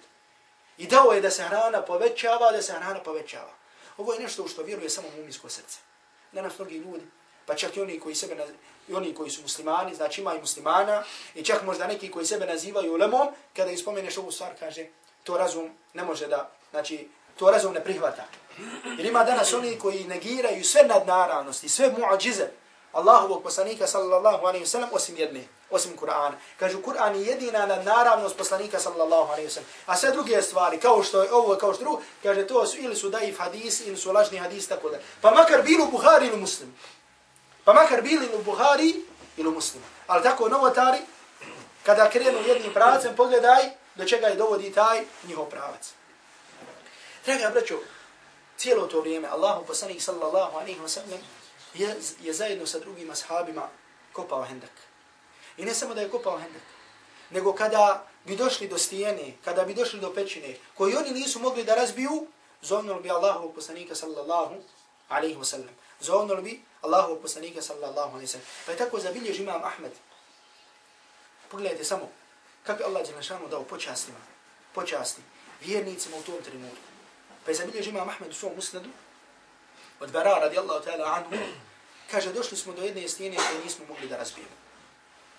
I 0.78 0.86
dao 0.86 1.12
je 1.12 1.20
da 1.20 1.30
se 1.30 1.42
hrana 1.42 1.82
povećava, 1.82 2.52
da 2.52 2.62
se 2.62 2.72
hrana 2.72 3.02
povećava. 3.02 3.52
Ovo 3.96 4.12
je 4.12 4.20
nešto 4.20 4.42
u 4.42 4.48
što 4.48 4.62
vjeruje 4.62 4.90
samo 4.90 5.08
muminsko 5.16 5.48
srce. 5.48 5.78
Danas 6.32 6.58
mnogi 6.58 6.76
ljudi 6.76 7.04
pa 7.46 7.54
čak 7.54 7.76
i 7.76 7.80
oni 7.80 8.00
koji 8.00 8.14
sebe 8.14 8.46
i 8.88 8.94
oni 8.94 9.14
koji 9.14 9.30
su 9.30 9.42
muslimani, 9.42 9.94
znači 9.94 10.20
ima 10.20 10.34
i 10.34 10.40
muslimana, 10.40 11.02
i 11.34 11.44
čak 11.44 11.62
možda 11.62 11.86
neki 11.86 12.10
koji 12.10 12.26
sebe 12.26 12.46
nazivaju 12.46 12.94
ulemom, 12.94 13.28
kada 13.56 13.70
im 13.70 13.78
spomeneš 13.78 14.18
ovu 14.18 14.32
stvar, 14.32 14.50
kaže, 14.58 14.86
to 15.24 15.38
razum 15.38 15.70
ne 15.94 16.04
može 16.04 16.26
da, 16.26 16.50
znači, 16.70 17.08
to 17.38 17.50
razum 17.50 17.72
ne 17.72 17.84
prihvata. 17.84 18.24
Jer 18.98 19.06
ima 19.06 19.24
danas 19.24 19.52
oni 19.52 19.78
koji 19.78 20.04
negiraju 20.04 20.64
sve 20.64 20.82
nadnaravnosti, 20.82 21.68
sve 21.68 21.94
muadžize 21.98 22.48
Allahovog 22.92 23.42
poslanika 23.42 23.86
sallallahu 23.86 24.46
alaihi 24.46 24.64
wasallam 24.64 24.88
osim 24.92 25.16
jedne, 25.16 25.44
osim 25.70 25.96
Kur'ana. 25.96 26.36
Kažu, 26.58 26.82
Kur'an 26.82 27.14
je 27.14 27.26
jedina 27.26 27.66
nadnaravnost 27.66 28.36
poslanika 28.36 28.78
sallallahu 28.78 29.32
alaihi 29.32 29.48
wasallam. 29.48 29.72
A 29.86 29.96
sve 29.96 30.10
druge 30.10 30.42
stvari, 30.42 30.80
kao 30.80 31.02
što 31.02 31.22
je 31.22 31.32
ovo, 31.32 31.56
kao 31.56 31.74
što 31.74 31.82
drugo, 31.82 32.02
kaže, 32.22 32.46
to 32.46 32.66
su 32.66 32.76
ili 32.80 32.96
su 32.96 33.08
daif 33.08 33.38
hadis, 33.38 33.80
ili 33.80 33.96
su 33.96 34.12
lažni 34.12 34.38
hadis, 34.38 34.68
tako 34.68 34.90
da. 34.90 34.98
Pa 35.20 35.30
makar 35.30 35.62
bilo 35.62 35.86
Buhari 35.86 36.26
ili 36.26 36.36
muslim. 36.36 36.74
Pa 37.64 37.72
makar 37.72 38.02
bili 38.02 38.28
u 38.34 38.42
Buhari 38.42 38.94
ili 39.36 39.48
u 39.48 39.52
muslimu. 39.52 39.86
Ali 40.06 40.22
tako 40.22 40.48
novotari, 40.48 40.98
kada 41.82 42.10
krenu 42.10 42.38
jednim 42.46 42.72
pravcem, 42.72 43.16
pogledaj 43.16 43.70
do 43.94 44.04
čega 44.04 44.26
je 44.26 44.36
dovodi 44.36 44.72
taj 44.72 45.04
njihov 45.28 45.44
pravac. 45.44 45.92
Draga 47.26 47.50
braćo, 47.50 47.78
cijelo 48.56 48.86
to 48.86 49.00
vrijeme 49.00 49.28
Allahu 49.28 49.66
poslanik 49.66 50.02
sallallahu 50.02 50.56
alaihi 50.58 50.80
wa 50.80 50.88
sallam 50.88 51.20
je, 51.74 51.96
je 52.20 52.32
zajedno 52.32 52.66
sa 52.66 52.78
drugim 52.78 53.10
ashabima 53.10 53.68
kopao 54.12 54.44
hendak. 54.44 54.70
I 55.56 55.64
ne 55.64 55.74
samo 55.74 55.94
da 55.94 56.00
je 56.00 56.10
kopao 56.10 56.38
hendak, 56.38 56.62
nego 57.30 57.52
kada 57.52 58.06
bi 58.24 58.36
došli 58.36 58.68
do 58.68 58.78
stijene, 58.78 59.34
kada 59.44 59.64
bi 59.64 59.74
došli 59.74 60.00
do 60.00 60.14
pećine, 60.14 60.56
koji 60.74 60.96
oni 60.96 61.10
nisu 61.10 61.38
mogli 61.38 61.64
da 61.64 61.74
razbiju, 61.74 62.26
zovnuli 62.62 63.02
bi 63.02 63.10
Allahu 63.10 63.52
poslanika 63.54 63.94
sallallahu 63.94 64.54
alaihi 65.08 65.36
wa 65.36 65.44
sallam. 65.44 65.74
Zovnuli 66.02 66.42
bi 66.42 66.62
Allahu 66.82 67.22
poslanika 67.22 67.62
sallallahu 67.62 68.18
alaihi 68.18 68.26
ve 68.26 68.32
sallam. 68.34 68.46
Pa 68.66 68.72
je 68.72 68.78
tako 68.78 68.98
zabilježi 68.98 69.42
imam 69.42 69.64
Ahmed. 69.64 69.92
Pogledajte 71.48 71.84
samo 71.84 72.10
kako 72.66 72.82
je 72.82 72.86
Allah 72.86 73.06
Đelešanu 73.06 73.48
dao 73.48 73.64
počastima, 73.64 74.18
počasti 74.74 75.22
vjernicima 75.60 76.16
u 76.16 76.22
tom 76.22 76.42
trenutku. 76.42 76.86
Pa 77.44 77.50
je 77.50 77.54
zabilježi 77.54 77.90
imam 77.90 78.08
Ahmed 78.08 78.30
u 78.30 78.34
svom 78.34 78.52
musnadu 78.56 78.90
od 80.00 80.10
Bara 80.10 80.38
radijallahu 80.38 80.84
ta'ala 80.84 81.06
anhu, 81.16 81.44
kaže, 82.10 82.32
došli 82.32 82.56
smo 82.56 82.72
do 82.72 82.82
jedne 82.82 83.08
stijene 83.08 83.36
koje 83.36 83.64
nismo 83.64 83.84
mogli 83.88 84.08
da 84.08 84.16
razbijemo. 84.16 84.50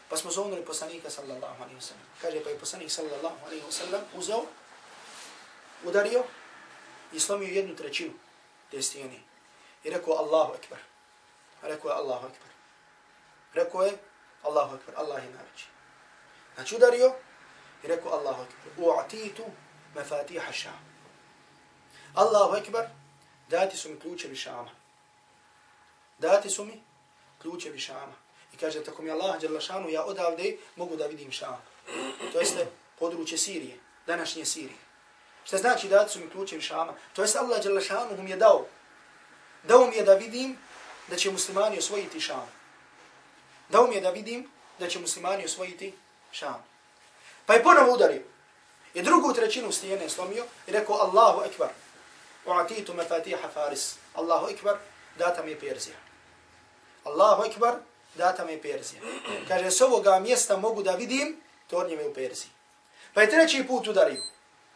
Pa 0.10 0.18
smo 0.18 0.32
zovnuli 0.32 0.66
poslanika 0.66 1.10
sallallahu 1.10 1.64
alaihi 1.64 1.76
ve 1.76 1.82
sallam. 1.82 2.06
Kaže, 2.22 2.44
pa 2.44 2.50
je 2.50 2.60
poslanik 2.60 2.92
sallallahu 2.92 3.46
alaihi 3.46 3.66
ve 3.66 3.72
sallam 3.72 4.02
uzeo, 4.16 4.46
udario 5.84 6.24
i 7.14 7.20
slomio 7.20 7.48
jednu 7.48 7.76
trećinu 7.76 8.14
te 8.72 8.82
stijene. 8.82 9.33
I 9.84 9.90
rekao 9.90 10.14
Allahu 10.14 10.54
akbar. 10.54 10.80
Rekao 11.62 11.90
je 11.90 11.96
Allahu 11.96 12.26
akbar. 12.26 12.50
Rekao 13.54 13.82
je 13.82 13.98
Allahu 14.44 14.76
akbar. 14.76 14.96
Allah 14.96 15.24
je 15.24 15.30
najveći. 15.30 15.66
Znači 16.56 16.76
udario 16.76 17.14
i 17.84 17.88
rekao 17.88 18.12
Allahu 18.12 18.42
akbar. 18.42 18.86
U'atitu 18.86 19.44
mafatiha 19.96 20.52
ša'am. 20.52 20.84
Allahu 22.14 22.56
akbar. 22.56 22.88
Dati 23.50 23.78
su 23.78 23.90
mi 23.90 24.00
ključevi 24.00 24.36
šama. 24.36 24.72
Dati 26.18 26.50
su 26.50 26.66
mi 26.66 26.84
ključevi 27.42 27.80
šama. 27.80 28.14
I 28.54 28.58
kaže, 28.58 28.84
tako 28.84 29.02
mi 29.02 29.12
Allah, 29.12 29.40
djela 29.40 29.60
šanu, 29.60 29.90
ja 29.90 30.04
odavde 30.04 30.58
mogu 30.76 30.96
da 30.96 31.06
vidim 31.06 31.32
šam. 31.32 31.62
To 32.34 32.40
jeste 32.40 32.68
područje 33.00 33.38
Sirije, 33.38 33.78
današnje 34.08 34.46
Sirije. 34.46 34.80
Šta 35.44 35.58
znači 35.58 35.88
dati 35.88 36.14
su 36.14 36.20
mi 36.20 36.30
ključevi 36.30 36.62
šama? 36.62 36.94
To 37.14 37.22
jeste 37.22 37.40
Allah, 37.40 37.62
djela 37.62 37.82
šanu, 37.82 38.24
mi 38.24 38.30
je 38.30 38.38
dao. 38.38 38.66
Dao 39.64 39.88
mi 39.88 39.96
je 39.96 40.04
da 40.04 40.14
vidim 40.14 40.58
da 41.08 41.16
će 41.16 41.32
muslimani 41.32 41.78
osvojiti 41.78 42.20
šam. 42.20 42.52
Dao 43.70 43.88
mi 43.88 43.96
je 43.96 44.02
da 44.02 44.10
vidim 44.10 44.50
da 44.80 44.88
će 44.88 45.00
muslimani 45.00 45.46
osvojiti 45.46 45.94
šam. 46.32 46.64
Pa 47.46 47.54
je 47.54 47.64
ponovo 47.64 47.94
udario. 47.94 48.22
I 48.94 49.02
drugu 49.02 49.34
trećinu 49.34 49.72
stijene 49.72 50.10
slomio 50.10 50.46
i 50.68 50.72
rekao 50.72 50.96
Allahu 50.96 51.44
ekbar. 51.46 51.70
U'atitu 52.46 52.94
mafatiha 52.94 53.50
Faris. 53.54 53.96
Allahu 54.14 54.50
ekbar, 54.50 54.78
data 55.18 55.44
mi 55.44 55.52
je 55.52 55.60
Perzija. 55.60 55.96
Allahu 57.04 57.44
ekbar, 57.44 57.76
data 58.16 58.46
mi 58.46 58.52
je 58.52 58.62
Perzija. 58.62 59.02
Kaže, 59.48 59.72
s 59.72 59.82
ovoga 59.82 60.20
mjesta 60.20 60.58
mogu 60.58 60.84
da 60.84 60.92
vidim, 60.92 61.42
to 61.68 61.78
od 61.78 61.92
u 61.92 62.14
Perziji. 62.14 62.50
Pa 63.14 63.22
je 63.22 63.30
treći 63.30 63.68
put 63.68 63.88
udario. 63.88 64.24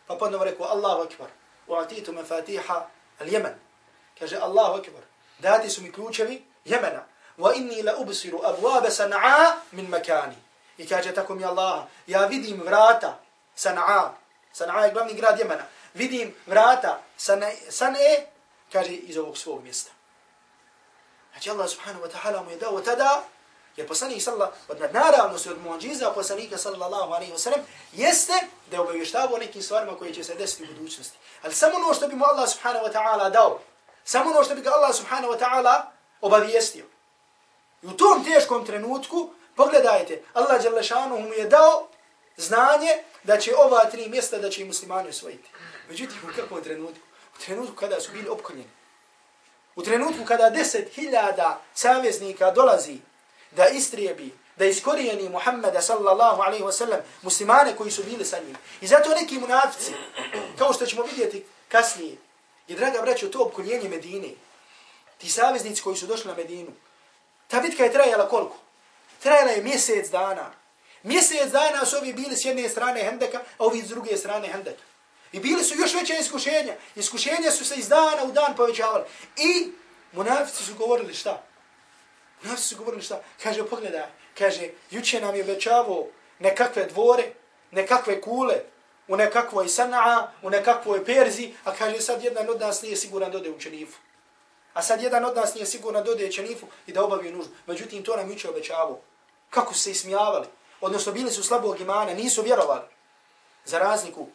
Pa 0.08 0.16
ponovo 0.16 0.44
rekao, 0.44 0.66
Allahu 0.66 1.04
ekbar, 1.04 1.30
u'atitu 1.68 2.14
mafatiha 2.14 2.88
al-Jemen. 3.20 3.67
Kaže, 4.20 4.38
Allahu 4.38 4.80
ekber. 4.80 5.04
dati 5.40 5.70
su 5.70 5.82
mi 5.82 5.92
ključevi 5.92 6.46
Jemena. 6.66 7.04
Wa 7.38 7.56
inni 7.56 7.84
la 7.84 7.98
ubsiru 7.98 8.42
abwab 8.44 8.86
Sana'a 8.90 9.56
min 9.72 9.90
makani. 9.90 10.36
I 10.78 10.88
kaže, 10.88 11.14
tako 11.14 11.36
mi 11.36 11.46
Allah, 11.46 11.84
ja 12.08 12.26
vidim 12.26 12.62
vrata 12.66 13.20
Sana'a. 13.58 14.10
Sana'a 14.54 14.86
je 14.86 14.92
glavni 14.92 15.14
grad 15.14 15.40
Jemena 15.40 15.64
vidim 15.98 16.36
vrata 16.46 17.02
sane, 17.18 17.56
sane 17.70 18.26
kaže, 18.72 18.92
iz 18.92 19.18
ovog 19.18 19.38
svog 19.38 19.64
mjesta. 19.64 19.92
Znači 21.32 21.50
Allah 21.50 21.70
subhanahu 21.70 22.06
wa 22.06 22.12
ta'ala 22.12 22.44
mu 22.44 22.52
je 22.52 22.58
dao 22.58 22.82
tada, 22.82 23.24
jer 23.76 23.88
poslanik 23.88 24.22
sallallahu, 24.22 24.52
od 24.68 24.94
naravno 24.94 25.38
se 25.38 25.52
od 25.52 25.62
muadžiza 25.62 26.12
poslanika 26.12 26.58
sallallahu 26.58 27.14
alaihi 27.14 27.34
wa 27.34 27.38
sallam, 27.38 27.60
jeste 27.94 28.34
da 28.70 28.76
je 28.76 28.82
obavještavao 28.82 29.38
nekim 29.38 29.62
stvarima 29.62 29.98
koje 29.98 30.14
će 30.14 30.24
se 30.24 30.36
desiti 30.36 30.64
u 30.64 30.68
budućnosti. 30.68 31.18
Ali 31.44 31.54
samo 31.54 31.76
ono 31.76 31.94
što 31.94 32.08
bi 32.08 32.16
mu 32.16 32.26
Allah 32.26 32.50
subhanahu 32.50 32.86
wa 32.86 32.94
ta'ala 32.94 33.32
dao, 33.32 33.60
samo 34.08 34.30
ono 34.30 34.44
što 34.44 34.56
bi 34.56 34.62
ga 34.62 34.70
Allah 34.70 34.96
subhanahu 34.96 35.34
wa 35.34 35.40
ta'ala 35.40 35.82
obavijestio. 36.22 36.86
I 37.84 37.88
u 37.88 37.92
tom 37.92 38.24
teškom 38.24 38.66
trenutku, 38.66 39.30
pogledajte, 39.56 40.24
Allah 40.34 40.62
mu 41.10 41.34
je 41.34 41.46
dao 41.46 41.88
znanje 42.38 43.04
da 43.24 43.38
će 43.38 43.56
ova 43.56 43.86
tri 43.86 44.10
mjesta 44.10 44.38
da 44.38 44.50
će 44.50 44.66
muslimani 44.66 45.10
osvojiti. 45.10 45.50
Međutim, 45.90 46.18
u 46.24 46.36
kakvom 46.36 46.64
trenutku? 46.64 47.00
U 47.36 47.42
trenutku 47.46 47.76
kada 47.76 48.02
su 48.02 48.12
bili 48.12 48.30
opkonjeni. 48.30 48.70
U 49.76 49.84
trenutku 49.84 50.26
kada 50.26 50.50
deset 50.50 50.94
hiljada 50.94 51.62
saveznika 51.74 52.52
dolazi 52.52 52.98
da 53.52 53.68
istrijebi, 53.68 54.38
da 54.56 54.66
iskorijeni 54.66 55.30
Muhammeda 55.30 55.82
sallallahu 55.82 56.42
alaihi 56.42 56.64
wa 56.64 56.72
sallam, 56.72 57.00
muslimane 57.22 57.76
koji 57.76 57.92
su 57.92 58.04
bili 58.04 58.26
sa 58.26 58.40
njim. 58.40 58.58
I 58.82 58.88
zato 58.88 59.10
neki 59.10 59.40
munafici, 59.40 59.92
kao 60.58 60.74
što 60.74 60.86
ćemo 60.86 61.04
vidjeti 61.04 61.46
kasnije, 61.68 62.18
I 62.68 62.76
draga 62.76 63.02
braćo 63.02 63.28
to 63.28 63.40
opkoljenje 63.40 63.90
Medine, 63.90 64.30
ti 65.18 65.30
saveznici 65.30 65.82
koji 65.82 65.98
su 65.98 66.08
došli 66.08 66.28
na 66.28 66.38
Medinu, 66.38 66.72
ta 67.48 67.60
bitka 67.60 67.84
je 67.84 67.92
trajala 67.92 68.30
koliko? 68.30 68.56
Trajala 69.24 69.52
je 69.52 69.64
mjesec 69.64 70.10
dana. 70.10 70.52
Mjesec 71.04 71.52
dana 71.52 71.86
su 71.86 71.98
ovi 71.98 72.14
bili 72.14 72.36
s 72.36 72.46
jedne 72.46 72.70
strane 72.70 73.04
Hendeka, 73.04 73.38
a 73.38 73.66
ovi 73.66 73.82
s 73.82 73.90
druge 73.90 74.18
strane 74.18 74.48
Hendeka. 74.48 74.84
I 75.32 75.40
bili 75.40 75.64
su 75.64 75.76
još 75.76 75.94
veće 75.94 76.18
iskušenja. 76.20 76.76
Iskušenja 76.96 77.52
su 77.52 77.66
se 77.66 77.76
iz 77.76 77.90
dana 77.90 78.24
u 78.24 78.32
dan 78.32 78.56
povećavali. 78.56 79.04
I 79.38 79.72
munafici 80.12 80.64
su 80.64 80.76
govorili 80.76 81.14
šta? 81.14 81.44
Munafici 82.44 82.68
su 82.68 82.78
govorili 82.78 83.04
šta? 83.04 83.22
Kaže, 83.44 83.68
pogledaj, 83.68 84.08
kaže, 84.38 84.70
juče 84.92 85.22
nam 85.22 85.36
je 85.36 85.44
obećavao 85.44 86.08
nekakve 86.40 86.86
dvore, 86.86 87.24
nekakve 87.72 88.22
kule, 88.22 88.56
u 89.08 89.18
nekakvoj 89.18 89.66
Sana'a, 89.66 90.28
u 90.42 90.50
nekakvoj 90.50 91.06
Perzi, 91.06 91.54
a 91.64 91.76
kaže, 91.76 92.02
sad 92.02 92.24
jedan 92.24 92.50
od 92.50 92.60
nas 92.60 92.82
nije 92.82 92.96
siguran 92.96 93.32
dode 93.32 93.50
u 93.50 93.60
Čenifu. 93.60 94.00
A 94.74 94.82
sad 94.82 95.02
jedan 95.02 95.26
od 95.26 95.36
nas 95.36 95.54
nije 95.54 95.66
siguran 95.66 96.04
dode 96.04 96.26
u 96.26 96.32
Čenifu 96.32 96.68
i 96.88 96.94
da 96.94 97.04
obavi 97.04 97.32
nuždu. 97.32 97.54
Međutim, 97.68 98.04
to 98.04 98.16
nam 98.16 98.30
juče 98.30 98.50
obećavao. 98.50 99.00
Kako 99.50 99.74
su 99.74 99.80
se 99.80 99.92
ismijavali? 99.92 100.48
Odnosno, 100.82 101.12
bili 101.12 101.32
su 101.32 101.44
slabog 101.44 101.82
imana, 101.82 102.14
nisu 102.14 102.42
vjerovali. 102.42 102.88
Za 103.66 103.80
razliku 103.80 104.28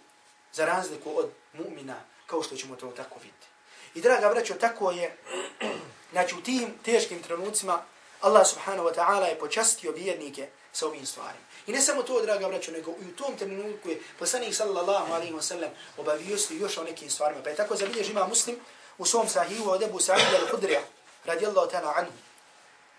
za 0.52 0.64
razliku 0.64 1.18
od 1.18 1.30
mu'mina, 1.52 1.94
kao 2.26 2.42
što 2.42 2.56
ćemo 2.56 2.76
to 2.76 2.86
tako 2.86 3.14
vidjeti. 3.14 3.46
I 3.94 4.00
draga 4.00 4.28
braćo, 4.28 4.54
tako 4.54 4.90
je, 4.90 5.16
znači 6.12 6.34
u 6.34 6.42
tim 6.42 6.74
teškim 6.84 7.22
trenucima, 7.22 7.82
Allah 8.20 8.46
subhanahu 8.46 8.88
wa 8.88 8.94
ta'ala 8.94 9.24
je 9.24 9.38
počastio 9.38 9.92
vjernike 9.92 10.48
sa 10.72 10.86
ovim 10.86 11.06
stvarima. 11.06 11.44
I 11.66 11.72
ne 11.72 11.80
samo 11.80 12.02
to, 12.02 12.22
draga 12.22 12.48
braćo, 12.48 12.72
nego 12.72 12.90
i 12.90 13.04
u 13.08 13.16
tom 13.16 13.36
trenutku 13.36 13.88
je 13.88 14.02
poslanik 14.18 14.54
sallallahu 14.54 15.12
alaihi 15.12 15.32
wa 15.32 15.42
sallam 15.42 15.70
obavijosti 15.96 16.56
još 16.56 16.78
o 16.78 16.84
nekim 16.84 17.10
stvarima. 17.10 17.42
Pa 17.42 17.50
je 17.50 17.56
tako 17.56 17.76
zabilježi 17.76 18.10
ima 18.10 18.26
muslim 18.26 18.56
u 18.98 19.06
svom 19.06 19.28
sahihu 19.28 19.70
od 19.70 19.82
Ebu 19.82 20.00
Sa'id 20.00 20.26
al-Hudrija, 20.40 20.80
radijallahu 21.24 21.70
ta'ala 21.70 21.92
anhu. 21.96 22.12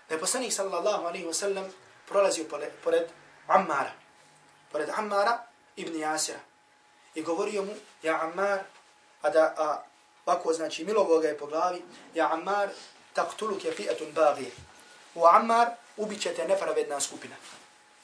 Da 0.08 0.14
je 0.14 0.20
poslanik 0.20 0.52
sallallahu 0.52 1.04
alaihi 1.06 1.26
wa 1.26 1.34
sallam 1.34 1.72
prolazio 2.08 2.44
pored 2.84 3.04
Ammara, 3.46 3.92
pored 4.72 4.88
Ammara 4.96 5.42
ibn 5.76 5.98
Jasira, 5.98 6.38
i 7.14 7.22
govorio 7.22 7.62
mu, 7.62 7.74
ja 8.02 8.20
Ammar, 8.22 8.58
a 9.22 9.30
da, 9.30 9.54
a, 9.58 9.82
ovako 10.26 10.52
znači, 10.52 10.84
milovo 10.84 11.18
ga 11.18 11.28
je 11.28 11.38
po 11.38 11.46
glavi, 11.46 11.82
ja 12.14 12.32
Ammar, 12.32 12.68
taktuluk 13.12 13.64
je 13.64 13.74
fi'atun 13.76 14.12
bagije. 14.12 14.50
U 15.14 15.26
Ammar 15.26 15.68
ubićete 15.96 16.48
nepravedna 16.48 17.00
skupina. 17.00 17.34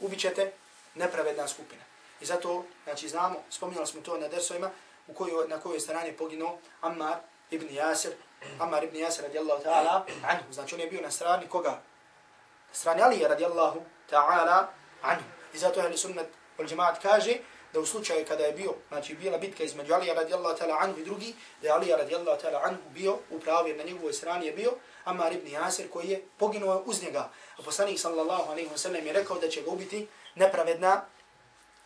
Ubićete 0.01 0.53
nepravedna 0.95 1.49
skupina. 1.49 1.83
I 2.21 2.25
zato, 2.25 2.65
znači, 2.85 3.09
znamo, 3.09 3.37
spominjali 3.51 3.87
smo 3.87 4.01
to 4.01 4.19
na 4.19 4.29
dersovima, 4.29 4.71
u 5.07 5.15
kojoj, 5.15 5.49
na 5.49 5.61
kojoj 5.61 5.81
strani 5.81 6.13
poginuo 6.13 6.59
Ammar 6.81 7.17
ibn 7.51 7.69
Yasir, 7.69 8.11
Ammar 8.59 8.85
ibn 8.85 8.97
Yasir 8.97 9.23
radijallahu 9.23 9.63
ta'ala 9.63 10.03
anhu. 10.23 10.53
Znači, 10.53 10.75
on 10.75 10.81
je 10.81 10.87
bio 10.87 11.01
na 11.01 11.11
strani 11.11 11.47
koga? 11.49 11.71
Na 11.71 12.75
strani 12.75 13.03
Ali 13.03 13.29
radijallahu 13.29 13.83
ta'ala 14.11 14.67
anhu. 15.03 15.25
I 15.55 15.59
zato 15.59 15.81
je 15.81 15.97
sunnet 15.97 16.27
ul 16.59 16.67
džemaat 16.67 17.03
kaže, 17.03 17.37
da 17.73 17.81
u 17.81 17.87
slučaju 17.87 18.27
kada 18.29 18.45
je 18.45 18.53
bio, 18.53 18.75
znači 18.89 19.15
bila 19.15 19.39
bitka 19.39 19.65
između 19.65 19.95
Alija 19.95 20.15
radijallahu 20.15 20.59
ta'ala 20.59 20.77
anhu 20.81 21.01
i 21.01 21.05
drugi, 21.05 21.35
da 21.63 21.69
je 21.69 21.73
Alija 21.73 21.97
radijallahu 21.97 22.43
ta'ala 22.43 22.61
anhu 22.65 22.83
bio, 22.95 23.19
upravo 23.31 23.67
jer 23.67 23.77
na 23.77 23.85
njegovoj 23.85 24.13
strani 24.13 24.47
je 24.47 24.53
bio 24.53 24.73
Ammar 25.05 25.33
ibn 25.33 25.47
Yasir 25.47 25.89
koji 25.89 26.09
je 26.09 26.23
poginuo 26.37 26.83
uz 26.87 27.03
njega. 27.03 27.31
A 27.59 27.63
poslanik 27.63 28.01
sallallahu 28.01 28.51
alaihi 28.51 28.71
wa 28.71 28.79
sallam 28.79 29.07
je 29.07 29.13
rekao 29.13 29.39
da 29.39 29.49
će 29.49 29.63
ga 29.63 29.71
ubiti 29.71 30.09
nepravedna, 30.35 31.05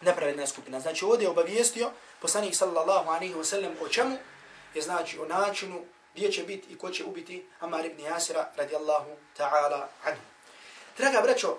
nepravedna 0.00 0.46
skupina. 0.46 0.80
Znači 0.80 1.04
ovdje 1.04 1.24
je 1.24 1.30
obavijestio 1.30 1.90
poslanik 2.20 2.54
sallallahu 2.54 3.10
alaihi 3.10 3.34
wa 3.34 3.44
sallam 3.44 3.72
o 3.82 3.88
čemu 3.88 4.16
je 4.74 4.82
znači 4.82 5.18
o 5.18 5.26
načinu 5.26 5.84
gdje 6.14 6.32
će 6.32 6.42
biti 6.42 6.72
i 6.72 6.78
ko 6.78 6.90
će 6.90 7.04
ubiti 7.04 7.46
Ammar 7.60 7.84
ibn 7.84 8.02
Yasira 8.02 8.44
radijallahu 8.56 9.10
ta'ala 9.38 9.86
anhu. 10.04 10.22
Draga 10.98 11.20
braćo, 11.20 11.58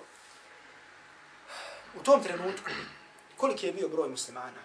u 2.00 2.02
tom 2.02 2.22
trenutku, 2.22 2.70
koliki 3.36 3.66
je 3.66 3.72
bio 3.72 3.88
broj 3.88 4.08
muslimana. 4.08 4.62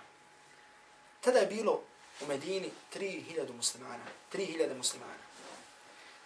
Tada 1.22 1.40
je 1.40 1.46
bilo 1.46 1.82
u 2.22 2.26
Medini 2.28 2.72
3000 2.94 3.54
muslimana. 3.54 4.04
3000 4.34 4.78
muslimana. 4.78 5.14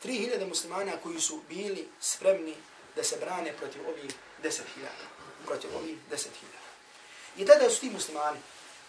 3000 0.05 0.47
muslimana 0.47 0.91
koji 1.03 1.21
su 1.21 1.41
bili 1.49 1.87
spremni 1.99 2.55
da 2.95 3.03
se 3.03 3.17
brane 3.17 3.53
protiv 3.57 3.81
ovih 3.89 4.11
10.000. 4.43 4.61
Protiv 5.45 5.75
ovih 5.75 5.97
10.000. 6.11 6.27
I 7.37 7.45
tada 7.45 7.69
su 7.69 7.79
ti 7.81 7.89
muslimani, 7.89 8.39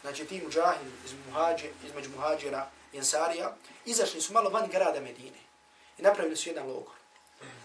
znači 0.03 0.25
ti 0.25 0.43
muđahili 0.45 0.91
iz 1.05 1.13
muhađe, 1.27 1.69
između 1.87 2.11
muhađira 2.11 2.71
i 2.93 2.99
ansarija, 2.99 3.57
izašli 3.85 4.21
su 4.21 4.33
malo 4.33 4.51
van 4.51 4.71
grada 4.71 5.01
Medine 5.01 5.39
i 5.99 6.03
napravili 6.03 6.37
su 6.37 6.49
jedan 6.49 6.67
logor. 6.67 6.95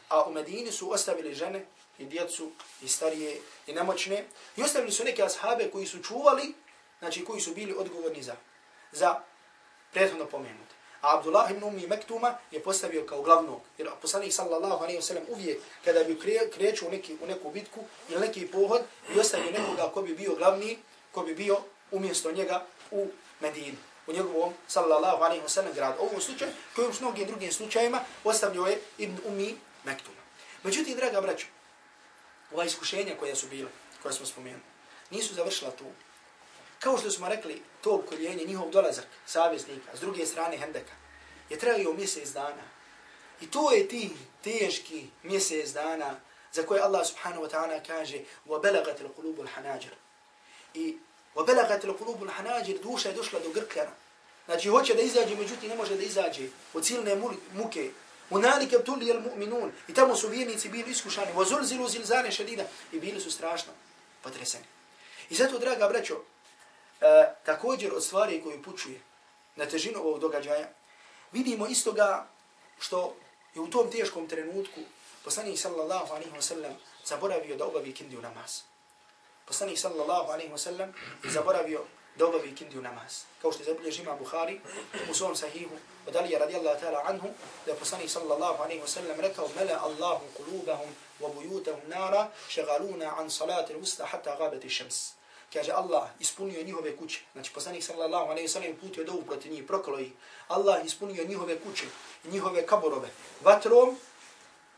A 0.10 0.24
u 0.24 0.34
Medini 0.34 0.72
su 0.72 0.92
ostavili 0.92 1.36
žene 1.36 1.66
i 2.00 2.06
djecu 2.06 2.52
i 2.82 2.88
starije 2.88 3.42
i 3.68 3.74
nemoćne 3.74 4.26
i 4.58 4.64
ostavili 4.64 4.92
su 4.92 5.04
neke 5.04 5.24
ashabe 5.24 5.70
koji 5.72 5.86
su 5.86 6.04
čuvali, 6.04 6.54
znači 7.00 7.26
koji 7.26 7.42
su 7.42 7.54
bili 7.54 7.76
odgovorni 7.78 8.24
za, 8.24 8.36
za 8.92 9.20
prethodno 9.94 10.26
pomenuti. 10.26 10.71
A 11.02 11.18
Abdullah 11.18 11.52
ibn 11.52 11.64
Ummi 11.64 11.88
Mektuma 11.88 12.38
je 12.52 12.64
postavio 12.64 13.06
kao 13.06 13.22
glavnog. 13.22 13.62
Jer 13.78 13.90
poslanik 14.02 14.34
sallallahu 14.34 14.84
alaihi 14.84 15.00
wa 15.00 15.02
sallam 15.02 15.24
uvijek 15.30 15.60
kada 15.86 16.04
bi 16.04 16.20
kreću 16.54 16.88
u, 16.88 16.92
neki, 16.92 17.18
u 17.24 17.28
neku 17.28 17.52
bitku 17.52 17.80
ili 18.10 18.22
neki 18.22 18.48
pohod 18.48 18.82
i 19.16 19.20
ostavio 19.20 19.52
nekoga 19.52 19.92
ko 19.94 20.02
bi 20.02 20.16
bio 20.16 20.36
glavni, 20.36 20.78
ko 21.12 21.22
bi 21.24 21.36
bio 21.36 21.58
umjesto 21.92 22.32
njega 22.32 22.66
u 22.92 23.08
Medini. 23.40 23.78
U 24.08 24.14
njegovom 24.14 24.54
sallallahu 24.68 25.24
alaihi 25.24 25.44
wa 25.44 25.50
sallam 25.50 25.74
gradu. 25.74 26.02
U 26.02 26.06
ovom 26.06 26.22
slučaju, 26.22 26.52
koji 26.76 26.88
u 26.88 26.92
mnogim 27.02 27.28
drugim 27.28 27.52
slučajima, 27.52 28.00
ostavio 28.24 28.66
je 28.66 28.80
ibn 28.98 29.18
Umi 29.26 29.56
Mektuma. 29.84 30.22
Međutim, 30.64 30.96
draga 30.96 31.22
braćo, 31.22 31.46
ova 32.54 32.66
iskušenja 32.66 33.16
koja 33.20 33.36
su 33.36 33.48
bila, 33.48 33.70
koja 34.04 34.14
smo 34.14 34.26
spomenuli, 34.26 34.62
nisu 35.10 35.34
završila 35.34 35.72
tu 35.72 35.86
Kao 36.81 36.99
što 36.99 37.11
smo 37.11 37.29
rekli, 37.29 37.63
to 37.81 37.93
ukoljenje, 37.93 38.45
njihov 38.45 38.71
dolazak 38.71 39.05
saveznika, 39.27 39.97
s 39.97 40.01
druge 40.01 40.27
strane 40.27 40.57
Hendeka, 40.57 40.93
je 41.51 41.59
trajio 41.59 41.93
mjesec 41.93 42.29
dana. 42.29 42.63
I 43.41 43.51
to 43.51 43.73
je 43.73 43.89
ti 43.89 44.11
teški 44.45 45.07
mjesec 45.23 45.73
dana 45.73 46.21
za 46.53 46.63
koje 46.63 46.81
Allah 46.81 47.07
subhanahu 47.07 47.43
wa 47.45 47.51
ta'ala 47.51 47.81
kaže 47.87 48.19
وَبَلَغَتِ 48.47 49.01
الْقُلُوبُ 49.01 49.41
الْحَنَاجِرِ 49.41 49.93
I 50.75 50.97
وَبَلَغَتِ 51.35 51.85
الْقُلُوبُ 51.85 52.23
الْحَنَاجِرِ 52.23 52.83
duša 52.83 53.09
je 53.09 53.15
došla 53.15 53.41
do 53.41 53.51
grkljana. 53.51 53.91
Znači 54.47 54.69
hoće 54.69 54.95
da 54.95 55.03
izađe, 55.03 55.37
međutim 55.37 55.69
ne 55.69 55.77
može 55.77 55.97
da 55.97 56.03
izađe 56.03 56.49
od 56.75 56.87
silne 56.87 57.17
muke. 57.53 57.91
Unalike 58.31 58.77
tuli 58.85 59.07
jel 59.07 59.21
mu'minun. 59.21 59.71
I 59.89 59.95
tamo 59.95 60.17
su 60.17 60.29
vjernici 60.29 60.69
bili 60.69 60.91
iskušani. 60.91 61.33
Vozulzilu 61.33 61.89
zilzane 61.89 62.33
šedida. 62.33 62.65
I 62.93 63.01
bili 63.01 63.21
su 63.21 63.31
strašno 63.31 63.73
potreseni. 64.23 64.65
I 65.31 65.35
zato, 65.35 65.59
draga 65.59 65.89
braćo, 65.89 66.23
e, 67.02 67.34
također 67.46 67.94
od 67.94 68.04
stvari 68.04 68.42
koji 68.44 68.64
pučuje 68.64 69.02
na 69.56 69.66
težinu 69.66 70.00
ovog 70.00 70.20
događaja, 70.20 70.68
vidimo 71.32 71.68
istoga 71.68 72.28
što 72.80 73.16
je 73.56 73.62
u 73.62 73.70
tom 73.70 73.92
teškom 73.92 74.28
trenutku 74.28 74.80
poslanik 75.24 75.60
sallallahu 75.60 76.14
alaihi 76.14 76.32
wa 76.32 76.42
sallam 76.42 76.78
zaboravio 77.06 77.56
da 77.56 77.66
obavi 77.66 77.94
kindiju 77.94 78.22
namaz. 78.22 78.62
Poslanik 79.46 79.80
sallallahu 79.80 80.32
alaihi 80.32 80.52
wa 80.52 80.58
sallam 80.58 80.94
zaboravio 81.24 81.86
da 82.16 82.28
obavi 82.28 82.56
kindiju 82.56 82.82
namaz. 82.82 83.24
Kao 83.42 83.52
što 83.52 83.62
je 83.62 83.66
zabilježi 83.66 84.02
ima 84.02 84.16
Bukhari 84.16 84.60
u 85.12 85.14
svom 85.14 85.36
sahihu 85.36 85.76
od 86.08 86.16
Alija 86.16 86.40
radijallahu 86.40 86.86
ta'ala 86.86 87.02
anhu 87.06 87.28
da 87.66 87.72
je 87.72 87.78
poslanik 87.78 88.10
sallallahu 88.10 88.64
alaihi 88.64 88.82
wa 88.82 88.88
sallam 88.88 89.20
rekao 89.20 89.50
mele 89.56 89.74
Allahu 89.74 90.26
kulubahum 90.38 90.90
wa 91.22 91.34
bujutahum 91.34 91.82
nara 91.88 92.30
šegaluna 92.50 93.14
an 93.18 93.30
salati 93.30 93.74
l-usta 93.74 94.06
hatta 94.06 94.36
gabati 94.36 94.70
šems. 94.70 95.14
Kaže 95.54 95.72
Allah 95.72 96.10
ispunio 96.20 96.64
njihove 96.64 96.98
kuće. 96.98 97.20
Znači 97.34 97.54
poslanik 97.54 97.84
sallallahu 97.84 98.26
alejhi 98.26 98.46
ve 98.46 98.50
sellem 98.50 98.76
putio 98.82 99.04
dovu 99.04 99.22
proti 99.22 99.50
njih, 99.50 99.64
proklo 99.68 100.00
ih. 100.00 100.12
Allah 100.48 100.86
ispunio 100.86 101.28
njihove 101.28 101.60
kuće, 101.60 101.86
njihove 102.24 102.66
kaborove 102.66 103.10
vatrom 103.44 103.98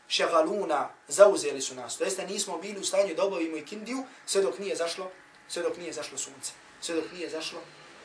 šegaluna, 0.08 0.90
zauzeli 1.08 1.60
su 1.60 1.74
nas. 1.74 1.98
To 1.98 2.04
jeste 2.04 2.26
nismo 2.26 2.58
bili 2.58 2.80
u 2.80 2.84
stanju 2.84 3.14
da 3.14 3.24
obavimo 3.24 3.56
i 3.56 3.64
sve 4.26 4.42
dok 4.42 4.58
nije 4.58 4.76
zašlo, 4.76 5.10
sve 5.48 5.62
dok 5.62 5.76
nije 5.76 5.92
zašlo 5.92 6.18
sunce 6.18 6.52
sve 6.84 6.94
dok 6.94 7.12
nije 7.12 7.30
zašlo 7.30 7.58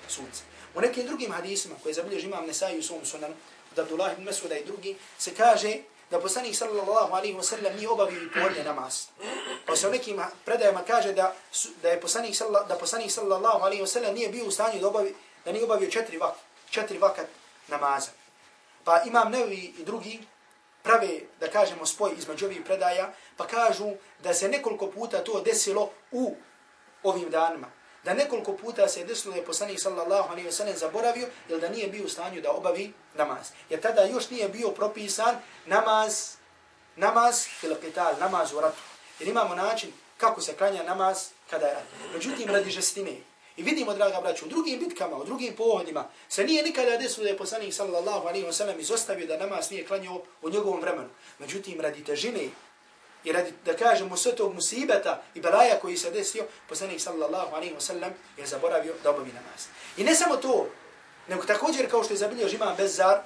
sunce. 0.08 0.44
U 0.76 0.82
nekim 0.82 1.06
drugim 1.06 1.32
hadisima 1.32 1.76
koje 1.84 1.94
zabilježi 1.94 2.28
imam 2.28 2.46
Nesai 2.46 2.80
u 2.80 2.84
svom 2.84 3.06
sunanu, 3.06 3.34
od 3.72 3.80
Abdullah 3.80 4.14
ibn 4.14 4.24
Mesuda 4.24 4.58
i 4.58 4.66
drugi, 4.66 4.96
se 5.18 5.36
kaže 5.36 5.78
da 6.12 6.20
poslanik 6.20 6.56
sallallahu 6.56 7.14
alaihi 7.14 7.38
wa 7.38 7.44
sallam 7.44 7.76
nije 7.76 7.90
obavio 7.90 8.30
podne 8.34 8.64
namaz. 8.64 9.08
Pa 9.70 9.76
se 9.76 9.88
u 9.88 9.92
nekim 9.92 10.22
predajama 10.46 10.82
kaže 10.88 11.14
da, 11.14 11.34
da 11.82 11.90
je 11.90 12.02
poslanik, 12.02 12.36
sallallahu, 12.36 12.68
da 12.68 12.76
poslanik 12.76 13.12
sallallahu 13.12 13.64
alaihi 13.64 13.84
wa 13.84 14.14
nije 14.14 14.30
bio 14.30 14.46
u 14.46 14.52
stanju 14.52 14.80
da, 14.80 14.88
obavi, 14.88 15.16
da 15.46 15.52
nije 15.52 15.64
obavio 15.64 15.92
četiri, 15.92 16.18
vak, 16.18 16.34
četiri 16.70 16.98
vakat 16.98 17.28
namaza. 17.68 18.12
Pa 18.84 19.02
imam 19.06 19.32
nevi 19.32 19.74
i 19.78 19.84
drugi 19.84 20.20
prave, 20.84 21.20
da 21.40 21.48
kažemo, 21.48 21.86
spoj 21.86 22.12
između 22.18 22.46
ovih 22.46 22.62
predaja, 22.66 23.14
pa 23.38 23.48
kažu 23.48 23.92
da 24.24 24.34
se 24.34 24.50
nekoliko 24.50 24.88
puta 24.88 25.24
to 25.24 25.42
desilo 25.42 25.90
u 26.12 26.36
ovim 27.04 27.30
danima 27.30 27.68
da 28.04 28.14
nekoliko 28.14 28.54
puta 28.54 28.88
se 28.88 29.04
desilo 29.04 29.34
da 29.34 29.40
je 29.40 29.46
poslanik 29.46 29.80
sallallahu 29.80 30.30
alejhi 30.32 30.48
ve 30.48 30.52
sellem 30.52 30.78
zaboravio 30.78 31.28
ili 31.50 31.62
da 31.62 31.70
nije 31.70 31.88
bio 31.88 32.06
u 32.06 32.10
stanju 32.10 32.42
da 32.42 32.52
obavi 32.52 32.94
namaz. 33.16 33.48
Jer 33.70 33.82
tada 33.82 34.04
još 34.04 34.30
nije 34.30 34.50
bio 34.50 34.70
propisan 34.70 35.36
namaz, 35.66 36.36
namaz 36.96 37.46
ili 37.64 37.76
qital, 37.76 38.20
namaz 38.20 38.54
u 38.54 38.62
ratu. 38.62 38.89
Jer 39.20 39.30
imamo 39.30 39.56
način 39.56 39.92
kako 40.18 40.42
se 40.42 40.54
klanja 40.54 40.84
namaz 40.84 41.28
kada 41.50 41.66
je 41.66 41.74
rat. 41.74 41.84
Međutim, 42.14 42.50
radi 42.50 42.72
žestine. 42.72 43.16
I 43.58 43.64
vidimo, 43.64 43.94
draga 43.94 44.22
braću, 44.22 44.46
u 44.46 44.50
drugim 44.50 44.80
bitkama, 44.80 45.18
u 45.18 45.24
drugim 45.24 45.56
pohodima, 45.56 46.08
se 46.30 46.44
nije 46.44 46.64
nikada 46.64 46.98
desilo 46.98 47.24
da 47.24 47.30
je 47.30 47.38
poslanik 47.38 47.74
sallallahu 47.74 48.28
alaihi 48.28 48.46
ve 48.46 48.54
sellem 48.54 48.80
izostavio 48.80 49.28
da 49.28 49.38
namaz 49.38 49.72
nije 49.72 49.86
klanjao 49.86 50.22
u 50.42 50.50
njegovom 50.50 50.82
vremenu. 50.82 51.10
Međutim, 51.40 51.82
radi 51.82 52.04
težine 52.04 52.50
I 53.24 53.32
radi 53.32 53.54
da 53.66 53.76
kažemo 53.76 54.18
sve 54.18 54.36
tog 54.36 54.54
musibeta 54.54 55.22
i 55.36 55.42
belaja 55.42 55.80
koji 55.80 55.98
se 55.98 56.12
desio, 56.12 56.46
poslanik 56.70 57.02
sallallahu 57.02 57.56
alaihi 57.56 57.76
wa 57.76 57.80
sallam 57.80 58.14
je 58.38 58.46
zaboravio 58.48 58.94
da 59.04 59.10
obavi 59.10 59.32
namaz. 59.34 59.68
I 59.98 60.04
ne 60.04 60.16
samo 60.16 60.38
to, 60.38 60.68
nego 61.28 61.44
također 61.44 61.90
kao 61.92 62.04
što 62.04 62.14
je 62.14 62.18
zabilio 62.18 62.48
imam 62.48 62.76
Bezzar, 62.78 63.20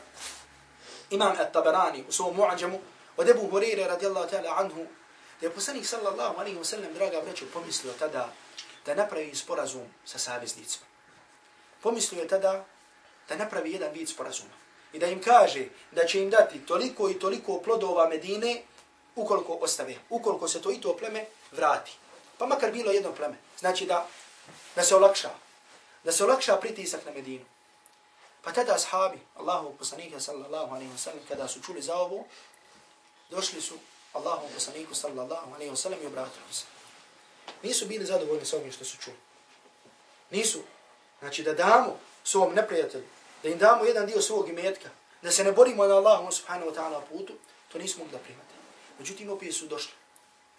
imam 1.10 1.36
At-Tabarani 1.38 2.04
u 2.10 2.12
svom 2.12 2.38
mu'ađamu, 2.38 2.78
od 3.18 3.30
Ebu 3.30 3.48
Hurire 3.50 3.88
radijallahu 3.88 4.30
ta'ala 4.30 4.54
anhu, 4.58 4.86
da 5.44 5.50
je 5.50 5.54
poslanik 5.54 5.86
sallallahu 5.86 6.40
alaihi 6.40 6.58
wa 6.58 6.64
sallam, 6.64 6.94
draga 6.94 7.20
vreću, 7.20 7.46
pomislio 7.54 7.94
tada 8.00 8.32
da 8.86 8.96
napravi 8.96 9.36
sporazum 9.36 9.88
sa 10.06 10.20
saveznicima. 10.20 10.86
Pomislio 11.82 12.22
je 12.22 12.28
tada 12.28 12.66
da 13.30 13.36
napravi 13.36 13.72
jedan 13.72 13.92
vid 13.92 14.10
sporazuma. 14.10 14.54
I 14.94 15.00
da 15.00 15.08
im 15.08 15.22
kaže 15.22 15.66
da 15.92 16.06
će 16.06 16.22
im 16.22 16.30
dati 16.30 16.66
toliko 16.66 17.10
i 17.10 17.20
toliko 17.20 17.62
plodova 17.62 18.08
Medine, 18.10 18.62
ukoliko 19.16 19.54
ostave, 19.54 19.96
ukoliko 20.10 20.48
se 20.48 20.62
to 20.62 20.72
i 20.72 20.82
to 20.82 20.98
pleme 20.98 21.26
vrati. 21.52 21.92
Pa 22.38 22.46
makar 22.46 22.72
bilo 22.72 22.92
jedno 22.92 23.12
pleme. 23.12 23.36
Znači 23.60 23.86
da, 23.86 24.08
da 24.76 24.84
se 24.84 24.96
olakša. 24.96 25.30
Da 26.04 26.12
se 26.12 26.24
olakša 26.24 26.58
pritisak 26.58 27.06
na 27.06 27.12
Medinu. 27.12 27.46
Pa 28.42 28.52
tada 28.52 28.76
ashabi, 28.76 29.20
Allahu 29.36 29.76
poslanika 29.78 30.20
sallallahu 30.20 30.76
alaihi 30.76 30.92
wa 30.92 30.98
sallam, 30.98 31.26
kada 31.28 31.48
su 31.48 31.62
čuli 31.62 31.82
za 31.82 31.96
ovo, 31.96 32.24
došli 33.30 33.62
su 33.62 33.76
Allahom 34.14 34.50
poslaniku 34.54 34.96
sallallahu 34.96 35.54
alaihi 35.56 35.72
wa 35.72 35.76
sallam 35.76 36.00
i 36.04 36.06
obratili 36.06 36.54
se. 36.54 36.66
Nisu 37.64 37.86
bili 37.86 38.06
zadovoljni 38.06 38.46
sa 38.46 38.58
ovim 38.58 38.72
što 38.72 38.86
su 38.86 38.98
čuli. 38.98 39.18
Nisu. 40.32 40.60
Znači 41.20 41.44
da 41.44 41.54
damo 41.54 42.00
svom 42.24 42.54
neprijatelju, 42.54 43.06
da 43.44 43.50
im 43.50 43.58
damo 43.58 43.84
jedan 43.84 44.06
dio 44.06 44.22
svog 44.22 44.50
imetka, 44.50 44.90
da 45.22 45.32
se 45.32 45.44
ne 45.44 45.52
borimo 45.52 45.88
na 45.88 45.96
Allahu 45.96 46.32
subhanahu 46.32 46.72
wa 46.72 46.76
ta'ala 46.76 47.02
putu, 47.10 47.34
to 47.72 47.78
nisu 47.78 48.00
mogli 48.00 48.12
da 48.12 48.18
primati. 48.18 48.54
Međutim, 49.00 49.30
opet 49.30 49.56
su 49.56 49.68
došli. 49.68 49.94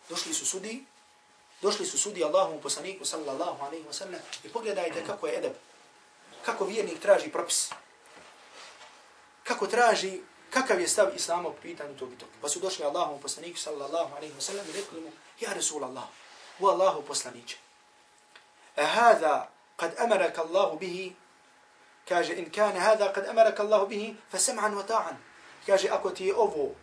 Došli 0.09 0.35
su 0.35 0.47
sudi, 0.47 0.85
došli 1.63 1.87
su 1.87 1.99
sudi 1.99 2.25
Allahom 2.25 2.61
poslaniku 2.61 3.05
sallallahu 3.05 3.65
alaihi 3.65 3.85
wa 3.85 3.93
sallam 3.93 4.21
i 4.45 4.49
pogledajte 4.49 5.05
kako 5.07 5.27
je 5.27 5.39
edeb, 5.39 5.53
kako 6.45 6.65
vjernik 6.65 7.01
traži 7.01 7.33
propis, 7.33 7.71
kako 9.45 9.67
traži, 9.67 10.21
kakav 10.55 10.81
je 10.81 10.89
stav 10.89 11.15
islama 11.15 11.51
po 11.51 11.57
pitanju 11.63 11.97
tog 11.99 12.13
i 12.13 12.19
tog. 12.19 12.29
Pa 12.41 12.49
su 12.49 12.61
došli 12.61 12.85
Allahom 12.85 13.21
poslaniku 13.21 13.59
sallallahu 13.59 14.17
alaihi 14.17 14.35
wa 14.35 14.41
sallam 14.41 14.67
i 14.69 14.73
rekli 14.73 15.01
mu, 15.01 15.11
ja 15.41 15.53
Resul 15.53 15.85
Allah, 15.85 16.05
u 16.59 16.69
Allahu 16.69 17.03
poslaniće. 17.03 17.57
A 18.77 18.85
hada 18.87 19.51
kad 19.77 19.95
amaraka 19.99 20.43
Allahu 20.43 20.79
bihi, 20.79 21.13
kaže, 22.09 22.35
in 22.35 22.51
kane 22.51 22.81
hada 22.81 23.13
kad 23.13 23.27
amaraka 23.29 23.63
Allahu 23.63 23.87
bihi, 23.87 24.17
fa 24.31 24.39
sam'an 24.39 24.75
wa 24.75 24.87
ta'an. 24.87 25.17
Kaže, 25.67 25.89
ako 25.89 26.11
ti 26.11 26.27
je 26.27 26.35
ovo 26.37 26.75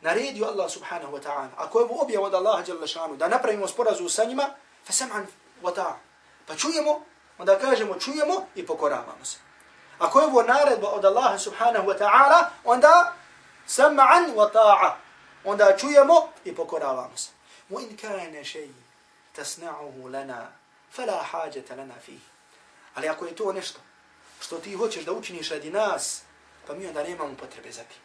naredio 0.00 0.46
Allah 0.46 0.70
subhanahu 0.70 1.16
wa 1.16 1.22
ta'ala, 1.22 1.50
ako 1.56 1.78
je 1.78 1.84
ovo 1.84 2.02
objav 2.02 2.22
od 2.22 2.34
Allaha 2.34 2.64
jalla 2.66 2.86
šanu, 2.86 3.16
da 3.16 3.28
napravimo 3.28 3.68
sporazu 3.68 4.08
sa 4.08 4.24
njima, 4.24 4.50
fa 4.84 4.92
sam'an 4.92 5.26
wa 5.62 5.74
ta'an. 5.74 5.98
Pa 6.46 6.56
čujemo, 6.56 7.04
onda 7.38 7.58
kažemo 7.58 7.94
čujemo 7.94 8.46
i 8.54 8.66
pokoravamo 8.66 9.24
se. 9.24 9.51
Ako 10.02 10.20
je 10.20 10.26
ovo 10.26 10.42
naredba 10.42 10.88
od 10.88 11.04
Allaha 11.04 11.38
subhanahu 11.38 11.86
wa 11.86 11.98
ta'ala, 11.98 12.50
onda 12.64 13.14
sam'an 13.66 14.34
wa 14.34 14.50
ta'a. 14.52 14.90
Onda 15.44 15.76
čujemo 15.76 16.28
i 16.44 16.54
pokoravamo 16.54 17.16
se. 17.16 17.30
Mu 17.68 17.80
in 17.80 17.96
kane 17.96 18.44
šeji 18.44 18.74
tasna'uhu 19.36 20.12
lana, 20.12 20.52
fala 20.92 21.22
hajata 21.22 21.74
lana 21.74 21.94
fihi. 22.04 22.20
Ali 22.94 23.08
ako 23.08 23.26
je 23.26 23.36
to 23.36 23.52
nešto 23.52 23.80
što 24.40 24.58
ti 24.58 24.74
hoćeš 24.74 25.04
da 25.04 25.12
učiniš 25.12 25.50
radi 25.50 25.70
nas, 25.70 26.22
pa 26.66 26.74
mi 26.74 26.86
onda 26.86 27.02
nemamo 27.02 27.34
potrebe 27.36 27.72
za 27.72 27.82
ti. 27.82 27.96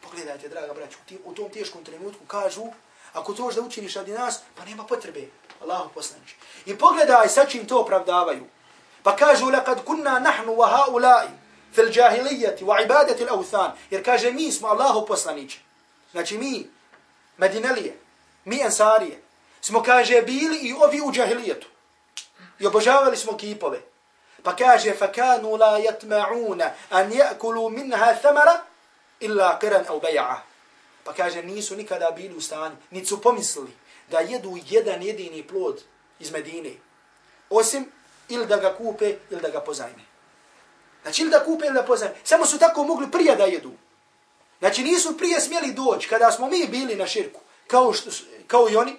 Pogledajte, 0.00 0.48
draga 0.48 0.74
braću, 0.74 0.98
ti 1.06 1.18
u 1.24 1.34
tom 1.34 1.50
teškom 1.50 1.84
trenutku 1.84 2.24
kažu, 2.26 2.64
ako 3.12 3.34
to 3.34 3.50
da 3.50 3.60
učiniš 3.60 3.94
radi 3.94 4.12
nas, 4.12 4.40
pa 4.56 4.64
nema 4.64 4.84
potrebe. 4.84 5.28
Allahu 5.62 5.90
poslanič. 5.94 6.34
I 6.66 6.78
pogledaj 6.78 7.28
sa 7.28 7.44
čim 7.44 7.66
to 7.66 7.80
opravdavaju. 7.80 8.46
Pa 9.03 9.15
kažu, 9.15 9.51
لَقَدْ 9.51 9.83
كُنَّا 9.83 10.19
نَحْنُ 10.19 10.47
وَهَاُلَاءِ 10.47 11.29
فِي 11.73 11.81
الْجَاهِلِيَّةِ 11.81 12.57
وَعِبَادَةِ 12.61 13.19
الْأَوْثَانِ 13.27 13.71
Jer 13.91 14.03
kaže, 14.03 14.31
mi 14.31 14.51
smo 14.51 14.67
Allahu 14.67 15.05
poslanič. 15.05 15.57
Znači 16.11 16.37
mi, 16.37 16.69
Medinelije, 17.37 17.97
mi 18.45 18.63
Ansarije, 18.63 19.21
smo, 19.61 19.83
kaže, 19.83 20.21
bili 20.21 20.57
i 20.57 20.73
ovi 20.73 21.01
u 21.01 21.11
džahilijetu. 21.11 21.67
I 22.59 22.65
obožavali 22.65 23.17
smo 23.17 23.37
kipove. 23.37 23.81
Pa 24.43 24.55
kaže, 24.55 24.93
فَكَانُوا 24.99 25.57
لَا 25.57 25.77
يَتْمَعُونَ 25.77 26.61
أَنْ 26.91 27.11
يَأْكُلُوا 27.11 27.69
مِنْهَا 27.69 28.13
ثَمَرَ 28.21 28.49
إِلَّا 29.21 29.59
قِرًا 29.59 29.87
أَوْ 29.89 29.99
بَيَعَ 29.99 30.35
Pa 31.03 31.13
kaže, 31.13 31.43
nisu 31.43 31.75
nikada 31.75 32.11
bili 32.11 32.35
u 32.35 32.41
stanju, 32.41 32.75
niti 32.91 33.07
su 33.07 33.21
pomislili 33.21 33.71
da 34.11 34.19
jedu 34.19 34.57
jedan 34.69 35.03
jedini 35.03 35.43
plod 35.43 35.81
iz 36.19 36.31
Medine. 36.31 36.73
Osim 37.49 37.91
ili 38.28 38.46
da 38.46 38.56
ga 38.56 38.74
kupe 38.74 39.16
ili 39.30 39.40
da 39.40 39.48
ga 39.48 39.60
pozajme. 39.60 40.04
Znači 41.02 41.22
ili 41.22 41.30
da 41.30 41.44
kupe 41.44 41.66
ili 41.66 41.74
da 41.74 41.82
pozajme. 41.82 42.14
Samo 42.24 42.46
su 42.46 42.58
tako 42.58 42.84
mogli 42.84 43.10
prije 43.10 43.36
da 43.36 43.44
jedu. 43.44 43.72
Znači 44.58 44.82
nisu 44.82 45.18
prije 45.18 45.40
smjeli 45.40 45.72
doći 45.72 46.08
kada 46.08 46.32
smo 46.32 46.48
mi 46.48 46.66
bili 46.66 46.96
na 46.96 47.06
širku, 47.06 47.40
kao, 47.66 47.92
što, 47.92 48.10
kao 48.46 48.70
i 48.70 48.76
oni, 48.76 48.96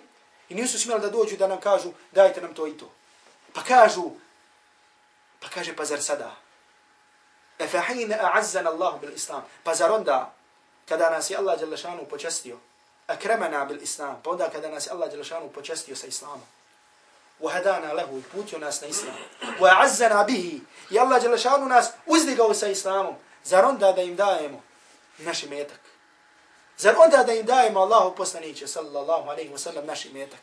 i 0.49 0.55
nisu 0.55 0.79
smjeli 0.79 1.01
da 1.01 1.09
dođu 1.09 1.37
da 1.37 1.47
nam 1.47 1.59
kažu 1.59 1.89
dajte 2.11 2.41
nam 2.41 2.53
to 2.53 2.67
i 2.67 2.77
to. 2.77 2.91
Pa 3.53 3.63
kažu, 3.63 4.11
pa 5.39 5.49
kaže 5.49 5.75
pa 5.75 5.85
zar 5.85 6.01
sada? 6.01 6.35
E 7.59 7.67
a'azzan 7.67 8.67
Allahu 8.67 8.99
bil 8.99 9.13
islam. 9.13 9.45
Pa 9.63 9.75
zar 9.75 9.91
onda, 9.91 10.33
kada 10.85 11.09
nas 11.09 11.29
je 11.29 11.37
Allah 11.37 11.59
Đelešanu 11.59 12.05
počestio, 12.05 12.57
akremena 13.07 13.65
bil 13.65 13.81
islam, 13.81 14.21
pa 14.23 14.29
onda 14.29 14.49
kada 14.49 14.69
nas 14.69 14.87
je 14.87 14.91
Allah 14.91 15.11
Đelešanu 15.11 15.49
počestio 15.49 15.95
sa 15.95 16.07
islamom, 16.07 16.47
وهدانا 17.40 17.92
له 17.92 18.22
يبوتي 18.22 18.56
ناس 18.56 18.84
إسلام 18.84 19.16
وعزنا 19.60 20.22
به 20.22 20.60
يا 20.90 21.02
الله 21.02 21.18
جل 21.18 21.38
شانه 21.38 21.64
ناس 21.66 21.90
uzdigao 22.06 22.54
sa 22.54 22.68
islamom 22.68 23.16
zar 23.44 23.64
onda 23.64 23.92
da 23.92 24.02
im 24.02 24.16
dajemo 24.16 24.62
naš 25.18 25.42
metak 25.42 25.80
zar 26.78 26.94
onda 26.98 27.24
da 27.24 27.32
im 27.32 27.46
dajemo 27.46 27.80
Allahu 27.80 28.14
poslanice 28.16 28.66
sallallahu 28.66 29.30
alejhi 29.30 29.52
ve 29.52 29.58
sellem 29.58 29.86
naš 29.86 30.04
metak 30.12 30.40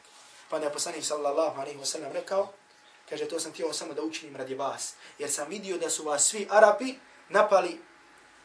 pa 0.50 0.60
da 0.60 0.70
poslanik 0.70 1.06
sallallahu 1.06 1.62
alejhi 1.62 1.80
ve 1.80 1.86
sellem 1.86 2.12
rekao 2.14 2.54
kaže 3.10 3.26
to 3.28 3.40
sam 3.40 3.52
htio 3.52 3.74
samo 3.74 3.94
da 3.94 4.02
učinim 4.02 4.36
radi 4.36 4.56
vas 4.56 4.94
jer 5.20 5.32
sam 5.32 5.48
vidio 5.50 5.78
da 5.78 5.90
su 5.90 6.04
vas 6.04 6.24
svi 6.28 6.48
Arapi 6.50 6.96
napali 7.30 7.80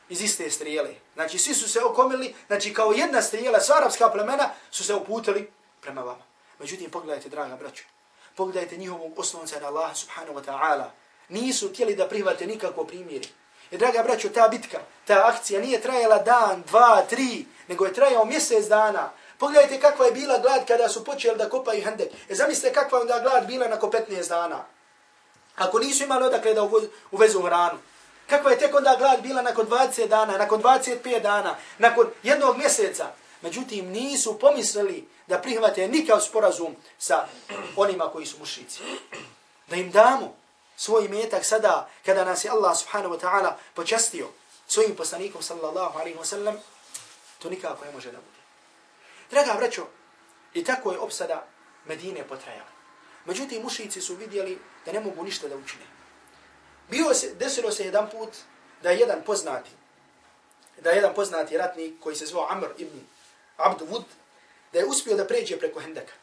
iz 0.08 0.22
iste 0.22 0.50
strijele. 0.50 0.94
Znači, 1.14 1.38
svi 1.38 1.54
su 1.54 1.68
se 1.68 1.80
okomili, 1.84 2.34
znači, 2.46 2.74
kao 2.74 2.92
jedna 2.92 3.22
strijela, 3.22 3.60
sva 3.60 3.76
arapska 3.76 4.10
plemena 4.10 4.50
su 4.70 4.84
se 4.84 4.94
uputili 4.94 5.50
prema 5.80 6.00
vama. 6.00 6.24
Međutim, 6.58 6.90
pogledajte, 6.90 7.28
draga 7.28 7.56
braću, 7.56 7.84
pogledajte 8.35 8.77
njihovog 8.77 9.19
oslonca 9.19 9.59
na 9.59 9.67
Allah 9.67 9.95
subhanahu 9.95 10.39
wa 10.39 10.43
ta'ala. 10.45 10.91
Nisu 11.29 11.69
htjeli 11.69 11.95
da 11.95 12.07
prihvate 12.07 12.47
nikako 12.47 12.83
primjeri. 12.83 13.27
I 13.71 13.75
e, 13.75 13.77
draga 13.77 14.03
braćo, 14.03 14.29
ta 14.29 14.47
bitka, 14.47 14.79
ta 15.05 15.27
akcija 15.27 15.61
nije 15.61 15.81
trajala 15.81 16.17
dan, 16.17 16.63
dva, 16.67 17.01
tri, 17.09 17.45
nego 17.67 17.85
je 17.85 17.93
trajao 17.93 18.25
mjesec 18.25 18.67
dana. 18.67 19.09
Pogledajte 19.37 19.79
kakva 19.79 20.05
je 20.05 20.11
bila 20.11 20.39
glad 20.39 20.67
kada 20.67 20.89
su 20.89 21.03
počeli 21.03 21.37
da 21.37 21.49
kopaju 21.49 21.83
hendek. 21.83 22.11
E 22.29 22.35
zamislite 22.35 22.73
kakva 22.73 22.97
je 22.97 23.01
onda 23.01 23.19
glad 23.19 23.47
bila 23.47 23.67
nakon 23.67 23.91
15 23.91 24.29
dana. 24.29 24.65
Ako 25.55 25.79
nisu 25.79 26.03
imali 26.03 26.25
odakle 26.25 26.53
da 26.53 26.69
uvezu 27.11 27.41
hranu. 27.41 27.79
Kakva 28.29 28.51
je 28.51 28.59
tek 28.59 28.75
onda 28.75 28.95
glad 28.99 29.21
bila 29.21 29.41
nakon 29.41 29.67
20 29.67 30.07
dana, 30.07 30.37
nakon 30.37 30.61
25 30.61 31.21
dana, 31.21 31.55
nakon 31.77 32.07
jednog 32.23 32.57
mjeseca. 32.57 33.05
Međutim, 33.41 33.89
nisu 33.89 34.39
pomislili 34.39 35.07
da 35.27 35.41
prihvate 35.41 35.87
nikav 35.87 36.19
sporazum 36.19 36.75
sa 36.99 37.27
onima 37.75 38.09
koji 38.09 38.25
su 38.25 38.39
mušici. 38.39 38.79
Da 39.67 39.75
im 39.75 39.91
damo 39.91 40.35
svoj 40.77 41.07
metak 41.07 41.45
sada, 41.45 41.89
kada 42.05 42.25
nas 42.25 42.45
je 42.45 42.51
Allah 42.51 42.77
subhanahu 42.77 43.15
wa 43.15 43.19
ta'ala 43.19 43.51
počastio 43.73 44.27
svojim 44.67 44.95
poslanikom 44.95 45.41
sallallahu 45.43 45.99
alaihi 45.99 46.17
wa 46.17 46.25
sallam, 46.25 46.55
to 47.39 47.49
nikako 47.49 47.85
ne 47.85 47.91
može 47.91 48.11
da 48.11 48.17
bude. 48.17 48.41
Draga 49.31 49.53
braćo, 49.57 49.87
i 50.53 50.63
tako 50.63 50.91
je 50.91 50.99
opsada 50.99 51.47
Medine 51.85 52.27
potrajala. 52.27 52.69
Međutim, 53.25 53.61
mušici 53.61 54.01
su 54.01 54.15
vidjeli 54.15 54.59
da 54.85 54.91
ne 54.91 54.99
mogu 54.99 55.23
ništa 55.23 55.47
da 55.47 55.57
učine. 55.57 55.83
Bio 56.89 57.13
se, 57.13 57.33
desilo 57.33 57.71
se 57.71 57.85
jedan 57.85 58.09
put 58.09 58.29
da 58.83 58.89
je 58.89 58.99
jedan 58.99 59.21
poznati, 59.25 59.69
da 60.81 60.89
je 60.89 60.95
jedan 60.95 61.13
poznati 61.13 61.57
ratnik 61.57 61.93
koji 61.99 62.15
se 62.15 62.25
zvao 62.25 62.47
Amr 62.49 62.67
ibn 62.77 62.99
Abdu 63.57 63.85
Wud, 63.85 64.03
da 64.73 64.79
je 64.79 64.85
uspio 64.85 65.15
da 65.15 65.27
pređe 65.27 65.59
preko 65.59 65.79
Hendeka. 65.79 66.13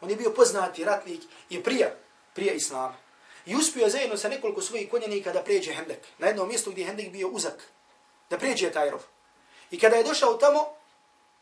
On 0.00 0.10
je 0.10 0.16
bio 0.16 0.30
poznati 0.30 0.84
ratnik 0.84 1.20
i 1.50 1.62
prija, 1.62 1.94
prija 2.34 2.52
Islama. 2.52 2.96
I 3.46 3.56
uspio 3.56 3.84
je 3.84 3.90
zajedno 3.90 4.16
sa 4.16 4.28
nekoliko 4.28 4.60
svojih 4.60 4.90
konjenika 4.90 5.32
da 5.32 5.42
pređe 5.42 5.72
Hendek. 5.74 5.98
Na 6.18 6.26
jednom 6.26 6.48
mjestu 6.48 6.70
gdje 6.70 6.82
je 6.82 6.86
Hendek 6.86 7.10
bio 7.10 7.28
uzak. 7.28 7.62
Da 8.30 8.38
pređe 8.38 8.72
taj 8.72 8.90
rov. 8.90 9.02
I 9.70 9.78
kada 9.78 9.96
je 9.96 10.04
došao 10.04 10.34
tamo, 10.34 10.68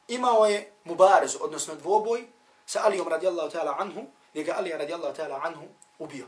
imao 0.08 0.46
je 0.46 0.72
mubarez, 0.84 1.36
odnosno 1.40 1.74
dvoboj, 1.74 2.24
sa 2.66 2.80
Alijom 2.84 3.08
radijallahu 3.08 3.50
ta'ala 3.50 3.74
anhu, 3.78 4.06
gdje 4.30 4.44
ga 4.44 4.54
Alija 4.56 4.76
radijallahu 4.76 5.16
ta'ala 5.16 5.40
anhu 5.42 5.66
ubio. 5.98 6.26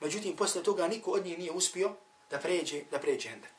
Međutim, 0.00 0.36
posle 0.36 0.62
toga 0.62 0.88
niko 0.88 1.10
od 1.10 1.24
njih 1.24 1.38
nije 1.38 1.52
uspio 1.52 1.92
da 2.30 2.38
pređe, 2.38 2.82
da 2.90 2.98
pređe 2.98 3.28
Hendek. 3.28 3.52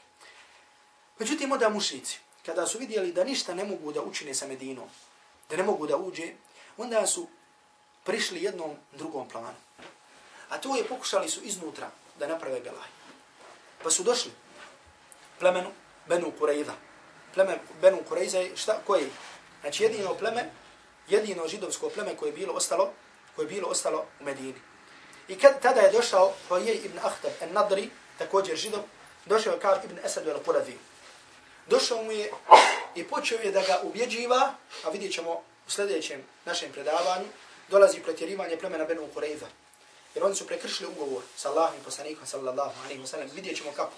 Međutim, 1.20 1.52
onda 1.52 1.70
mušnici, 1.70 2.20
kada 2.50 2.68
su 2.68 2.78
vidjeli 2.78 3.12
da 3.14 3.24
ništa 3.24 3.54
ne 3.54 3.64
mogu 3.64 3.92
da 3.92 4.02
učine 4.02 4.34
sa 4.34 4.48
Medinom, 4.48 4.90
da 5.50 5.58
ne 5.58 5.64
mogu 5.64 5.88
da 5.88 5.98
uđe, 5.98 6.34
onda 6.78 7.08
su 7.08 7.28
prišli 8.04 8.44
jednom 8.44 8.72
drugom 8.92 9.30
planu. 9.30 9.60
A 10.50 10.58
to 10.58 10.76
je 10.76 10.88
pokušali 10.88 11.30
su 11.30 11.44
iznutra 11.44 11.92
da 12.20 12.28
naprave 12.28 12.60
belaj. 12.60 12.90
Pa 13.84 13.90
su 13.90 14.04
došli 14.04 14.32
plemenu 15.40 15.70
Benu 16.08 16.32
Kurejza. 16.40 16.74
Plemen 17.34 17.60
Benu 17.82 18.02
Kurejza 18.10 18.40
je 18.40 18.58
šta? 18.58 18.82
Koje? 18.88 19.10
Znači 19.62 19.84
jedino 19.84 20.14
pleme, 20.14 20.50
jedino 21.08 21.48
židovsko 21.48 21.90
pleme 21.90 22.16
koje 22.16 22.30
je 22.30 22.34
bilo 22.34 22.54
ostalo, 22.54 22.92
koje 23.36 23.46
je 23.46 23.50
bilo 23.50 23.70
ostalo 23.70 24.06
u 24.20 24.24
Medini. 24.24 24.62
I 25.28 25.38
kad 25.38 25.62
tada 25.62 25.82
je 25.82 25.92
došao 25.92 26.34
Hojej 26.48 26.82
ibn 26.86 26.98
Ahtab 26.98 27.32
en-Nadri, 27.42 27.90
također 28.18 28.58
židov, 28.58 28.82
došao 29.26 29.54
je 29.54 29.60
kao 29.60 29.78
ibn 29.86 30.00
Esad 30.04 30.26
al-Qurazi. 30.26 30.89
Došao 31.70 32.04
mu 32.04 32.12
je 32.12 32.32
i 32.96 33.04
počeo 33.04 33.40
je 33.40 33.52
da 33.52 33.62
ga 33.62 33.80
ubjeđiva, 33.84 34.54
a 34.84 34.90
vidjet 34.90 35.14
ćemo 35.14 35.32
u 35.68 35.70
sljedećem 35.70 36.24
našem 36.46 36.72
predavanju, 36.72 37.26
dolazi 37.68 38.00
pretjerivanje 38.00 38.58
plemena 38.58 38.86
Benu 38.86 39.08
Kureyza. 39.16 39.46
Jer 40.16 40.24
oni 40.24 40.36
su 40.36 40.48
prekršili 40.48 40.90
ugovor 40.90 41.24
sa 41.38 41.50
Allahom 41.50 41.76
i 41.82 41.84
poslanikom 41.84 42.28
sallallahu 42.28 42.74
alaihi 42.86 43.02
wa 43.02 43.08
sallam. 43.08 43.30
Vidjet 43.34 43.58
ćemo 43.58 43.72
kako. 43.76 43.92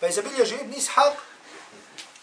Pa 0.00 0.06
je 0.06 0.12
zabilježio 0.12 0.58
ibn 0.60 0.74
Ishaq 0.74 1.12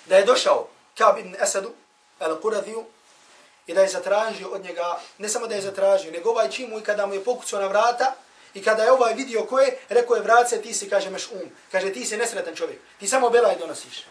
da 0.05 0.17
je 0.17 0.25
došao 0.25 0.67
Kab 0.97 1.17
ibn 1.17 1.35
Asadu, 1.39 1.71
al-Quradhiju 2.19 2.83
i 3.67 3.73
da 3.73 3.81
je 3.81 3.87
zatražio 3.87 4.47
od 4.47 4.63
njega, 4.63 4.99
ne 5.17 5.29
samo 5.29 5.47
da 5.47 5.55
je 5.55 5.61
zatražio, 5.61 6.11
nego 6.11 6.29
ovaj 6.29 6.49
čim 6.49 6.69
mu 6.69 6.79
i 6.79 6.83
kada 6.83 7.05
mu 7.05 7.13
je 7.13 7.23
pokucao 7.23 7.61
na 7.61 7.67
vrata, 7.67 8.15
I 8.53 8.63
kada 8.63 8.83
je 8.83 8.91
ovaj 8.91 9.13
vidio 9.13 9.43
ko 9.45 9.59
je, 9.59 9.77
rekao 9.89 10.15
je 10.15 10.21
vrace, 10.21 10.61
ti 10.61 10.73
si, 10.73 10.89
kaže, 10.89 11.09
meš 11.09 11.27
um. 11.31 11.49
Kaže, 11.71 11.93
ti 11.93 12.05
si 12.05 12.17
nesretan 12.17 12.55
čovjek. 12.55 12.79
Ti 12.99 13.07
samo 13.07 13.29
belaj 13.29 13.55
donosiš. 13.55 14.05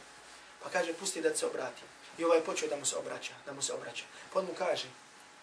Pa 0.63 0.69
kaže, 0.71 0.93
pusti 0.93 1.21
da 1.21 1.37
se 1.37 1.47
obrati. 1.47 1.83
I 2.19 2.25
ovaj 2.25 2.41
počeo 2.41 2.69
da 2.69 2.77
mu 2.77 2.85
se 2.85 2.97
obraća, 2.97 3.33
da 3.47 3.53
mu 3.53 3.63
se 3.63 3.73
obraća. 3.73 4.05
Pa 4.33 4.43
mu 4.43 4.55
kaže, 4.59 4.89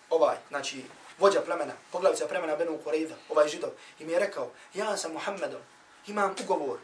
ovaj, 0.09 0.37
znači, 0.49 0.83
vođa 1.19 1.41
plemena, 1.41 1.73
poglavica 1.91 2.27
plemena 2.27 2.55
Benu 2.55 2.79
Kureyda, 2.85 3.15
ovaj 3.29 3.47
židov, 3.47 3.69
i 3.99 4.05
mi 4.05 4.11
je 4.11 4.19
rekao, 4.19 4.51
ja 4.73 4.97
sam 4.97 5.13
Muhammedom, 5.13 5.61
imam 6.07 6.35
ugovor. 6.43 6.79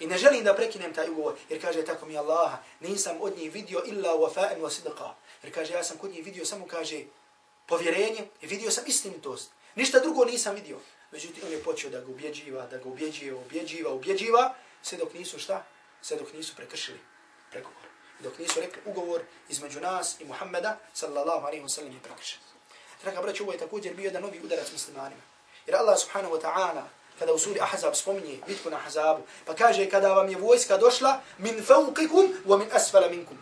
I 0.00 0.06
ne 0.06 0.18
želim 0.18 0.44
da 0.44 0.54
prekinem 0.54 0.94
taj 0.94 1.10
ugovor, 1.10 1.34
jer 1.48 1.60
kaže, 1.60 1.84
tako 1.84 2.06
mi 2.06 2.18
Allaha, 2.18 2.58
nisam 2.80 3.16
od 3.20 3.36
njih 3.36 3.52
vidio 3.52 3.82
illa 3.86 4.12
wafa'en 4.12 4.60
wa 4.60 4.70
sidqa. 4.70 5.12
Jer 5.42 5.54
kaže, 5.54 5.74
ja 5.74 5.84
sam 5.84 5.98
kod 5.98 6.10
njih 6.10 6.24
vidio, 6.24 6.44
samo 6.44 6.66
kaže, 6.66 7.04
povjerenje 7.66 8.28
i 8.40 8.46
vidio 8.46 8.70
sam 8.70 8.84
istinitost. 8.86 9.50
Ništa 9.74 9.98
drugo 9.98 10.24
nisam 10.24 10.54
vidio. 10.54 10.78
Međutim, 11.10 11.44
on 11.46 11.52
je 11.52 11.62
počeo 11.62 11.90
da 11.90 12.00
ga 12.00 12.06
ubjeđiva, 12.06 12.66
da 12.66 12.78
ga 12.78 12.88
ubjeđiva, 12.88 13.40
ubjeđiva, 13.40 13.92
ubjeđiva, 13.92 14.54
sve 14.82 14.98
dok 14.98 15.14
nisu 15.14 15.38
šta? 15.38 15.64
Sve 16.02 16.16
dok 16.16 16.32
nisu 16.32 16.56
prekršili 16.56 17.11
pregovor. 17.52 17.86
Dok 18.20 18.38
nisu 18.38 18.60
rekli 18.60 18.82
ugovor 18.84 19.20
između 19.48 19.80
nas 19.80 20.20
i 20.20 20.24
Muhammeda, 20.24 20.76
sallallahu 20.94 21.46
alaihi 21.46 21.64
wa 21.64 21.68
sallam, 21.68 21.92
je 21.92 22.00
prekrišen. 22.02 22.38
Draga 23.02 23.22
braći, 23.22 23.42
ovo 23.42 23.52
je 23.52 23.58
također 23.58 23.94
bio 23.94 24.04
jedan 24.04 24.22
novi 24.22 24.40
udarac 24.44 24.72
muslimanima. 24.72 25.22
Jer 25.66 25.76
Allah 25.76 25.98
subhanahu 25.98 26.34
wa 26.34 26.40
ta'ala, 26.42 26.82
kada 27.18 27.32
u 27.32 27.38
suri 27.38 27.60
Ahzab 27.60 27.94
spominje 27.94 28.38
bitku 28.46 28.70
na 28.70 28.76
Ahzabu, 28.76 29.22
pa 29.46 29.54
kaže 29.54 29.90
kada 29.90 30.14
vam 30.14 30.28
je 30.28 30.38
vojska 30.38 30.76
došla 30.76 31.20
min 31.38 31.64
fauqikum 31.64 32.34
wa 32.46 32.58
min 32.58 32.68
asfala 32.72 33.08
minkum. 33.08 33.38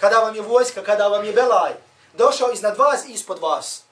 Kada 0.00 0.18
vam 0.18 0.34
je 0.34 0.42
vojska, 0.42 0.82
kada 0.82 1.08
vam 1.08 1.24
je 1.24 1.32
belaj, 1.32 1.72
došao 2.12 2.52
iznad 2.52 2.78
vas 2.78 3.04
i 3.04 3.12
ispod 3.12 3.38
vas. 3.38 3.82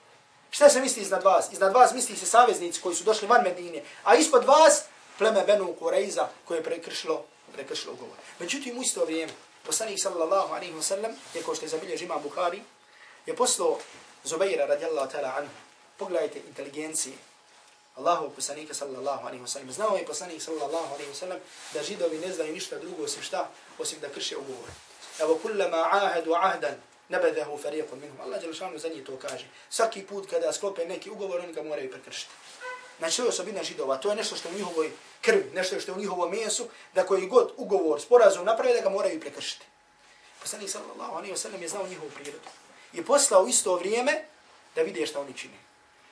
Šta 0.51 0.69
se 0.69 0.81
misli 0.81 1.03
iznad 1.03 1.23
vas? 1.23 1.53
Iznad 1.53 1.73
vas 1.73 1.93
misli 1.93 2.17
se 2.17 2.27
saveznici 2.27 2.81
koji 2.81 2.95
su 2.95 3.05
došli 3.05 3.29
van 3.29 3.43
Medine, 3.43 3.83
a 4.05 4.15
ispod 4.15 4.45
vas 4.45 4.85
pleme 5.19 5.45
Benu 5.47 5.75
Kureyza 5.81 6.27
koje 6.45 6.59
je 6.59 6.65
prekršilo 6.65 7.25
prekršilo 7.53 7.93
ugovor. 7.93 8.17
Međutim, 8.39 8.79
u 8.79 8.83
isto 8.83 9.05
vrijeme, 9.05 9.33
poslanik 9.67 10.03
sallallahu 10.03 10.55
alaihi 10.55 10.75
wa 10.75 10.83
sallam, 10.83 11.13
je 11.35 11.43
kao 11.43 11.55
što 11.55 11.65
je 11.65 11.69
zabilježi 11.69 12.05
ima 12.05 12.19
Bukhari, 12.19 12.63
je 13.27 13.37
poslao 13.37 13.79
Zubaira 14.25 14.67
radijallahu 14.67 15.13
ta'ala 15.13 15.37
anhu. 15.37 15.55
Pogledajte 15.97 16.39
inteligencije 16.49 17.17
Allahu 17.97 18.31
poslanika 18.31 18.75
sallallahu 18.75 19.27
alaihi 19.27 19.43
wa 19.43 19.47
sallam. 19.47 19.73
Znao 19.73 19.97
je 19.97 20.07
poslanik 20.07 20.43
sallallahu 20.43 20.95
alaihi 20.95 21.11
wa 21.11 21.15
sallam 21.15 21.39
da 21.75 21.83
židovi 21.83 22.19
ne 22.19 22.33
znaju 22.33 22.53
ništa 22.53 22.79
drugo 22.79 23.05
osim 23.05 23.23
šta, 23.23 23.51
osim 23.79 24.01
da 24.01 24.09
krše 24.09 24.37
ugovor. 24.37 24.69
Evo 25.21 25.39
kullama 25.43 25.89
ahadu 25.93 26.35
ahdan 26.35 26.75
nabadahu 27.09 27.59
fariqun 27.59 28.01
minhum. 28.01 28.21
Allah 28.21 28.41
Đelšanu 28.41 28.79
za 28.79 28.89
njih 28.89 29.05
to 29.05 29.17
kaže. 29.17 29.47
Svaki 29.71 30.07
put 30.07 30.31
kada 30.31 30.53
sklope 30.53 30.85
neki 30.85 31.11
ugovor, 31.11 31.41
oni 31.41 31.53
ga 31.53 31.63
moraju 31.63 31.91
prekršiti. 31.91 32.31
Znači, 33.01 33.17
to 33.17 33.23
je 33.23 33.29
osobina 33.29 33.63
židova. 33.63 33.97
To 33.97 34.11
je 34.11 34.17
nešto 34.17 34.37
što 34.37 34.49
je 34.49 34.55
u 34.55 34.59
njihovoj 34.59 34.91
krvi, 35.21 35.51
nešto 35.55 35.81
što 35.81 35.93
je 35.93 35.97
u 35.97 35.99
njihovom 35.99 36.31
mesu, 36.31 36.69
da 36.95 37.07
koji 37.07 37.27
god 37.27 37.53
ugovor, 37.57 38.01
sporazum 38.01 38.45
napravi, 38.45 38.75
da 38.75 38.81
ga 38.81 38.89
moraju 38.89 39.21
prekršiti. 39.21 39.65
Poslanik 40.41 40.71
sallallahu 40.71 41.17
alaihi 41.17 41.33
wa 41.33 41.37
sallam 41.37 41.63
je 41.63 41.69
znao 41.69 41.87
njihovu 41.87 42.11
prirodu. 42.11 42.49
I 42.93 43.05
poslao 43.05 43.47
isto 43.47 43.77
vrijeme 43.77 44.25
da 44.75 44.83
vide 44.83 45.07
šta 45.07 45.21
oni 45.21 45.39
čine. 45.39 45.57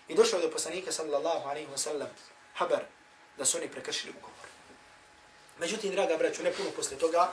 I 0.09 0.15
došao 0.15 0.39
je 0.39 0.47
do 0.47 0.53
poslanika 0.53 0.93
sallallahu 0.93 1.49
alaihi 1.49 1.69
wa 1.69 1.77
sallam 1.79 2.09
haber 2.55 2.81
da 3.39 3.45
su 3.45 3.57
oni 3.59 3.69
prekršili 3.69 4.13
ugovor. 4.19 4.49
Međutim, 5.59 5.93
draga 5.93 6.17
braću, 6.17 6.43
ne 6.43 6.53
puno 6.53 6.71
posle 6.71 6.97
toga, 6.99 7.33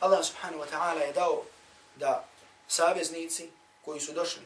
Allah 0.00 0.24
subhanahu 0.24 0.64
wa 0.64 0.70
ta'ala 0.72 1.00
je 1.00 1.12
dao 1.12 1.42
da 1.96 2.24
saveznici 2.68 3.50
koji 3.84 4.00
su 4.00 4.12
došli, 4.12 4.42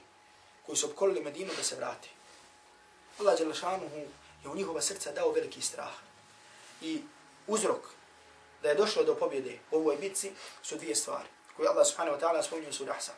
koji 0.66 0.76
su 0.76 0.86
obkolili 0.86 1.20
Medinu 1.20 1.52
da 1.56 1.62
se 1.62 1.76
vrati. 1.76 2.08
Allah 3.18 3.38
Đelešanuhu 3.38 4.23
je 4.44 4.50
u 4.50 4.54
njihova 4.54 4.80
srca 4.80 5.12
dao 5.12 5.32
veliki 5.32 5.60
strah. 5.60 5.94
I 6.80 7.02
uzrok 7.46 7.80
da 8.62 8.68
je 8.68 8.74
došlo 8.74 9.04
do 9.04 9.14
pobjede 9.14 9.58
u 9.70 9.76
ovoj 9.76 9.96
bitci 9.96 10.32
su 10.62 10.76
dvije 10.76 10.94
stvari 10.94 11.28
koje 11.56 11.68
Allah 11.68 11.86
subhanahu 11.86 12.18
wa 12.18 12.20
ta'ala 12.20 12.42
spominje 12.42 12.68
u 12.68 12.72
suri 12.72 12.90
Ahzab. 12.90 13.14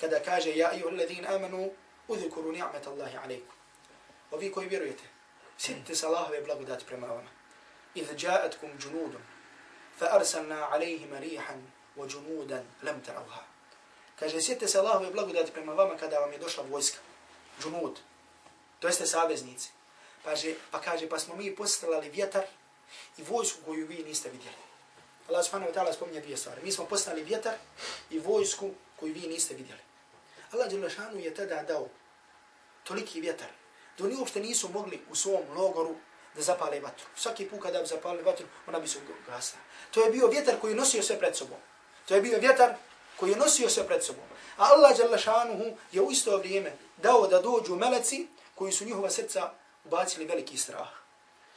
Kada 0.00 0.20
kaže, 0.20 0.56
ja 0.56 0.72
i 0.72 0.84
uledin 0.84 1.26
amanu, 1.26 1.70
udhukuru 2.08 2.52
ni'mat 2.52 2.86
Allahi 2.86 3.16
alaikum. 3.16 3.54
Ovi 4.30 4.52
koji 4.52 4.68
vjerujete, 4.68 5.04
sjetite 5.58 5.94
se 5.94 6.06
Allahove 6.06 6.40
blagodati 6.40 6.84
prema 6.84 7.06
vama. 7.06 7.30
Idh 7.94 8.10
ja'atkum 8.10 8.70
junudun 8.84 9.22
fa 9.98 10.06
arsalna 10.10 10.68
alaihim 10.70 11.14
rihan 11.14 11.62
wa 11.96 12.06
junudan 12.12 12.64
lam 12.82 13.02
ta'uha. 13.06 13.42
Kaže, 14.18 14.40
sjetite 14.40 14.68
se 14.68 14.78
Allahove 14.78 15.10
blagodati 15.10 15.52
prema 15.52 15.72
vama 15.72 15.96
kada 15.96 16.18
vam 16.18 16.32
je 16.32 16.38
došla 16.38 16.64
vojska, 16.70 16.98
junud, 17.64 17.98
to 18.80 18.88
jeste 18.88 19.06
saveznici. 19.06 19.70
Pa, 20.24 20.36
že, 20.36 20.54
pa 20.70 20.80
kaže, 20.80 21.08
pa 21.08 21.18
smo 21.18 21.36
mi 21.36 21.56
poslali 21.56 22.08
vjetar 22.08 22.44
i 23.18 23.22
vojsku 23.22 23.58
koju 23.64 23.86
vi 23.86 24.04
niste 24.04 24.30
vidjeli. 24.30 24.56
Allah 25.28 25.44
subhanahu 25.44 25.72
wa 25.72 25.74
ta'ala 25.74 25.92
spominje 25.92 26.20
dvije 26.20 26.36
stvari. 26.36 26.60
Mi 26.62 26.72
smo 26.72 26.84
poslali 26.84 27.24
vjetar 27.24 27.54
i 28.10 28.18
vojsku 28.18 28.70
koju 29.00 29.14
vi 29.14 29.20
niste 29.20 29.54
vidjeli. 29.54 29.80
Allah 30.52 30.68
Đelešanu 30.68 31.18
je 31.18 31.34
tada 31.34 31.62
dao 31.62 31.88
toliki 32.84 33.20
vjetar, 33.20 33.48
da 33.98 34.04
oni 34.04 34.16
uopšte 34.16 34.40
nisu 34.40 34.68
mogli 34.68 35.00
u 35.10 35.14
svom 35.14 35.42
logoru 35.56 35.96
da 36.34 36.42
zapale 36.42 36.80
vatru. 36.80 37.06
Svaki 37.16 37.48
put 37.48 37.62
kada 37.62 37.80
bi 37.80 37.86
zapali 37.86 38.22
vatru, 38.22 38.46
ona 38.66 38.80
bi 38.80 38.88
se 38.88 38.98
ugasla. 39.26 39.58
To 39.90 40.04
je 40.04 40.10
bio 40.10 40.28
vjetar 40.28 40.60
koji 40.60 40.74
nosio 40.74 41.02
sve 41.02 41.18
pred 41.18 41.36
sobom. 41.36 41.58
To 42.08 42.14
je 42.14 42.22
bio 42.22 42.38
vjetar 42.38 42.74
koji 43.16 43.30
je 43.30 43.36
nosio 43.36 43.68
sve 43.68 43.86
pred 43.86 44.04
sobom. 44.04 44.24
A 44.56 44.64
Allah 44.64 44.96
Đelešanu 44.96 45.76
je 45.92 46.02
u 46.02 46.10
isto 46.10 46.36
vrijeme 46.36 46.72
dao 46.96 47.26
da 47.26 47.40
dođu 47.40 47.76
meleci 47.76 48.26
koji 48.54 48.72
su 48.72 48.84
njihova 48.84 49.10
srca 49.10 49.50
ubacili 49.84 50.26
veliki 50.26 50.56
strah. 50.56 50.88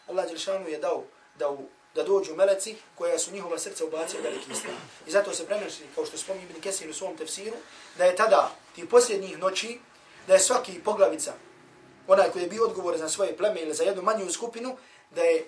Allah 0.08 0.28
Đelšanu 0.28 0.70
je 0.70 0.78
dao 0.78 1.04
da, 1.40 1.50
u, 1.50 1.58
da 1.96 2.04
dođu 2.04 2.36
meleci 2.36 2.76
koja 2.96 3.20
su 3.20 3.32
njihova 3.32 3.60
srca 3.60 3.86
ubacili 3.86 4.24
veliki 4.24 4.56
strah. 4.56 4.76
I 5.08 5.12
zato 5.12 5.34
se 5.34 5.46
prenosi, 5.46 5.84
kao 5.96 6.06
što 6.06 6.18
spominje 6.18 6.46
Ibn 6.46 6.62
Kesir 6.62 6.90
u 6.90 6.94
svom 6.94 7.18
tefsiru, 7.18 7.58
da 7.98 8.06
je 8.06 8.16
tada, 8.16 8.52
ti 8.76 8.90
posljednjih 8.90 9.40
noći, 9.40 9.80
da 10.28 10.34
je 10.34 10.40
svaki 10.40 10.80
poglavica, 10.84 11.34
onaj 12.08 12.32
koji 12.32 12.44
je 12.44 12.50
bio 12.50 12.64
odgovor 12.64 12.98
za 12.98 13.10
svoje 13.10 13.38
pleme 13.38 13.62
ili 13.62 13.74
za 13.74 13.84
jednu 13.84 14.02
manju 14.02 14.32
skupinu, 14.32 14.78
da 15.12 15.22
je 15.22 15.48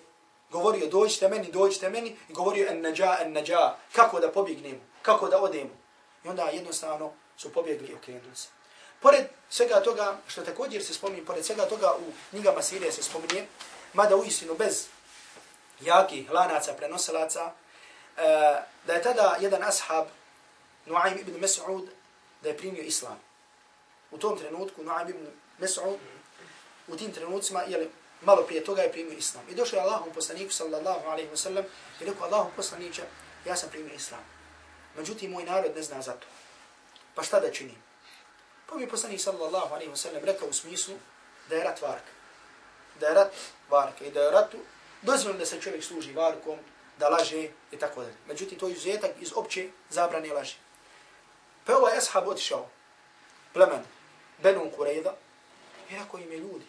govorio 0.52 0.88
dođite 0.88 1.30
meni, 1.30 1.52
dođite 1.52 1.90
meni 1.90 2.18
i 2.30 2.34
govorio 2.34 2.68
en 2.70 2.82
nađa, 2.82 3.18
en 3.22 3.34
nađa, 3.34 3.76
kako 3.92 4.20
da 4.20 4.32
pobjegnemo, 4.32 4.80
kako 5.02 5.28
da 5.28 5.42
odemo. 5.42 5.70
I 6.26 6.28
onda 6.28 6.44
jednostavno 6.44 7.14
su 7.38 7.54
pobjegli 7.54 7.88
i 7.88 7.96
okrenuli 7.96 8.36
se. 8.36 8.48
Pored 9.02 9.26
svega 9.50 9.84
toga, 9.84 10.18
što 10.28 10.42
također 10.42 10.84
se 10.86 10.94
spominje, 10.94 11.26
pored 11.26 11.46
svega 11.46 11.66
toga 11.66 11.94
u 12.08 12.12
knjigama 12.30 12.62
Sirije 12.62 12.92
se 12.92 13.04
spominje, 13.04 13.48
mada 13.94 14.16
u 14.16 14.24
istinu 14.24 14.54
bez 14.54 14.88
jakih 15.82 16.32
lanaca, 16.32 16.74
prenosilaca, 16.74 17.52
e, 18.18 18.22
da 18.88 18.94
je 18.94 19.02
tada 19.02 19.38
jedan 19.40 19.64
ashab, 19.64 20.08
Nuaym 20.86 21.18
ibn 21.20 21.42
Mas'ud, 21.42 21.88
da 22.42 22.50
je 22.50 22.58
primio 22.58 22.84
islam. 22.84 23.20
U 24.12 24.18
tom 24.18 24.38
trenutku, 24.38 24.84
Nuaym 24.84 25.10
ibn 25.10 25.28
Mas'ud, 25.60 25.98
u 26.88 26.96
tim 26.96 27.12
trenucima, 27.12 27.64
jeli, 27.68 27.90
malo 28.22 28.44
prije 28.44 28.64
toga 28.64 28.82
je 28.82 28.92
primio 28.92 29.18
islam. 29.18 29.44
I 29.50 29.56
došao 29.56 29.78
je 29.78 29.84
Allahom 29.84 30.14
poslaniku, 30.14 30.54
sallallahu 30.54 31.08
alaihi 31.08 31.30
wa 31.30 31.38
sallam, 31.38 31.66
i 32.02 32.06
rekao, 32.06 32.28
Allahom 32.28 32.52
poslaniče, 32.56 33.04
ja 33.46 33.56
sam 33.56 33.70
primio 33.70 33.94
islam. 33.94 34.24
Međutim, 34.98 35.32
moj 35.32 35.44
narod 35.44 35.76
ne 35.76 35.84
zna 35.84 36.02
za 36.02 36.12
to. 36.12 36.28
Pa 37.16 37.24
šta 37.24 37.40
da 37.40 37.52
činim? 37.52 37.89
Pa 38.70 38.76
mi 38.76 38.88
poslanik, 38.88 39.22
sallallahu 39.22 39.74
alaihi 39.74 39.92
wa 39.92 39.96
sallam, 39.96 40.24
rekao 40.24 40.48
u 40.48 40.54
smislu 40.54 40.96
da 41.50 41.56
je 41.56 41.64
rat 41.64 41.82
varka. 41.82 42.12
Da 43.00 43.08
je 43.08 43.14
rat 43.14 43.34
varka 43.70 44.06
i 44.06 44.12
da 44.12 44.22
je 44.22 44.32
ratu 44.32 44.58
dozvoljeno 45.02 45.40
da 45.40 45.46
se 45.46 45.62
čovjek 45.62 45.84
služi 45.84 46.14
varkom, 46.14 46.60
da 47.00 47.10
laže 47.10 47.50
i 47.72 47.78
tako 47.80 48.02
dalje. 48.02 48.16
Međutim, 48.28 48.60
to 48.60 48.68
je 48.68 48.72
izuzetak 48.72 49.12
iz 49.20 49.32
opće 49.36 49.70
zabrane 49.90 50.34
laži. 50.34 50.56
Pa 51.66 51.78
ovaj 51.78 51.98
ashab 51.98 52.28
otišao, 52.28 52.70
plemen, 53.54 53.84
Benu 54.44 54.72
Kurejda, 54.76 55.16
i 55.90 55.96
rekao 55.96 56.20
im 56.20 56.32
je 56.32 56.38
ljudi, 56.38 56.66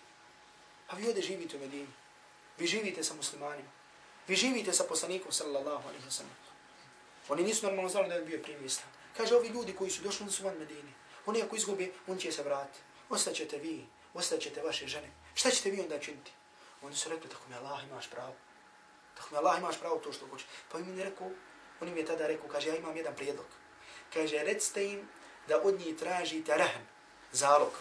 pa 0.87 0.97
vi 0.97 1.09
ovdje 1.09 1.23
živite 1.23 1.57
u 1.57 1.61
Medini, 1.61 1.89
vi 2.59 2.67
živite 2.67 3.05
sa 3.05 3.15
muslimanima, 3.15 3.69
vi 4.29 4.37
živite 4.37 4.73
sa 4.73 4.85
poslanikom, 4.85 5.33
sallallahu 5.33 5.89
alaihi 5.89 6.05
wa 6.07 6.11
sallam. 6.11 6.37
Oni 7.29 7.43
nisu 7.43 7.67
normalno 7.67 7.89
znali 7.89 8.09
da 8.09 8.15
je 8.15 8.21
bio 8.21 8.43
primio 8.43 8.67
islam. 8.67 8.89
Kaže, 9.17 9.37
ovi 9.37 9.49
ljudi 9.49 9.75
koji 9.77 9.91
su 9.91 10.03
došli, 10.03 10.31
su 10.31 10.45
van 10.45 10.59
Medini. 10.59 10.93
Oni 11.27 11.43
ako 11.43 11.57
izgubi, 11.57 11.93
on 12.07 12.18
će 12.18 12.33
se 12.33 12.43
vratiti. 12.43 12.79
Ostaćete 13.11 13.59
vi, 13.59 13.87
ostaćete 14.14 14.62
vaše 14.62 14.87
žene. 14.87 15.11
Šta 15.35 15.51
ćete 15.51 15.71
vi 15.71 15.81
onda 15.81 15.99
činiti? 15.99 16.33
Oni 16.83 16.97
su 16.97 17.09
rekli, 17.09 17.31
tako 17.31 17.43
mi 17.49 17.55
Allah 17.55 17.85
imaš 17.85 18.11
pravo. 18.11 18.35
Tako 19.16 19.29
mi 19.31 19.37
Allah 19.37 19.59
imaš 19.59 19.79
pravo 19.81 19.97
to 19.97 20.12
što 20.12 20.27
hoće. 20.27 20.45
Pa 20.73 20.79
im 20.79 20.99
je 20.99 21.05
rekao, 21.05 21.31
on 21.81 21.89
im 21.89 21.97
je 21.97 22.07
tada 22.07 22.27
rekao, 22.27 22.49
kaže, 22.49 22.68
ja 22.68 22.77
imam 22.77 22.97
jedan 22.97 23.14
prijedlog. 23.16 23.47
Kaže, 24.14 24.39
recite 24.39 24.85
im 24.85 25.09
da 25.49 25.61
od 25.62 25.79
njih 25.81 25.97
tražite 25.97 26.57
rahm, 26.57 26.85
zalog. 27.33 27.73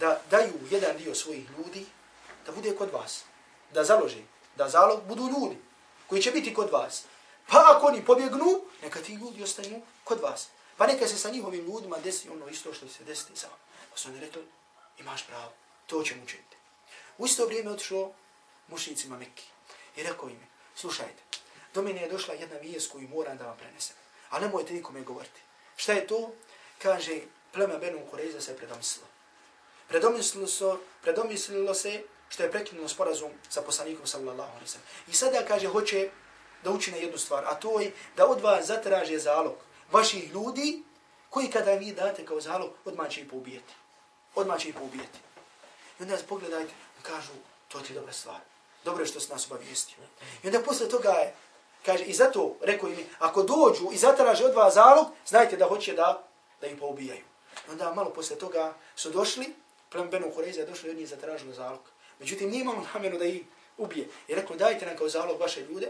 Da 0.00 0.20
daju 0.30 0.52
jedan 0.70 0.96
dio 0.96 1.14
svojih 1.14 1.50
ljudi, 1.58 1.86
da 2.46 2.52
bude 2.52 2.76
kod 2.76 2.90
vas. 2.92 3.24
Da 3.72 3.84
založi, 3.84 4.22
da 4.56 4.68
zalog 4.68 5.02
budu 5.04 5.28
ljudi 5.28 5.58
koji 6.06 6.22
će 6.22 6.30
biti 6.30 6.54
kod 6.54 6.70
vas. 6.70 7.04
Pa 7.46 7.74
ako 7.76 7.86
oni 7.86 8.04
pobjegnu, 8.04 8.60
neka 8.82 9.00
ti 9.00 9.14
ljudi 9.14 9.42
ostanu 9.42 9.82
kod 10.04 10.20
vas. 10.20 10.48
Pa 10.78 10.86
neka 10.86 11.06
se 11.06 11.18
sa 11.18 11.30
njihovim 11.30 11.64
ljudima 11.64 11.98
desi 11.98 12.28
ono 12.28 12.48
isto 12.48 12.74
što 12.74 12.88
se 12.88 13.04
desi 13.04 13.24
sa. 13.34 13.48
Pa 13.90 13.96
su 13.96 14.08
oni 14.08 14.20
rekli, 14.20 14.42
imaš 14.98 15.26
pravo, 15.26 15.52
to 15.86 16.02
ćemo 16.02 16.22
učiniti. 16.22 16.56
U 17.18 17.26
isto 17.26 17.46
vrijeme 17.46 17.70
otišlo 17.70 18.12
mušnicima 18.68 19.18
Mekke. 19.18 19.42
I 19.96 20.02
rekao 20.02 20.28
im, 20.28 20.40
slušajte, 20.74 21.22
do 21.74 21.82
mene 21.82 22.02
je 22.02 22.08
došla 22.08 22.34
jedna 22.34 22.56
vijest 22.56 22.92
koju 22.92 23.08
moram 23.08 23.38
da 23.38 23.46
vam 23.46 23.56
prenesem. 23.58 23.96
A 24.30 24.38
nemojte 24.40 24.72
nikome 24.72 25.02
govoriti. 25.02 25.40
Šta 25.76 25.92
je 25.92 26.06
to? 26.06 26.32
Kaže, 26.78 27.20
pleme 27.52 27.78
Benu 27.78 28.06
Kureza 28.10 28.40
se 28.40 28.56
predomislilo. 28.56 29.08
Predomislilo, 29.88 30.46
se, 30.46 30.76
predomislilo 31.02 31.74
se 31.74 32.02
što 32.28 32.42
je 32.42 32.50
prekinulo 32.50 32.88
sporazum 32.88 33.30
sa 33.48 33.62
poslanikom 33.62 34.06
sallallahu 34.06 34.50
alaihi 34.50 34.68
sallam. 34.68 34.86
I 35.08 35.12
sada 35.12 35.46
kaže, 35.48 35.68
hoće 35.68 36.10
da 36.64 36.70
učine 36.70 37.00
jednu 37.00 37.18
stvar, 37.18 37.44
a 37.44 37.54
to 37.54 37.80
je 37.80 37.92
da 38.16 38.26
od 38.26 38.40
vas 38.40 38.66
zatraže 38.66 39.18
zalog 39.18 39.67
vaših 39.92 40.30
ljudi 40.30 40.82
koji 41.30 41.50
kada 41.50 41.72
vi 41.72 41.92
date 41.92 42.24
kao 42.24 42.40
zalog, 42.40 42.70
odmah 42.84 43.10
će 43.10 43.20
ih 43.20 43.26
poubijeti. 43.30 43.72
Odmah 44.34 44.60
će 44.60 44.68
ih 44.68 44.74
poubijeti. 44.74 45.18
I 46.00 46.02
onda 46.02 46.16
pogledajte, 46.28 46.72
kažu, 47.02 47.32
to 47.68 47.80
ti 47.80 47.92
je 47.92 47.94
dobra 47.94 48.12
stvar. 48.12 48.40
Dobro 48.84 49.02
je 49.02 49.06
što 49.06 49.20
se 49.20 49.32
nas 49.32 49.46
obavijestio. 49.46 49.96
I 50.42 50.46
onda 50.46 50.62
posle 50.62 50.88
toga 50.88 51.10
je, 51.10 51.34
kaže, 51.86 52.04
i 52.04 52.14
zato, 52.14 52.56
rekao 52.60 52.88
im, 52.88 53.06
ako 53.18 53.42
dođu 53.42 53.92
i 53.92 53.96
zatraže 53.96 54.44
od 54.44 54.54
vas 54.54 54.74
zalog, 54.74 55.06
znajte 55.26 55.56
da 55.56 55.68
hoće 55.68 55.92
da, 55.92 56.22
da 56.60 56.66
ih 56.66 56.76
poubijaju. 56.78 57.24
I 57.68 57.70
onda 57.70 57.94
malo 57.94 58.10
posle 58.10 58.38
toga 58.38 58.74
su 58.96 59.10
došli, 59.10 59.54
plem 59.90 60.10
Benu 60.10 60.32
Horezija 60.34 60.66
došli 60.66 60.88
i 60.88 60.90
od 60.90 60.96
njih 60.96 61.08
zatražili 61.08 61.54
zalog. 61.54 61.80
Međutim, 62.18 62.50
nije 62.50 62.60
imamo 62.60 62.86
namjeru 62.94 63.18
da 63.18 63.24
ih 63.24 63.42
ubije. 63.76 64.08
I 64.28 64.34
rekao, 64.34 64.56
dajte 64.56 64.86
nam 64.86 64.96
kao 64.96 65.08
zalog 65.08 65.40
vaše 65.40 65.60
ljude. 65.60 65.88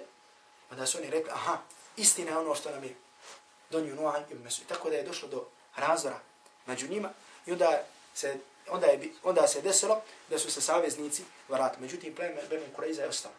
Onda 0.71 0.87
su 0.87 0.99
oni 0.99 1.11
rekli, 1.11 1.31
aha, 1.33 1.59
istina 1.97 2.31
je 2.31 2.39
ono 2.39 2.55
što 2.55 2.71
nam 2.71 2.85
je 2.85 2.95
donio 3.71 3.95
Nuhan 3.95 4.25
ibn 4.31 4.43
Mesud. 4.43 4.67
Tako 4.67 4.91
da 4.91 4.97
je 4.97 5.03
došlo 5.03 5.29
do 5.29 5.47
razora 5.77 6.21
među 6.67 6.89
njima 6.89 7.11
i 7.47 7.53
onda 7.53 7.83
se 8.15 8.37
onda 8.71 8.87
je 8.87 9.11
onda 9.23 9.47
se 9.47 9.61
desilo 9.61 10.03
da 10.31 10.39
su 10.39 10.51
se 10.51 10.61
saveznici 10.61 11.23
vratili. 11.49 11.83
Međutim 11.83 12.15
pleme 12.15 12.43
Benu 12.51 12.67
Kurajza 12.77 13.03
je 13.03 13.09
ostalo. 13.09 13.35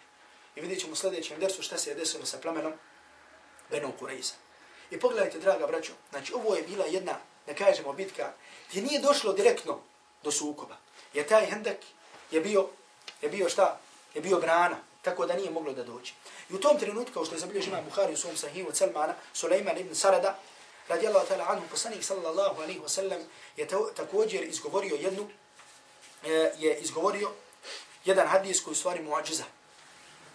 I 0.55 0.61
vidjet 0.61 0.80
ćemo 0.80 0.93
u 0.93 0.95
sljedećem 0.95 1.39
dersu 1.39 1.61
šta 1.61 1.77
se 1.77 1.89
je 1.89 1.95
desilo 1.95 2.25
sa 2.25 2.38
plemenom 2.38 2.73
Benu 3.69 3.93
Kureyza. 3.99 4.34
I 4.91 4.99
pogledajte, 4.99 5.39
draga 5.39 5.67
braćo, 5.67 5.93
znači 6.09 6.34
ovo 6.34 6.55
je 6.55 6.63
bila 6.63 6.86
jedna, 6.86 7.19
da 7.47 7.53
kažemo, 7.53 7.93
bitka 7.93 8.34
gdje 8.69 8.82
nije 8.82 8.99
došlo 8.99 9.34
direktno 9.34 9.80
do 10.23 10.32
sukoba. 10.32 10.77
Jer 11.13 11.27
taj 11.27 11.45
hendek 11.45 11.77
je 12.32 12.41
bio, 12.41 12.69
je 13.21 13.30
bio 13.30 13.49
šta? 13.49 13.80
Je 14.13 14.21
bio 14.21 14.39
grana, 14.39 14.77
tako 15.02 15.26
da 15.26 15.34
nije 15.34 15.52
moglo 15.52 15.74
da 15.74 15.84
dođe. 15.84 16.14
I 16.50 16.54
u 16.54 16.60
tom 16.60 16.80
trenutku, 16.80 17.14
kao 17.14 17.26
što 17.26 17.36
je 17.36 17.39
zabilježio 17.39 17.70
imam 17.70 17.86
Buhari 17.86 18.14
u 18.14 18.18
svom 18.18 18.38
sahihu 18.38 18.70
Salmana, 18.74 19.14
Sulejman 19.34 19.78
ibn 19.78 19.95
Sarada, 19.95 20.39
radijallahu 20.88 21.28
ta'ala 21.28 21.45
anhu, 21.50 21.68
poslanik 21.72 22.04
sallallahu 22.04 22.62
alaihi 22.62 22.80
wa 22.80 22.89
sallam, 22.89 23.20
je 23.58 23.68
također 23.95 24.43
izgovorio 24.43 24.95
jednu, 24.95 25.30
e, 26.26 26.52
je 26.58 26.80
izgovorio 26.80 27.32
jedan 28.06 28.28
hadis 28.28 28.62
koji 28.64 28.76
stvari 28.76 29.04
muadžiza. 29.04 29.43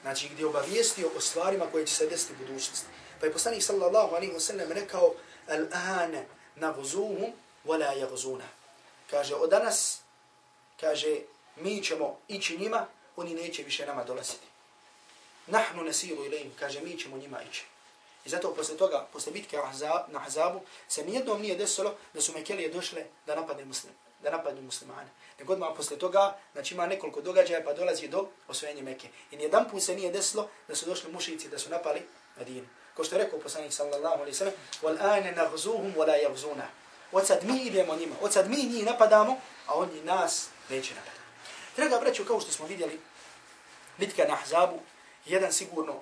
Znači 0.03 0.29
gdje 0.29 0.43
je 0.43 0.47
obavijestio 0.47 1.11
o 1.17 1.21
stvarima 1.21 1.67
koje 1.73 1.87
će 1.87 1.95
se 1.95 2.07
desiti 2.07 2.33
u 2.33 2.47
budućnosti. 2.47 2.87
Pa 3.21 3.27
je 3.27 3.33
poslanik 3.33 3.63
sallallahu 3.63 4.15
alaihi 4.15 4.33
wa 4.33 4.41
sallam 4.41 4.73
rekao 4.73 5.15
Al-ane 5.49 6.25
nagzuhum 6.57 7.33
wala 7.65 7.93
yagzuna. 7.97 8.47
Kaže, 9.11 9.35
od 9.35 9.51
danas, 9.51 10.01
kaže, 10.81 11.17
mi 11.57 11.83
ćemo 11.83 12.19
ići 12.29 12.59
njima, 12.59 12.87
oni 13.17 13.35
neće 13.35 13.63
više 13.63 13.87
nama 13.87 14.05
dolaziti. 14.05 14.47
Nahnu 15.47 15.85
nasiru 15.85 16.25
ilaim, 16.25 16.53
kaže, 16.59 16.81
mi 16.81 16.99
ćemo 16.99 17.17
njima 17.17 17.43
ići. 17.43 17.65
I 18.25 18.29
zato 18.29 18.55
posle 18.55 18.77
toga, 18.77 19.07
posle 19.13 19.33
bitke 19.33 19.57
na 20.09 20.19
Ahzabu, 20.19 20.61
se 20.89 21.05
nijednom 21.05 21.41
nije 21.41 21.57
desilo 21.57 21.95
da 22.15 22.21
su 22.21 22.33
Mekelije 22.33 22.69
došle 22.69 23.05
da 23.27 23.35
napadne 23.35 23.65
muslim, 23.65 23.93
da 24.23 24.31
napadnu 24.31 24.63
muslimane. 24.63 25.09
Nego 25.39 25.53
odmah 25.53 25.69
posle 25.77 25.99
toga, 25.99 26.37
znači 26.53 26.75
ima 26.75 26.87
nekoliko 26.87 27.21
događaja 27.21 27.65
pa 27.65 27.73
dolazi 27.73 28.09
do 28.09 28.29
osvojenja 28.49 28.83
Mekke. 28.83 29.09
I 29.31 29.37
nijedan 29.37 29.71
put 29.71 29.83
se 29.83 29.95
nije 29.95 30.13
desilo 30.13 30.49
da 30.69 30.75
su 30.75 30.87
došli 30.87 31.13
mušici 31.13 31.49
da 31.49 31.59
su 31.59 31.71
napali 31.71 32.03
Medinu. 32.39 32.67
Ko 32.97 33.05
što 33.05 33.17
je 33.17 33.25
rekao 33.25 33.41
poslanik 33.41 33.73
sallallahu 33.73 34.15
alaihi 34.15 34.35
sallam, 34.35 34.55
wal 34.83 34.97
ane 35.01 35.33
nagzuhum 35.33 35.95
wala 35.97 36.17
yagzuna. 36.27 36.67
Od 37.13 37.27
sad 37.27 37.45
mi 37.45 37.63
idemo 37.63 37.97
njima, 37.97 38.15
od 38.21 38.33
sad 38.33 38.51
mi 38.51 38.57
njih 38.57 38.85
napadamo, 38.85 39.41
a 39.67 39.75
oni 39.75 40.03
nas 40.03 40.49
neće 40.69 40.95
napadati. 40.95 41.21
Draga 41.77 41.99
braću, 42.01 42.25
kao 42.25 42.41
što 42.41 42.53
smo 42.53 42.67
vidjeli, 42.67 43.01
bitka 43.99 44.25
na 44.29 44.35
Ahzabu, 44.35 44.81
jedan 45.27 45.53
sigurno 45.53 46.01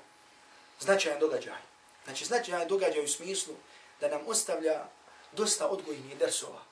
značajan 0.80 1.20
događaj. 1.20 1.60
Znači, 2.04 2.24
značajan 2.24 2.68
događaj 2.68 3.04
u 3.04 3.08
smislu 3.08 3.54
da 4.00 4.08
nam 4.08 4.20
ostavlja 4.26 4.84
dosta 5.32 5.68
odgojnih 5.68 6.18
dersova, 6.18 6.62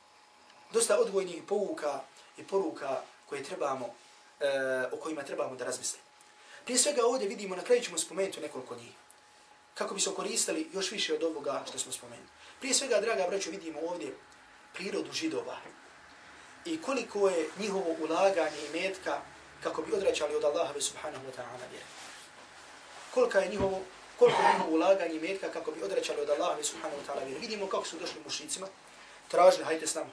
dosta 0.72 0.98
odgojnih 0.98 1.42
pouka 1.48 2.00
i 2.36 2.46
poruka 2.46 3.02
koje 3.26 3.44
trebamo, 3.44 3.94
e, 4.40 4.46
o 4.92 4.96
kojima 4.96 5.22
trebamo 5.22 5.56
da 5.56 5.64
razmislimo. 5.64 6.04
Prije 6.64 6.78
svega 6.78 7.06
ovdje 7.06 7.28
vidimo, 7.28 7.56
na 7.56 7.62
kraju 7.62 7.82
ćemo 7.82 7.98
spomenuti 7.98 8.40
nekoliko 8.40 8.74
njih 8.74 8.92
kako 9.74 9.94
bi 9.94 10.00
se 10.00 10.10
koristili 10.16 10.68
još 10.72 10.90
više 10.90 11.14
od 11.14 11.22
ovoga 11.22 11.62
što 11.68 11.78
smo 11.78 11.92
spomenuli. 11.92 12.28
Prije 12.60 12.74
svega, 12.74 13.00
draga 13.00 13.26
braćo, 13.28 13.50
vidimo 13.50 13.80
ovdje 13.80 14.14
prirodu 14.74 15.12
židova 15.12 15.56
i 16.64 16.82
koliko 16.82 17.28
je 17.28 17.48
njihovo 17.58 17.96
ulaganje 18.00 18.60
i 18.66 18.80
metka 18.80 19.20
kako 19.62 19.82
bi 19.82 19.92
odraćali 19.92 20.36
od 20.36 20.44
Allaha 20.44 20.80
subhanahu 20.80 21.24
wa 21.26 21.32
ta'ala 21.36 21.66
vjeru. 21.70 21.86
Koliko 23.14 23.38
je 23.38 23.48
njihovo 23.48 23.80
koliko 24.20 24.42
je 24.42 24.52
njihovo 24.52 24.74
ulaganje 24.74 25.20
metka 25.20 25.48
kako 25.48 25.70
bi 25.70 25.82
odrećali 25.82 26.20
od 26.20 26.30
Allaha 26.30 26.62
subhanahu 26.62 27.00
wa 27.02 27.06
ta'ala. 27.06 27.40
Vidimo 27.40 27.66
kako 27.66 27.84
su 27.84 27.96
došli 27.98 28.20
mušicima, 28.24 28.66
tražili, 29.28 29.64
hajte 29.64 29.86
s 29.86 29.94
nama. 29.94 30.10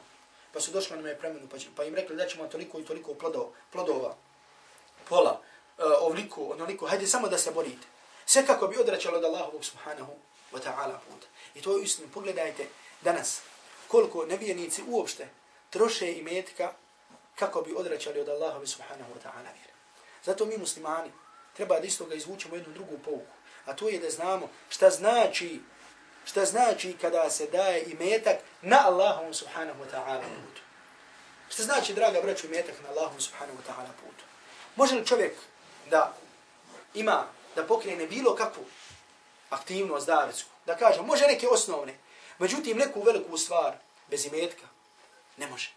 Pa 0.53 0.61
su 0.61 0.71
došli 0.71 0.95
na 0.95 1.01
me 1.01 1.17
premenu, 1.17 1.47
pa, 1.47 1.57
pa 1.75 1.83
im 1.83 1.95
rekli 1.95 2.15
da 2.15 2.27
ćemo 2.27 2.47
toliko 2.47 2.79
i 2.79 2.85
toliko 2.85 3.13
plodova, 3.13 3.49
plodova 3.71 4.15
pola, 5.09 5.41
uh, 5.77 5.83
ovliko, 5.99 6.43
onoliko, 6.43 6.87
hajde 6.87 7.07
samo 7.07 7.27
da 7.27 7.37
se 7.37 7.51
borite. 7.51 7.87
Sve 8.25 8.45
kako 8.45 8.67
bi 8.67 8.77
odračalo 8.77 9.17
od 9.17 9.23
Allahovog 9.23 9.65
subhanahu 9.65 10.13
wa 10.53 10.59
ta'ala 10.59 10.99
puta. 11.07 11.27
I 11.55 11.61
to 11.61 11.77
je 11.77 11.83
istinu. 11.83 12.07
Pogledajte 12.13 12.67
danas 13.01 13.41
koliko 13.87 14.25
nevijenici 14.25 14.83
uopšte 14.87 15.27
troše 15.69 16.13
i 16.13 16.23
metka 16.23 16.73
kako 17.35 17.61
bi 17.61 17.75
odračali 17.77 18.19
od 18.19 18.29
Allahove 18.29 18.67
subhanahu 18.67 19.11
wa 19.13 19.27
ta'ala 19.27 19.51
vjera. 19.53 19.73
Zato 20.25 20.45
mi 20.45 20.57
muslimani 20.57 21.11
treba 21.57 21.79
da 21.79 21.85
isto 21.85 22.05
ga 22.05 22.15
izvučemo 22.15 22.55
jednu 22.55 22.73
drugu 22.73 22.97
pouku. 23.05 23.35
A 23.65 23.73
to 23.73 23.89
je 23.89 23.99
da 23.99 24.09
znamo 24.09 24.49
šta 24.69 24.89
znači 24.89 25.59
šta 26.27 26.45
znači 26.45 26.95
kada 27.01 27.29
se 27.29 27.47
daje 27.47 27.83
imetak 27.83 28.37
na 28.61 28.77
Allahom 28.85 29.33
subhanahu 29.33 29.83
wa 29.83 29.87
ta'ala 29.91 30.21
putu. 30.21 30.61
Šta 31.49 31.63
znači, 31.63 31.93
draga 31.93 32.21
braću, 32.21 32.47
imetak 32.47 32.75
na 32.83 32.89
Allahom 32.89 33.21
subhanahu 33.21 33.57
wa 33.57 33.71
ta'ala 33.71 33.91
putu? 34.01 34.23
Može 34.75 34.95
li 34.95 35.05
čovjek 35.05 35.33
da 35.89 36.13
ima 36.93 37.25
da 37.55 37.63
pokrene 37.63 38.07
bilo 38.07 38.35
kakvu 38.35 38.63
aktivnost 39.49 40.07
davetsku, 40.07 40.49
da 40.65 40.77
kaže, 40.77 41.01
može 41.01 41.27
neke 41.27 41.47
osnovne, 41.47 41.97
međutim 42.39 42.77
neku 42.77 43.01
veliku 43.01 43.37
stvar 43.37 43.73
bez 44.07 44.25
imetka, 44.25 44.67
ne 45.37 45.47
može. 45.47 45.71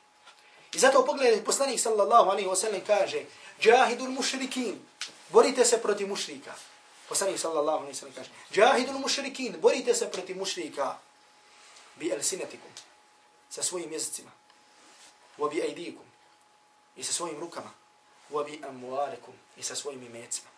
I 0.75 0.79
zato 0.79 1.07
pogledajte, 1.07 1.45
poslanik 1.45 1.81
sallallahu 1.81 2.31
alaihi 2.31 2.49
wa 2.49 2.57
sallam 2.57 2.81
kaže, 2.87 3.23
džahidul 3.61 4.11
mušrikin, 4.11 4.79
borite 5.33 5.65
se 5.65 5.83
protiv 5.83 6.09
mušrika. 6.09 6.55
Poslanik 7.09 7.39
sallallahu 7.39 7.79
alejhi 7.79 7.93
ve 7.93 7.99
sellem 7.99 8.15
kaže, 8.15 8.31
"Jahidul 8.51 8.99
mušrikin, 8.99 9.61
borite 9.61 9.95
se 9.95 10.11
protiv 10.11 10.37
mušrika, 10.37 10.99
bi 11.97 12.13
alsinatikum, 12.13 12.71
sa 13.51 13.63
svojim 13.63 13.93
jezicima, 13.93 14.31
wa 15.39 15.51
bi 15.51 15.63
aydikum, 15.63 16.07
i 16.97 17.05
sa 17.05 17.13
svojim 17.13 17.41
rukama, 17.41 17.71
wa 18.31 18.45
bi 18.45 18.61
amwalikum, 18.63 19.35
i 19.57 19.63
sa 19.63 19.75
svojim 19.75 20.03
imecima. 20.03 20.49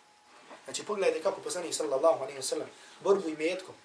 Znači 0.63 0.85
pogledajte 0.85 1.23
kako 1.23 1.41
poslanik 1.41 1.73
sallallahu 1.73 2.23
alejhi 2.23 2.37
ve 2.37 2.43
sellem 2.43 2.69
borbu 2.99 3.29
imetkom, 3.29 3.75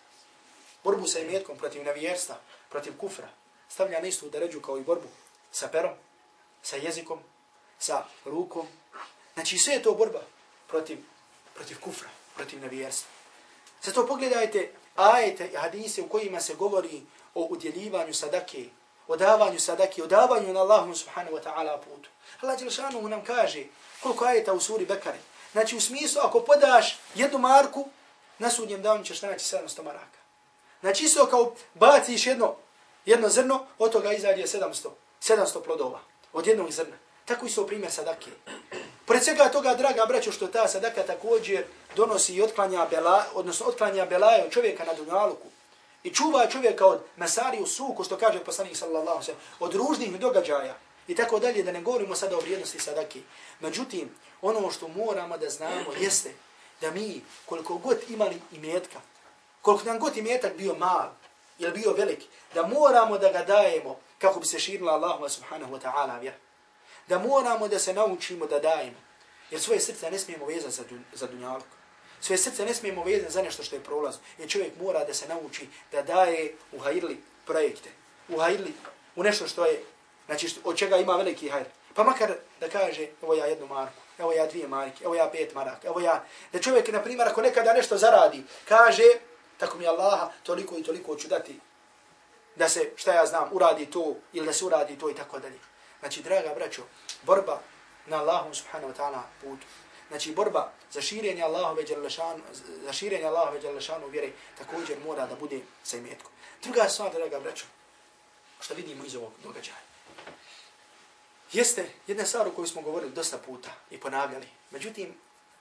borbu 0.85 1.07
sa 1.07 1.19
imetkom 1.19 1.59
protiv 1.59 1.85
nevjerstva, 1.85 2.41
protiv 2.69 2.99
kufra, 2.99 3.29
stavlja 3.69 4.01
na 4.01 4.09
istu 4.09 4.31
deređu 4.31 4.61
kao 4.61 4.79
i 4.79 4.83
borbu 4.83 5.09
sa 5.53 5.69
perom, 5.69 5.93
sa 6.63 6.77
jezikom, 6.77 7.21
sa 7.79 8.05
rukom. 8.25 8.67
Znači 9.35 9.59
sve 9.59 9.75
je 9.75 9.83
to 9.83 9.95
borba 9.95 10.23
protiv, 10.69 10.99
protiv 11.55 11.81
kufra, 11.81 12.09
protiv 12.37 12.61
navijerstva. 12.61 13.11
Zato 13.83 14.07
pogledajte 14.07 14.73
ajete 14.97 15.47
i 15.53 15.57
hadise 15.57 16.03
u 16.03 16.09
kojima 16.09 16.41
se 16.41 16.55
govori 16.55 17.03
o 17.35 17.47
udjeljivanju 17.51 18.15
sadake, 18.15 18.65
o 19.09 19.17
davanju 19.17 19.59
sadake, 19.61 20.03
o 20.03 20.07
davanju 20.07 20.53
na 20.53 20.61
Allahu 20.61 20.95
subhanahu 20.95 21.37
wa 21.37 21.43
ta'ala 21.43 21.79
putu. 21.79 22.11
Allah 22.41 22.59
Đelšanu 22.59 23.09
nam 23.09 23.25
kaže 23.25 23.65
koliko 24.03 24.25
ajeta 24.25 24.53
u 24.53 24.61
suri 24.61 24.87
Bekare. 24.87 25.19
Znači 25.53 25.77
u 25.77 25.81
smislu 25.81 26.21
ako 26.25 26.41
podaš 26.41 26.99
jednu 27.15 27.39
marku, 27.39 27.89
na 28.39 28.51
sudnjem 28.51 28.83
danu 28.83 29.05
ćeš 29.05 29.23
naći 29.23 29.57
700 29.57 29.85
maraka. 29.85 30.19
Znači 30.81 31.05
isto 31.05 31.27
kao 31.27 31.55
baciš 31.75 32.27
jedno, 32.27 32.57
jedno 33.07 33.29
zrno, 33.29 33.67
od 33.79 33.93
toga 33.93 34.13
izađe 34.13 34.43
700, 34.43 34.89
700 35.23 35.65
plodova 35.65 36.01
od 36.33 36.47
jednog 36.47 36.71
zrna. 36.71 36.97
Tako 37.25 37.47
isto 37.47 37.67
primjer 37.67 37.93
sadake. 37.93 38.31
Pored 39.09 39.25
svega 39.25 39.49
toga, 39.49 39.75
draga 39.75 40.05
braćo, 40.07 40.33
što 40.33 40.47
ta 40.47 40.69
sadaka 40.69 41.03
također 41.03 41.65
donosi 41.97 42.35
i 42.35 42.43
otklanja 42.43 42.87
bela, 42.91 43.25
odnosno 43.35 43.67
otklanja 43.67 44.07
belaje 44.07 44.51
čovjeka 44.51 44.85
na 44.85 44.95
dunjaluku. 44.95 45.49
I 46.03 46.15
čuva 46.15 46.47
čovjeka 46.47 46.87
od 46.87 47.01
mesari 47.17 47.61
u 47.61 47.67
suku, 47.67 48.05
što 48.05 48.17
kaže 48.17 48.45
poslanik 48.45 48.77
sallallahu 48.77 49.23
sallam, 49.23 49.41
od 49.61 49.75
ružnih 49.75 50.21
događaja. 50.21 50.77
I 51.09 51.15
tako 51.15 51.39
dalje, 51.39 51.63
da 51.63 51.73
ne 51.73 51.81
govorimo 51.81 52.15
sada 52.15 52.37
o 52.37 52.41
vrijednosti 52.41 52.79
sadake. 52.79 53.21
Međutim, 53.61 54.11
ono 54.43 54.71
što 54.71 54.89
moramo 54.89 55.39
da 55.39 55.51
znamo 55.51 55.93
jeste 56.01 56.33
da 56.81 56.91
mi, 56.91 57.23
koliko 57.47 57.75
god 57.79 57.99
imali 58.09 58.43
imetka, 58.53 59.01
koliko 59.63 59.85
nam 59.85 59.99
god 59.99 60.17
imetak 60.17 60.57
bio 60.57 60.75
mal 60.75 61.09
ili 61.59 61.73
bio 61.73 61.93
velik, 61.93 62.23
da 62.55 62.67
moramo 62.67 63.19
da 63.19 63.33
ga 63.33 63.43
dajemo 63.43 63.97
kako 64.19 64.41
bi 64.41 64.47
se 64.47 64.59
širila 64.59 64.93
Allahuma 64.93 65.29
subhanahu 65.29 65.75
wa 65.75 65.81
ta'ala 65.81 66.21
vjera. 66.21 66.37
Da 67.09 67.19
moramo 67.19 67.69
da 67.69 67.79
se 67.79 67.93
naučimo 67.93 68.47
da 68.47 68.61
dajemo. 68.61 68.99
Jer 69.51 69.61
svoje 69.61 69.81
srce 69.81 70.11
ne 70.11 70.19
smijemo 70.19 70.47
vezati 70.47 70.75
za, 70.75 70.85
dun 70.91 71.05
za 71.13 71.27
dunjalog. 71.27 71.67
Svoje 72.21 72.39
srce 72.39 72.65
ne 72.65 72.75
smijemo 72.75 73.05
vezati 73.05 73.33
za 73.33 73.43
nešto 73.43 73.63
što 73.63 73.77
je 73.77 73.85
prolaz. 73.85 74.17
Jer 74.39 74.51
čovjek 74.51 74.73
mora 74.81 75.05
da 75.05 75.15
se 75.15 75.29
nauči 75.29 75.69
da 75.93 76.03
daje 76.03 76.55
u 76.73 76.79
hajrli 76.79 77.21
projekte. 77.47 77.91
U 78.29 78.39
hajrli, 78.39 78.73
u 79.17 79.23
nešto 79.23 79.49
što 79.49 79.67
je 79.67 79.83
Znači, 80.29 80.61
od 80.65 80.77
čega 80.77 80.97
ima 80.97 81.17
veliki 81.17 81.49
hajr. 81.49 81.65
Pa 81.95 82.05
makar 82.05 82.35
da 82.61 82.69
kaže, 82.69 83.07
evo 83.23 83.35
ja 83.35 83.47
jednu 83.47 83.67
marku, 83.67 84.03
evo 84.19 84.33
ja 84.33 84.47
dvije 84.47 84.69
marke, 84.69 85.05
evo 85.05 85.15
ja 85.15 85.29
pet 85.33 85.55
maraka, 85.55 85.89
evo 85.89 86.01
ja... 86.01 86.25
Da 86.53 86.61
čovjek, 86.61 86.89
na 86.89 87.03
primjer, 87.03 87.29
ako 87.29 87.43
nekada 87.43 87.73
nešto 87.73 87.97
zaradi, 87.97 88.43
kaže, 88.65 89.03
tako 89.59 89.79
mi 89.79 89.87
Allaha, 89.87 90.31
toliko 90.43 90.79
i 90.79 90.83
toliko 90.83 91.17
ću 91.17 91.29
dati 91.29 91.61
da 92.57 92.69
se, 92.69 92.91
šta 92.97 93.15
ja 93.15 93.27
znam, 93.27 93.49
uradi 93.53 93.87
to 93.87 94.17
ili 94.33 94.47
da 94.47 94.53
se 94.53 94.65
uradi 94.65 94.99
to 94.99 95.11
i 95.11 95.15
tako 95.15 95.39
dalje. 95.39 95.59
Znači, 96.01 96.23
draga 96.23 96.55
braćo, 96.55 96.83
borba 97.23 97.61
na 98.07 98.17
Allahom 98.17 98.55
subhanahu 98.55 98.93
wa 98.93 98.97
ta'ala 98.97 99.23
putu. 99.41 99.67
Znači, 100.09 100.33
borba 100.33 100.73
za 100.93 101.01
širenje 101.01 101.43
Allahove 101.43 101.83
djelašanu, 101.83 102.43
za 102.85 102.93
širenje 102.93 103.25
Allahove 103.25 103.61
djelašanu 103.61 104.07
vjere 104.07 104.31
također 104.59 104.99
mora 105.05 105.27
da 105.27 105.37
bude 105.37 105.61
sa 105.83 105.97
imetkom. 105.97 106.33
Druga 106.63 106.89
stvar, 106.89 107.13
draga 107.13 107.41
braćo, 107.41 107.65
što 108.61 108.75
vidimo 108.75 109.05
iz 109.05 109.17
ovog 109.17 109.33
događaja 109.43 109.89
jeste 111.53 111.91
jedna 112.07 112.25
stvar 112.25 112.49
o 112.49 112.51
kojoj 112.51 112.69
smo 112.69 112.83
govorili 112.83 113.13
dosta 113.13 113.39
puta 113.39 113.71
i 113.91 114.01
ponavljali. 114.01 114.49
Međutim, 114.71 115.15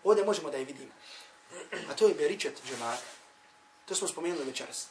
ovdje 0.04 0.26
možemo 0.26 0.50
da 0.50 0.58
je 0.58 0.66
vidimo. 0.66 0.92
A 1.90 1.94
to 1.96 2.08
je 2.08 2.14
beričet 2.14 2.62
džemata. 2.68 3.04
To 3.86 3.96
smo 3.96 4.08
spomenuli 4.08 4.46
večeras. 4.46 4.88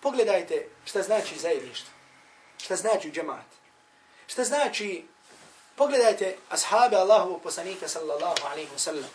Pogledajte 0.00 0.68
šta 0.84 1.02
znači 1.02 1.38
zajedništvo. 1.38 1.92
Šta 2.58 2.76
znači 2.76 3.10
džemat. 3.10 3.46
Šta 4.26 4.44
znači, 4.44 5.04
pogledajte 5.76 6.36
ashabe 6.50 6.96
Allahovog 6.96 7.42
poslanika 7.42 7.88
sallallahu 7.88 8.46
alaihi 8.52 8.70
wa 8.74 8.78
sallam. 8.78 9.10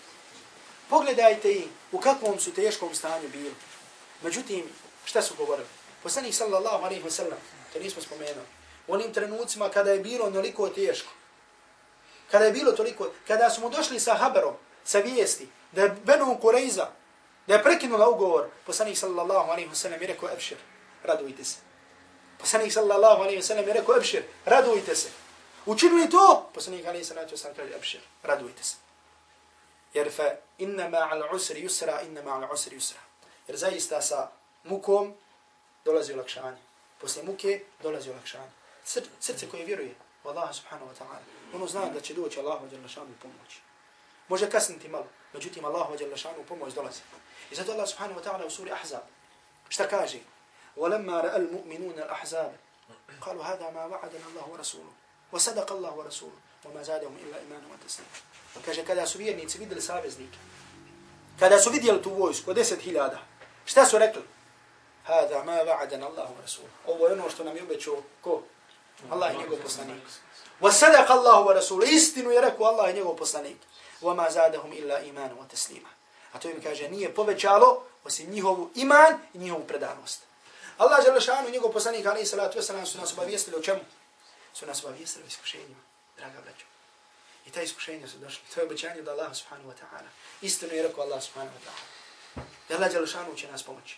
Pogledajte 0.89 1.51
i 1.51 1.68
u 1.91 1.99
kakvom 1.99 2.39
su 2.39 2.53
teškom 2.53 2.95
stanju 2.95 3.30
bili. 3.30 3.53
Međutim, 4.22 4.64
šta 5.05 5.22
su 5.22 5.36
govorili? 5.36 5.68
Poslanik 6.03 6.34
sallallahu 6.34 6.86
alaihi 6.86 7.03
wa 7.03 7.10
sallam, 7.10 7.39
to 7.74 7.80
nismo 7.80 8.01
spomenuli, 8.01 8.47
u 8.88 8.93
onim 8.93 9.14
trenucima 9.14 9.70
kada 9.70 9.91
je 9.91 9.99
bilo 9.99 10.26
onoliko 10.26 10.70
teško, 10.70 11.12
kada 12.32 12.45
je 12.45 12.51
bilo 12.51 12.72
toliko, 12.72 13.12
kada 13.28 13.49
smo 13.49 13.70
došli 13.70 13.99
sa 13.99 14.14
haberom, 14.14 14.53
sa 14.84 14.99
vijesti, 14.99 15.49
da 15.72 15.82
je 15.82 15.95
Benu 16.03 16.39
Kureyza, 16.41 16.86
da 17.47 17.53
je 17.53 17.64
prekinula 17.64 18.10
ugovor, 18.10 18.49
poslanik 18.66 18.97
sallallahu 18.97 19.51
alaihi 19.51 19.70
wa 19.70 19.76
sallam 19.76 20.01
je 20.01 20.07
rekao, 20.07 20.30
ebšir, 20.34 20.57
radujte 21.03 21.43
se. 21.43 21.68
Poslanik 22.39 22.73
sallallahu 22.73 23.21
alaihi 23.21 23.39
wa 23.39 23.43
sallam 23.43 23.67
je 23.67 23.73
rekao, 23.73 23.97
ebšir, 23.97 24.23
radujte 24.45 24.95
se. 24.95 25.09
Učinili 25.65 26.09
to? 26.09 26.49
Poslanik 26.53 26.85
alaihi 26.85 27.03
wa 27.03 27.37
sallam 27.37 27.55
kaže, 27.55 27.75
ebšir, 27.75 28.01
radujte 28.23 28.63
se. 28.63 28.75
Jer 29.93 30.11
fa 30.11 30.35
inna 30.57 30.89
ma'al 30.89 31.35
usri 31.35 31.63
yusra, 31.63 32.05
inna 32.05 32.21
ma'al 32.21 32.53
usri 32.53 32.77
yusra. 32.77 33.01
Jer 33.47 33.57
zaista 33.57 34.01
sa 34.01 34.29
mukom 34.63 35.13
dolazi 35.85 36.13
olakšanje. 36.13 36.61
Posle 37.01 37.23
muke 37.23 37.61
dolazi 37.83 38.09
olakšanje. 38.09 38.51
Sr 38.83 39.03
srce 39.19 39.49
koje 39.49 39.65
vjeruje 39.65 39.95
u 40.23 40.29
Allaha 40.29 40.53
subhanahu 40.53 40.91
wa 40.91 40.95
ta'ala, 40.99 41.19
ono 41.53 41.67
zna 41.67 41.85
da 41.93 42.01
će 42.01 42.13
doći 42.13 42.39
Allahu 42.39 42.69
dželle 42.69 42.87
šanu 42.89 43.13
pomoć. 43.21 43.59
Može 44.27 44.49
kasniti 44.49 44.87
malo, 44.87 45.07
međutim 45.33 45.65
Allahu 45.65 45.97
dželle 45.97 46.17
šanu 46.17 46.43
pomoć 46.47 46.73
dolazi. 46.73 47.01
I 47.51 47.55
zato 47.55 47.71
Allah 47.71 47.89
subhanahu 47.89 48.19
wa 48.19 48.23
ta'ala 48.23 48.45
u 48.45 48.49
suri 48.49 48.71
Ahzab, 48.71 49.01
šta 49.69 49.87
kaže? 49.87 50.19
وَلَمَّا 50.76 51.20
رَأَ 51.20 51.36
الْمُؤْمِنُونَ 51.36 51.98
الْأَحْزَابِ 51.98 52.52
قالوا 53.20 53.44
هذا 53.44 53.70
ما 53.70 53.86
وعدنا 53.86 54.26
الله 54.30 54.48
ورسوله 54.52 54.92
وصدق 55.32 55.72
الله 55.72 55.92
ورسوله 55.94 56.38
وما 56.64 56.82
زادهم 56.82 57.16
إلا 57.16 57.36
إيمانا 57.40 57.66
وتسليما 57.72 58.18
Kaže, 58.64 58.84
kada 58.84 59.07
su 59.07 59.18
vjernici 59.18 59.59
vidjeli 59.59 59.82
saveznike, 59.82 60.38
kada 61.38 61.59
su 61.59 61.70
vidjeli 61.70 62.02
tu 62.02 62.11
vojsku 62.11 62.50
od 62.50 62.57
deset 62.57 62.80
hiljada, 62.80 63.18
šta 63.64 63.86
su 63.86 63.98
rekli? 63.98 64.22
Hada 65.05 65.44
ma 65.44 65.52
va'adan 65.52 66.02
Allahu 66.02 66.34
wa 66.34 66.42
Rasul. 66.42 66.64
Ovo 66.86 67.07
je 67.07 67.12
ono 67.12 67.30
što 67.30 67.44
nam 67.44 67.57
je 67.57 67.62
obećao, 67.62 67.96
ko? 68.20 68.42
Allah 69.11 69.34
i 69.34 69.38
njegov 69.38 69.59
poslanik. 69.59 70.02
Wa 70.61 70.72
sadaqa 70.72 71.11
Allahu 71.12 71.48
wa 71.48 71.55
Rasul. 71.55 71.82
Istinu 71.84 72.30
je 72.30 72.40
rekao 72.40 72.66
Allah 72.66 72.90
i 72.90 72.94
njegov 72.94 73.16
poslanik. 73.16 73.57
Wa 74.02 74.14
ma 74.14 74.30
zadahum 74.30 74.72
illa 74.72 75.00
imanu 75.00 75.34
wa 75.36 75.48
taslima. 75.48 75.88
A 76.32 76.38
to 76.38 76.50
im 76.50 76.62
kaže, 76.62 76.88
nije 76.88 77.14
povećalo 77.14 77.82
osim 78.05 78.30
njihovu 78.30 78.70
iman 78.74 79.18
i 79.34 79.38
njihovu 79.38 79.64
predanost. 79.64 80.22
Allah 80.80 81.05
je 81.05 81.11
lešanu 81.11 81.47
i 81.47 81.51
njegov 81.51 81.71
poslanik, 81.71 82.05
ali 82.05 82.21
i 82.21 82.25
salatu 82.25 82.59
wasalam, 82.59 82.86
su 82.86 82.97
nas 82.97 83.13
obavijestili 83.13 83.57
o 83.57 83.61
čemu? 83.61 83.80
Su 84.53 84.65
nas 84.65 84.84
obavijestili 84.84 85.25
o 85.25 85.27
iskušenjima, 85.27 85.82
draga 86.17 86.41
braćo. 86.41 86.65
I 87.45 87.51
ta 87.51 87.61
iskušenja 87.61 88.07
su 88.07 88.17
došli. 88.17 88.43
To 88.53 88.59
je 88.59 88.65
obećanje 88.65 89.01
da 89.01 89.11
Allah 89.11 89.36
subhanahu 89.36 89.69
wa 89.69 89.73
ta'ala. 89.73 90.09
Istinu 90.41 90.73
je 90.73 90.84
rekao 90.84 91.03
Allah 91.03 91.23
subhanahu 91.23 91.57
wa 91.57 91.61
ta'ala. 91.65 92.43
Da 92.69 92.75
Allah 92.75 92.91
Đelešanu 92.91 93.36
će 93.36 93.51
nas 93.51 93.63
pomoći. 93.63 93.97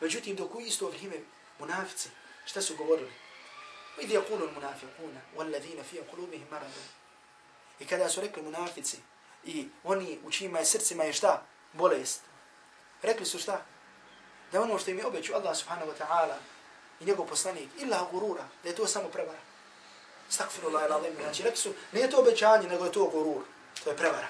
Međutim, 0.00 0.36
dok 0.36 0.54
u 0.54 0.60
isto 0.60 0.88
vrijeme 0.88 1.16
munafici, 1.58 2.08
šta 2.44 2.62
su 2.62 2.76
govorili? 2.76 3.12
Idi 4.00 4.14
yakulu 4.14 4.48
munafiquna, 4.54 5.20
walladhina 5.36 5.82
fi 5.90 6.00
qulubihim 6.12 6.50
maradun. 6.50 6.84
I 7.80 7.86
kada 7.86 8.08
su 8.08 8.20
rekli 8.20 8.42
munafici, 8.42 8.96
i 9.44 9.68
oni 9.84 10.18
u 10.24 10.30
čijima 10.30 10.58
je 10.58 10.64
srcima 10.64 11.04
je 11.04 11.12
šta? 11.12 11.46
Bolest. 11.72 12.20
Rekli 13.02 13.26
su 13.26 13.38
šta? 13.38 13.64
Da 14.52 14.60
ono 14.60 14.78
što 14.78 14.90
im 14.90 14.98
je 14.98 15.06
obećao 15.06 15.36
Allah 15.36 15.56
subhanahu 15.56 15.90
wa 15.90 15.94
ta'ala 15.98 16.36
i 17.00 17.04
njegov 17.04 17.26
poslanik, 17.26 17.68
illa 17.78 18.08
gurura, 18.12 18.44
da 18.62 18.68
je 18.68 18.74
to 18.74 18.86
samo 18.86 19.08
prevara. 19.08 19.38
Stakfirullah 20.28 20.86
ila 20.86 20.96
alim. 20.96 21.14
Znači, 21.20 21.42
rekli 21.42 21.56
su, 21.56 21.72
nije 21.92 22.10
to 22.10 22.18
obećanje, 22.18 22.68
nego 22.68 22.84
je 22.84 22.92
to 22.92 23.04
gurur. 23.04 23.42
To 23.84 23.90
je 23.90 23.96
prevara. 23.96 24.28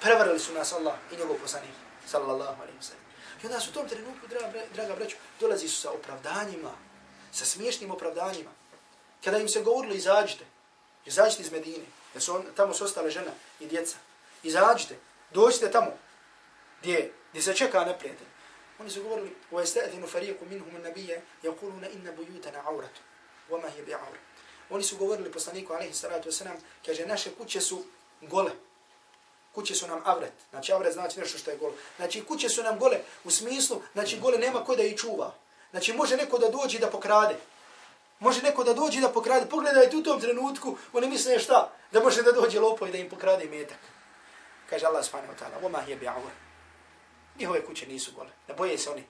Prevarili 0.00 0.38
su 0.38 0.52
nas 0.52 0.72
Allah 0.72 0.94
i 1.12 1.16
njegov 1.16 1.36
poslanik. 1.36 1.70
Sallallahu 2.06 2.62
alaihi 2.62 2.78
wa 2.78 2.82
sallam. 2.82 3.04
I 3.42 3.46
onda 3.46 3.60
su 3.60 3.70
u 3.70 3.72
tom 3.74 3.88
trenutku, 3.88 4.26
draga, 4.26 4.60
draga 4.74 4.94
braću, 4.94 5.16
dolazi 5.40 5.68
su 5.68 5.80
sa 5.80 5.90
opravdanjima, 5.90 6.70
sa 7.32 7.44
smiješnim 7.44 7.90
opravdanjima. 7.90 8.50
Kada 9.24 9.38
im 9.38 9.48
se 9.48 9.62
govorilo, 9.62 9.94
izađite, 9.94 10.44
izađite 11.06 11.42
iz 11.42 11.52
Medine, 11.52 11.84
jer 12.14 12.22
su 12.22 12.34
on, 12.34 12.44
tamo 12.56 12.74
su 12.74 12.84
ostale 12.84 13.10
žena 13.10 13.32
i 13.60 13.66
djeca. 13.66 13.96
Izađite, 14.42 14.96
dođite 15.30 15.70
tamo, 15.70 15.92
gdje, 16.80 17.12
gdje 17.30 17.42
se 17.42 17.54
čeka 17.54 17.84
neprijatelj. 17.84 18.26
Oni 18.79 18.89
su 18.89 19.03
govorili, 19.03 19.35
وَيَسْتَأْذِنُ 19.51 20.05
فَرِيقُ 20.05 20.39
مِنْهُمُ 20.51 20.75
النَّبِيَ 20.75 21.19
يَقُولُونَ 21.43 21.83
إِنَّ 21.83 22.15
بُيُوتَنَا 22.17 22.59
عَوْرَةُ 22.67 22.95
وَمَا 23.49 23.69
هِيَ 23.75 23.81
بِعَوْرَةُ 23.87 24.19
Oni 24.69 24.83
su 24.83 24.97
govorili 24.97 25.31
poslaniku 25.31 25.73
alejhi 25.73 25.93
salatu 25.93 26.29
vesselam, 26.29 26.57
kaže 26.85 27.05
naše 27.05 27.29
kuće 27.37 27.61
su 27.61 27.83
gole. 28.21 28.51
Kuće 29.51 29.75
su 29.75 29.87
nam 29.87 30.01
avret. 30.05 30.33
Znači 30.49 30.73
avret 30.73 30.93
znači 30.93 31.19
nešto 31.19 31.37
što 31.37 31.51
je 31.51 31.57
gole. 31.57 31.73
Znači 31.97 32.25
kuće 32.25 32.49
su 32.49 32.63
nam 32.63 32.79
gole 32.79 32.97
u 33.23 33.31
smislu, 33.31 33.81
znači 33.93 34.19
gole 34.19 34.37
nema 34.37 34.63
ko 34.63 34.75
da 34.75 34.83
ih 34.83 34.97
čuva. 34.97 35.33
Znači 35.71 35.93
može 35.93 36.17
neko 36.17 36.37
da 36.37 36.49
dođe 36.49 36.79
da 36.79 36.89
pokrade. 36.89 37.35
Može 38.19 38.41
neko 38.41 38.63
da 38.63 38.73
dođe 38.73 39.01
da 39.01 39.09
pokrade. 39.09 39.49
Pogledajte 39.49 39.97
u 39.97 40.03
tom 40.03 40.21
trenutku, 40.21 40.77
oni 40.93 41.07
misle 41.07 41.39
šta? 41.39 41.71
Da 41.91 41.99
može 41.99 42.23
da 42.23 42.31
dođe 42.31 42.59
lopo 42.59 42.87
i 42.87 42.91
da 42.91 42.97
im 42.97 43.09
pokrade 43.09 43.45
metak. 43.45 43.79
Kaže 44.69 44.85
Allah 44.85 45.05
subhanahu 45.05 45.33
wa 45.33 45.37
ta'ala, 45.39 45.61
وَمَا 45.61 45.85
هِيَ 45.87 45.99
بِعَوْرَ 45.99 46.45
Njihove 47.38 47.64
kuće 47.64 47.86
nisu 47.86 48.12
gole. 48.12 48.30
Ne 48.48 48.54
boje 48.54 48.78
se 48.78 48.90
oni. 48.90 49.04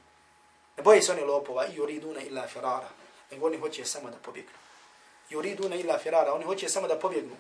Ne 0.76 0.82
boje 0.82 1.02
se 1.02 1.12
oni 1.12 1.22
lopova. 1.22 1.66
I 1.66 1.76
yuriduna 1.76 2.26
illa 2.26 2.48
firara. 2.48 2.88
Nego 3.30 3.46
oni 3.46 3.58
hoće 3.58 3.84
samo 3.84 4.10
da 4.10 4.16
pobjegnu 4.16 4.60
yuriduna 5.30 5.76
illa 5.76 5.98
firara, 5.98 6.34
oni 6.34 6.44
hoće 6.44 6.68
samo 6.68 6.88
da 6.88 6.98
pobjegnu. 6.98 7.36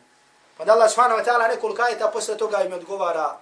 Pa 0.56 0.64
da 0.64 0.72
Allah 0.72 0.90
subhanahu 0.90 1.20
wa 1.20 1.24
ta'ala 1.24 1.48
nekoliko 1.48 1.82
ajeta 1.82 2.10
posle 2.10 2.38
toga 2.38 2.62
im 2.62 2.72
odgovara, 2.72 3.40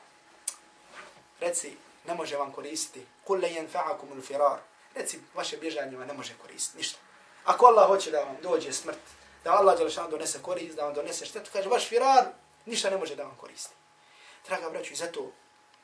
reci, 1.40 1.76
ne 2.06 2.14
može 2.14 2.36
vam 2.36 2.52
koristiti, 2.52 3.06
kul 3.24 3.38
le 3.38 3.48
jenfa'akum 3.48 4.12
ul 4.12 4.22
firar, 4.22 4.58
reci, 4.94 5.20
vaše 5.34 5.56
bježanje 5.56 5.96
vam 5.96 6.08
ne 6.08 6.14
može 6.14 6.32
koristiti, 6.42 6.78
ništa. 6.78 6.98
Ako 7.44 7.66
Allah 7.66 7.86
hoće 7.86 8.10
da 8.10 8.20
vam 8.20 8.36
dođe 8.42 8.72
smrt, 8.72 8.98
da 9.44 9.52
Allah 9.52 9.78
Đelešan 9.78 10.10
donese 10.10 10.42
korist, 10.42 10.76
da 10.76 10.84
vam 10.84 10.94
donese 10.94 11.26
štetu, 11.26 11.50
kaže, 11.52 11.68
vaš 11.68 11.88
firar, 11.88 12.24
ništa 12.66 12.90
ne 12.90 12.96
može 12.96 13.16
da 13.16 13.22
vam 13.22 13.36
koristi. 13.40 13.74
Draga 14.46 14.70
braću, 14.70 14.94
zato 14.94 15.32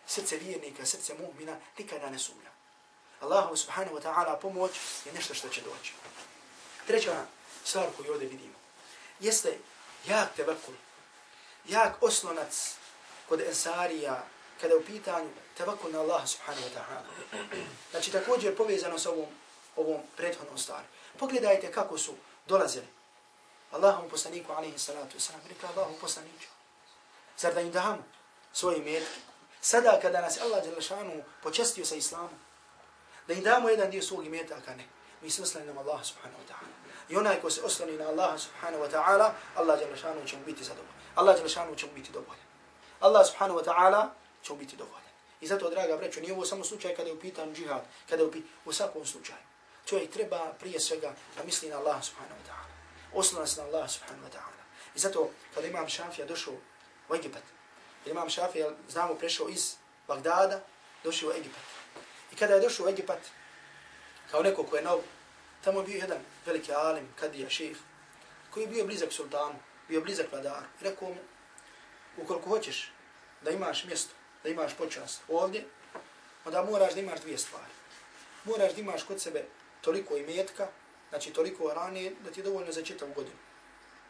srce 0.07 0.37
vjernika, 0.37 0.87
srce 0.87 1.15
mu'mina, 1.15 1.57
nikada 1.79 2.11
ne 2.11 2.19
sumnja. 2.19 2.51
Allahu 3.21 3.57
subhanahu 3.57 3.97
wa 3.97 4.03
ta'ala 4.03 4.41
pomoć 4.41 4.71
je 5.05 5.13
nešto 5.13 5.35
što 5.35 5.49
će 5.49 5.61
doći. 5.61 5.93
Treća 6.87 7.27
stvar 7.65 7.87
koju 7.97 8.13
ovdje 8.13 8.29
vidimo. 8.29 8.55
Jeste 9.21 9.59
jak 10.07 10.35
tevakul, 10.37 10.75
jak 11.69 12.03
oslonac 12.03 12.75
kod 13.29 13.41
ensarija, 13.41 14.25
kada 14.61 14.75
je 14.75 14.81
u 14.81 14.85
pitanju 14.85 15.31
tevakul 15.57 15.91
na 15.91 16.01
Allah 16.01 16.29
subhanahu 16.29 16.67
wa 16.67 16.73
ta'ala. 16.79 17.03
Znači 17.91 18.13
također 18.13 18.57
povezano 18.57 18.99
s 18.99 19.07
ovom, 19.07 19.27
ovom 19.77 20.01
prethodnom 20.17 20.59
stvari. 20.59 20.87
Pogledajte 21.19 21.73
kako 21.73 21.99
su 21.99 22.15
dolazili. 22.47 22.87
Allahom 23.71 24.11
poslaniku 24.11 24.53
alaihi 24.53 24.79
salatu 24.79 25.19
wasalam, 25.19 25.49
rekla 25.49 25.69
Allahom 25.69 25.95
poslaniku. 26.01 26.45
Zar 27.39 27.55
da 27.55 27.61
im 27.61 27.71
damo 27.71 28.05
svoje 28.53 28.79
metke? 28.79 29.21
Sada 29.65 29.97
kada 29.97 30.21
nas 30.21 30.37
Allah 30.37 30.61
Đelešanu 30.61 31.25
počestio 31.43 31.85
sa 31.85 31.95
islamom, 31.95 32.37
da 33.27 33.35
im 33.35 33.43
damo 33.43 33.69
jedan 33.69 33.91
dio 33.91 34.03
svog 34.03 34.27
imetaka, 34.27 34.77
ne. 34.77 34.85
Mi 35.23 35.31
se 35.31 35.65
nam 35.65 35.79
Allah 35.79 36.05
subhanahu 36.05 36.43
wa 36.43 36.49
ta'ala. 36.49 36.69
I 37.09 37.17
onaj 37.17 37.41
ko 37.41 37.51
se 37.51 37.63
oslani 37.63 37.97
na 37.97 38.09
Allah 38.09 38.39
subhanahu 38.39 38.85
wa 38.85 38.91
ta'ala, 38.91 39.33
Allah 39.57 39.79
Đelešanu 39.79 40.21
šanu 40.21 40.29
će 40.29 40.37
mu 40.37 40.45
biti 40.45 40.65
zadovoljan. 40.65 41.01
Allah 41.15 41.37
Đelešanu 41.37 41.67
šanu 41.67 41.77
će 41.77 41.87
mu 41.87 41.93
biti 41.93 42.13
dovoljan. 42.13 42.45
Allah 43.01 43.27
subhanahu 43.27 43.61
wa 43.61 43.65
ta'ala 43.65 44.09
će 44.43 44.53
mu 44.53 44.59
biti 44.59 44.77
dovoljan. 44.77 45.13
I 45.41 45.47
zato, 45.47 45.71
draga 45.71 45.97
breću, 45.97 46.21
nije 46.21 46.33
ovo 46.33 46.45
samo 46.45 46.65
slučaj 46.65 46.95
kada 46.95 47.09
je 47.09 47.15
upitan 47.15 47.55
džihad, 47.55 47.85
kada 48.09 48.23
je 48.23 48.29
upitan 48.29 48.49
u 48.65 48.73
svakom 48.73 49.07
slučaju. 49.07 49.45
Čovjek 49.87 50.11
treba 50.11 50.53
prije 50.61 50.81
svega 50.81 51.15
da 51.37 51.45
misli 51.45 51.69
na 51.69 51.79
Allah 51.79 52.05
subhanahu 52.05 52.41
wa 52.41 52.49
ta'ala. 52.49 52.69
Oslana 53.15 53.47
se 53.47 53.61
na 53.61 53.67
Allah 53.67 53.91
subhanahu 53.91 54.27
wa 54.29 54.33
ta'ala. 54.33 54.63
I 54.95 54.99
zato, 54.99 55.31
kada 55.55 55.67
imam 55.67 55.89
Šafija 55.89 56.27
došao 56.27 56.55
u 57.09 57.15
Egipat, 57.15 57.43
kada 58.05 58.11
imam 58.11 58.31
Šafija, 58.31 58.71
znamo, 58.89 59.15
prešao 59.15 59.49
iz 59.49 59.75
Bagdada, 60.09 60.61
došao 61.05 61.29
u 61.29 61.33
Egipat. 61.33 61.63
I 62.33 62.37
kada 62.37 62.55
je 62.55 62.61
došao 62.61 62.87
u 62.87 62.89
Egipat, 62.89 63.19
kao 64.31 64.43
neko 64.43 64.65
ko 64.65 64.77
je 64.77 64.83
nov, 64.83 65.01
Tamo 65.65 65.81
je 65.81 65.87
bio 65.87 65.97
jedan 65.97 66.19
veliki 66.47 66.73
alim, 66.73 67.09
kadija, 67.21 67.51
šejh, 67.51 67.77
koji 68.51 68.65
je 68.65 68.69
bio 68.69 68.85
blizak 68.85 69.13
sultanu, 69.13 69.55
bio 69.89 70.01
blizak 70.01 70.33
vladaru. 70.33 70.67
Rekao 70.81 71.09
mu, 71.09 71.17
ukoliko 72.17 72.49
hoćeš 72.49 72.93
da 73.43 73.51
imaš 73.51 73.85
mjesto, 73.85 74.15
da 74.43 74.49
imaš 74.49 74.77
počast 74.77 75.21
ovdje, 75.29 75.65
onda 76.45 76.63
moraš 76.63 76.95
da 76.95 77.01
imaš 77.01 77.21
dvije 77.21 77.39
stvari. 77.39 77.73
Moraš 78.45 78.75
da 78.75 78.81
imaš 78.81 79.03
kod 79.03 79.21
sebe 79.21 79.45
toliko 79.81 80.17
imetka, 80.17 80.69
znači 81.09 81.33
toliko 81.33 81.75
ranije, 81.75 82.13
da 82.25 82.31
ti 82.31 82.41
je 82.41 82.45
dovoljno 82.45 82.73
za 82.73 82.83
čitavu 82.83 83.13
godinu. 83.15 83.37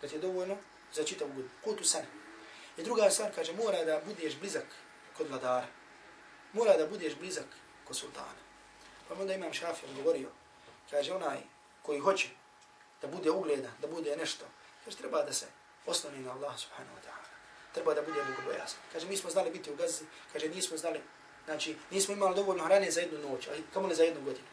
Da 0.02 0.08
ti 0.08 0.14
je 0.14 0.20
dovoljno 0.20 0.56
za 0.92 1.04
čitavu 1.04 1.30
godinu. 1.30 1.50
Kutu 1.64 1.84
sana. 1.84 2.06
I 2.76 2.82
druga 2.82 3.10
stvar 3.10 3.34
kaže, 3.34 3.52
mora 3.52 3.84
da 3.84 4.00
budeš 4.06 4.36
blizak 4.36 4.66
kod 5.16 5.28
vladara. 5.28 5.66
Mora 6.52 6.76
da 6.76 6.86
budeš 6.86 7.14
blizak 7.14 7.46
kod 7.84 7.96
sultana. 7.96 8.44
Pa 9.08 9.14
onda 9.14 9.34
imam 9.34 9.52
šafir 9.52 9.88
govorio, 9.96 10.28
kaže 10.90 11.12
onaj 11.12 11.38
koji 11.82 12.00
hoće 12.00 12.28
da 13.02 13.08
bude 13.08 13.30
ugleda, 13.30 13.70
da 13.80 13.88
bude 13.88 14.16
nešto, 14.16 14.44
kaže 14.84 14.96
treba 14.96 15.22
da 15.22 15.32
se 15.32 15.46
osnovi 15.86 16.18
na 16.18 16.32
Allah 16.32 16.58
subhanahu 16.58 16.96
wa 16.96 17.02
ta'ala. 17.06 17.28
Treba 17.74 17.94
da 17.94 18.02
bude 18.02 18.20
bogobojasan. 18.24 18.78
Kaže 18.92 19.06
mi 19.06 19.16
smo 19.16 19.30
znali 19.30 19.50
biti 19.50 19.70
u 19.70 19.76
gazi, 19.76 20.04
kaže 20.32 20.48
nismo 20.48 20.76
znali, 20.76 21.00
znači 21.44 21.76
nismo 21.90 22.14
imali 22.14 22.34
dovoljno 22.34 22.64
hrane 22.64 22.90
za 22.90 23.00
jednu 23.00 23.30
noć, 23.30 23.48
ali 23.48 23.64
kamo 23.72 23.88
ne 23.88 23.94
za 23.94 24.02
jednu 24.04 24.20
godinu. 24.24 24.46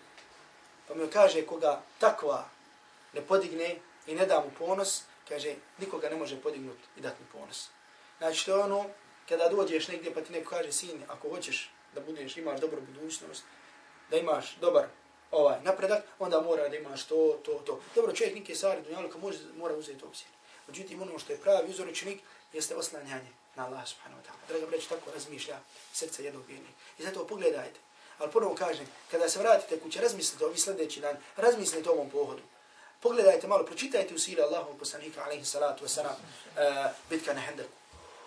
Pa 0.87 0.95
mi 0.95 1.07
kaže 1.07 1.45
koga 1.45 1.81
takva 1.99 2.49
ne 3.13 3.21
podigne 3.21 3.75
i 4.07 4.15
ne 4.15 4.25
da 4.25 4.39
mu 4.39 4.51
ponos, 4.59 5.03
kaže 5.29 5.55
nikoga 5.77 6.09
ne 6.09 6.15
može 6.15 6.41
podignuti 6.41 6.83
i 6.97 7.01
dati 7.01 7.23
mu 7.23 7.39
ponos. 7.39 7.69
Znači 8.21 8.45
to 8.45 8.51
je 8.57 8.63
ono, 8.63 8.85
kada 9.29 9.49
dođeš 9.49 9.87
negdje 9.87 10.13
pa 10.13 10.21
ti 10.21 10.33
neko 10.33 10.49
kaže 10.49 10.71
sin, 10.71 11.03
ako 11.07 11.29
hoćeš 11.29 11.71
da 11.95 12.01
budeš, 12.01 12.37
imaš 12.37 12.59
dobru 12.59 12.81
budućnost, 12.81 13.43
da 14.09 14.17
imaš 14.17 14.55
dobar 14.55 14.85
ovaj 15.31 15.61
napredak, 15.63 16.03
onda 16.19 16.41
mora 16.41 16.69
da 16.69 16.75
imaš 16.75 17.03
to, 17.03 17.39
to, 17.45 17.51
to. 17.65 17.81
Dobro, 17.95 18.13
čovjek 18.13 18.35
nike 18.35 18.55
stvari 18.55 18.81
dunjalka 18.81 19.17
može, 19.17 19.39
mora 19.57 19.75
uzeti 19.75 20.05
obzir. 20.05 20.27
Međutim, 20.67 21.01
ono 21.01 21.19
što 21.19 21.33
je 21.33 21.39
pravi 21.39 21.69
uzoročnik 21.69 22.21
jeste 22.53 22.75
oslanjanje 22.75 23.31
na 23.55 23.65
Allah 23.65 23.87
subhanahu 23.87 24.21
wa 24.21 24.25
ta'ala. 24.25 24.47
Draga 24.47 24.65
breći, 24.65 24.89
tako 24.89 25.11
razmišlja 25.11 25.59
srce 25.93 26.23
jednog 26.23 26.45
vjernika. 26.47 26.73
I 26.99 27.03
zato 27.03 27.27
pogledajte. 27.27 27.79
Ali 28.17 28.31
ponovo 28.31 28.55
kažem, 28.55 28.87
kada 29.11 29.29
se 29.29 29.39
vratite 29.39 29.79
kuće, 29.79 30.01
razmislite 30.01 30.45
ovi 30.45 30.57
sljedeći 30.57 30.99
dan, 30.99 31.17
razmislite 31.37 31.89
o 31.89 31.93
ovom 31.93 32.09
pohodu. 32.09 32.41
Pogledajte 32.99 33.47
malo, 33.47 33.65
pročitajte 33.65 34.15
u 34.15 34.19
sili 34.19 34.41
Allahov 34.41 34.77
poslanika, 34.79 35.23
alaihi 35.23 35.45
salatu 35.45 35.85
wasalam, 35.85 36.15
uh, 36.15 36.91
bitka 37.09 37.33
na 37.33 37.41
Hendeku. 37.41 37.80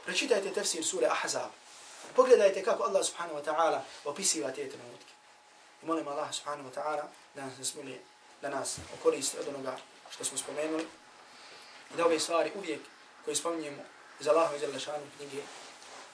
Pročitajte 0.04 0.52
tefsir 0.52 0.84
sure 0.84 1.06
Ahzab. 1.06 1.50
Pogledajte 2.14 2.62
kako 2.62 2.82
Allah 2.82 3.04
subhanahu 3.04 3.40
wa 3.40 3.44
ta'ala 3.44 3.80
opisiva 4.04 4.52
te 4.52 4.68
trenutke. 4.68 5.12
I 5.82 5.86
molim 5.86 6.08
Allah 6.08 6.32
subhanahu 6.32 6.68
wa 6.68 6.74
ta'ala 6.74 7.08
da 7.34 7.46
nas 7.46 7.68
smili, 7.68 8.00
da 8.42 8.48
nas 8.48 8.78
okoristi 8.94 9.38
od 9.38 9.48
onoga 9.48 9.76
što 10.10 10.24
smo 10.24 10.38
spomenuli. 10.38 10.86
I 11.94 11.96
da 11.96 12.06
ove 12.06 12.20
stvari 12.20 12.52
uvijek 12.54 12.80
koje 13.24 13.36
spominjemo 13.36 13.82
iz 14.20 14.28
Allaha 14.28 14.56
i 14.56 14.58
Zalašanu 14.58 15.06
knjige, 15.16 15.42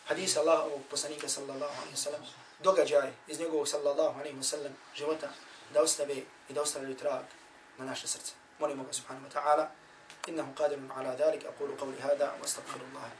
hadisa 0.07 0.41
Allaha 0.41 0.63
ovog 0.63 0.81
poslanika 0.91 1.29
sallallahu 1.29 1.75
alaihi 1.79 1.95
wa 1.95 2.05
sallam, 2.05 2.23
događaje 2.59 3.13
iz 3.29 3.41
njegovog 3.41 3.69
sallallahu 3.69 4.21
alaihi 4.21 4.39
wa 4.39 4.43
sallam 4.43 4.77
života 4.97 5.29
da 5.75 5.83
ostave 5.83 6.15
i 6.49 6.53
da 6.53 6.63
ostavljaju 6.63 6.97
trag 6.97 7.25
na 7.79 7.85
naše 7.85 8.09
srce. 8.09 8.33
Molim 8.59 8.81
Allah 8.81 8.95
subhanahu 8.95 9.27
wa 9.27 9.33
ta'ala, 9.33 9.67
innahu 10.27 10.55
qadirun 10.55 10.91
ala 10.97 11.17
dalik, 11.17 11.45
akulu 11.45 11.77
qavli 11.77 12.01
hada, 12.01 12.33
wa 12.41 12.45
astagfirullaha. 12.45 13.11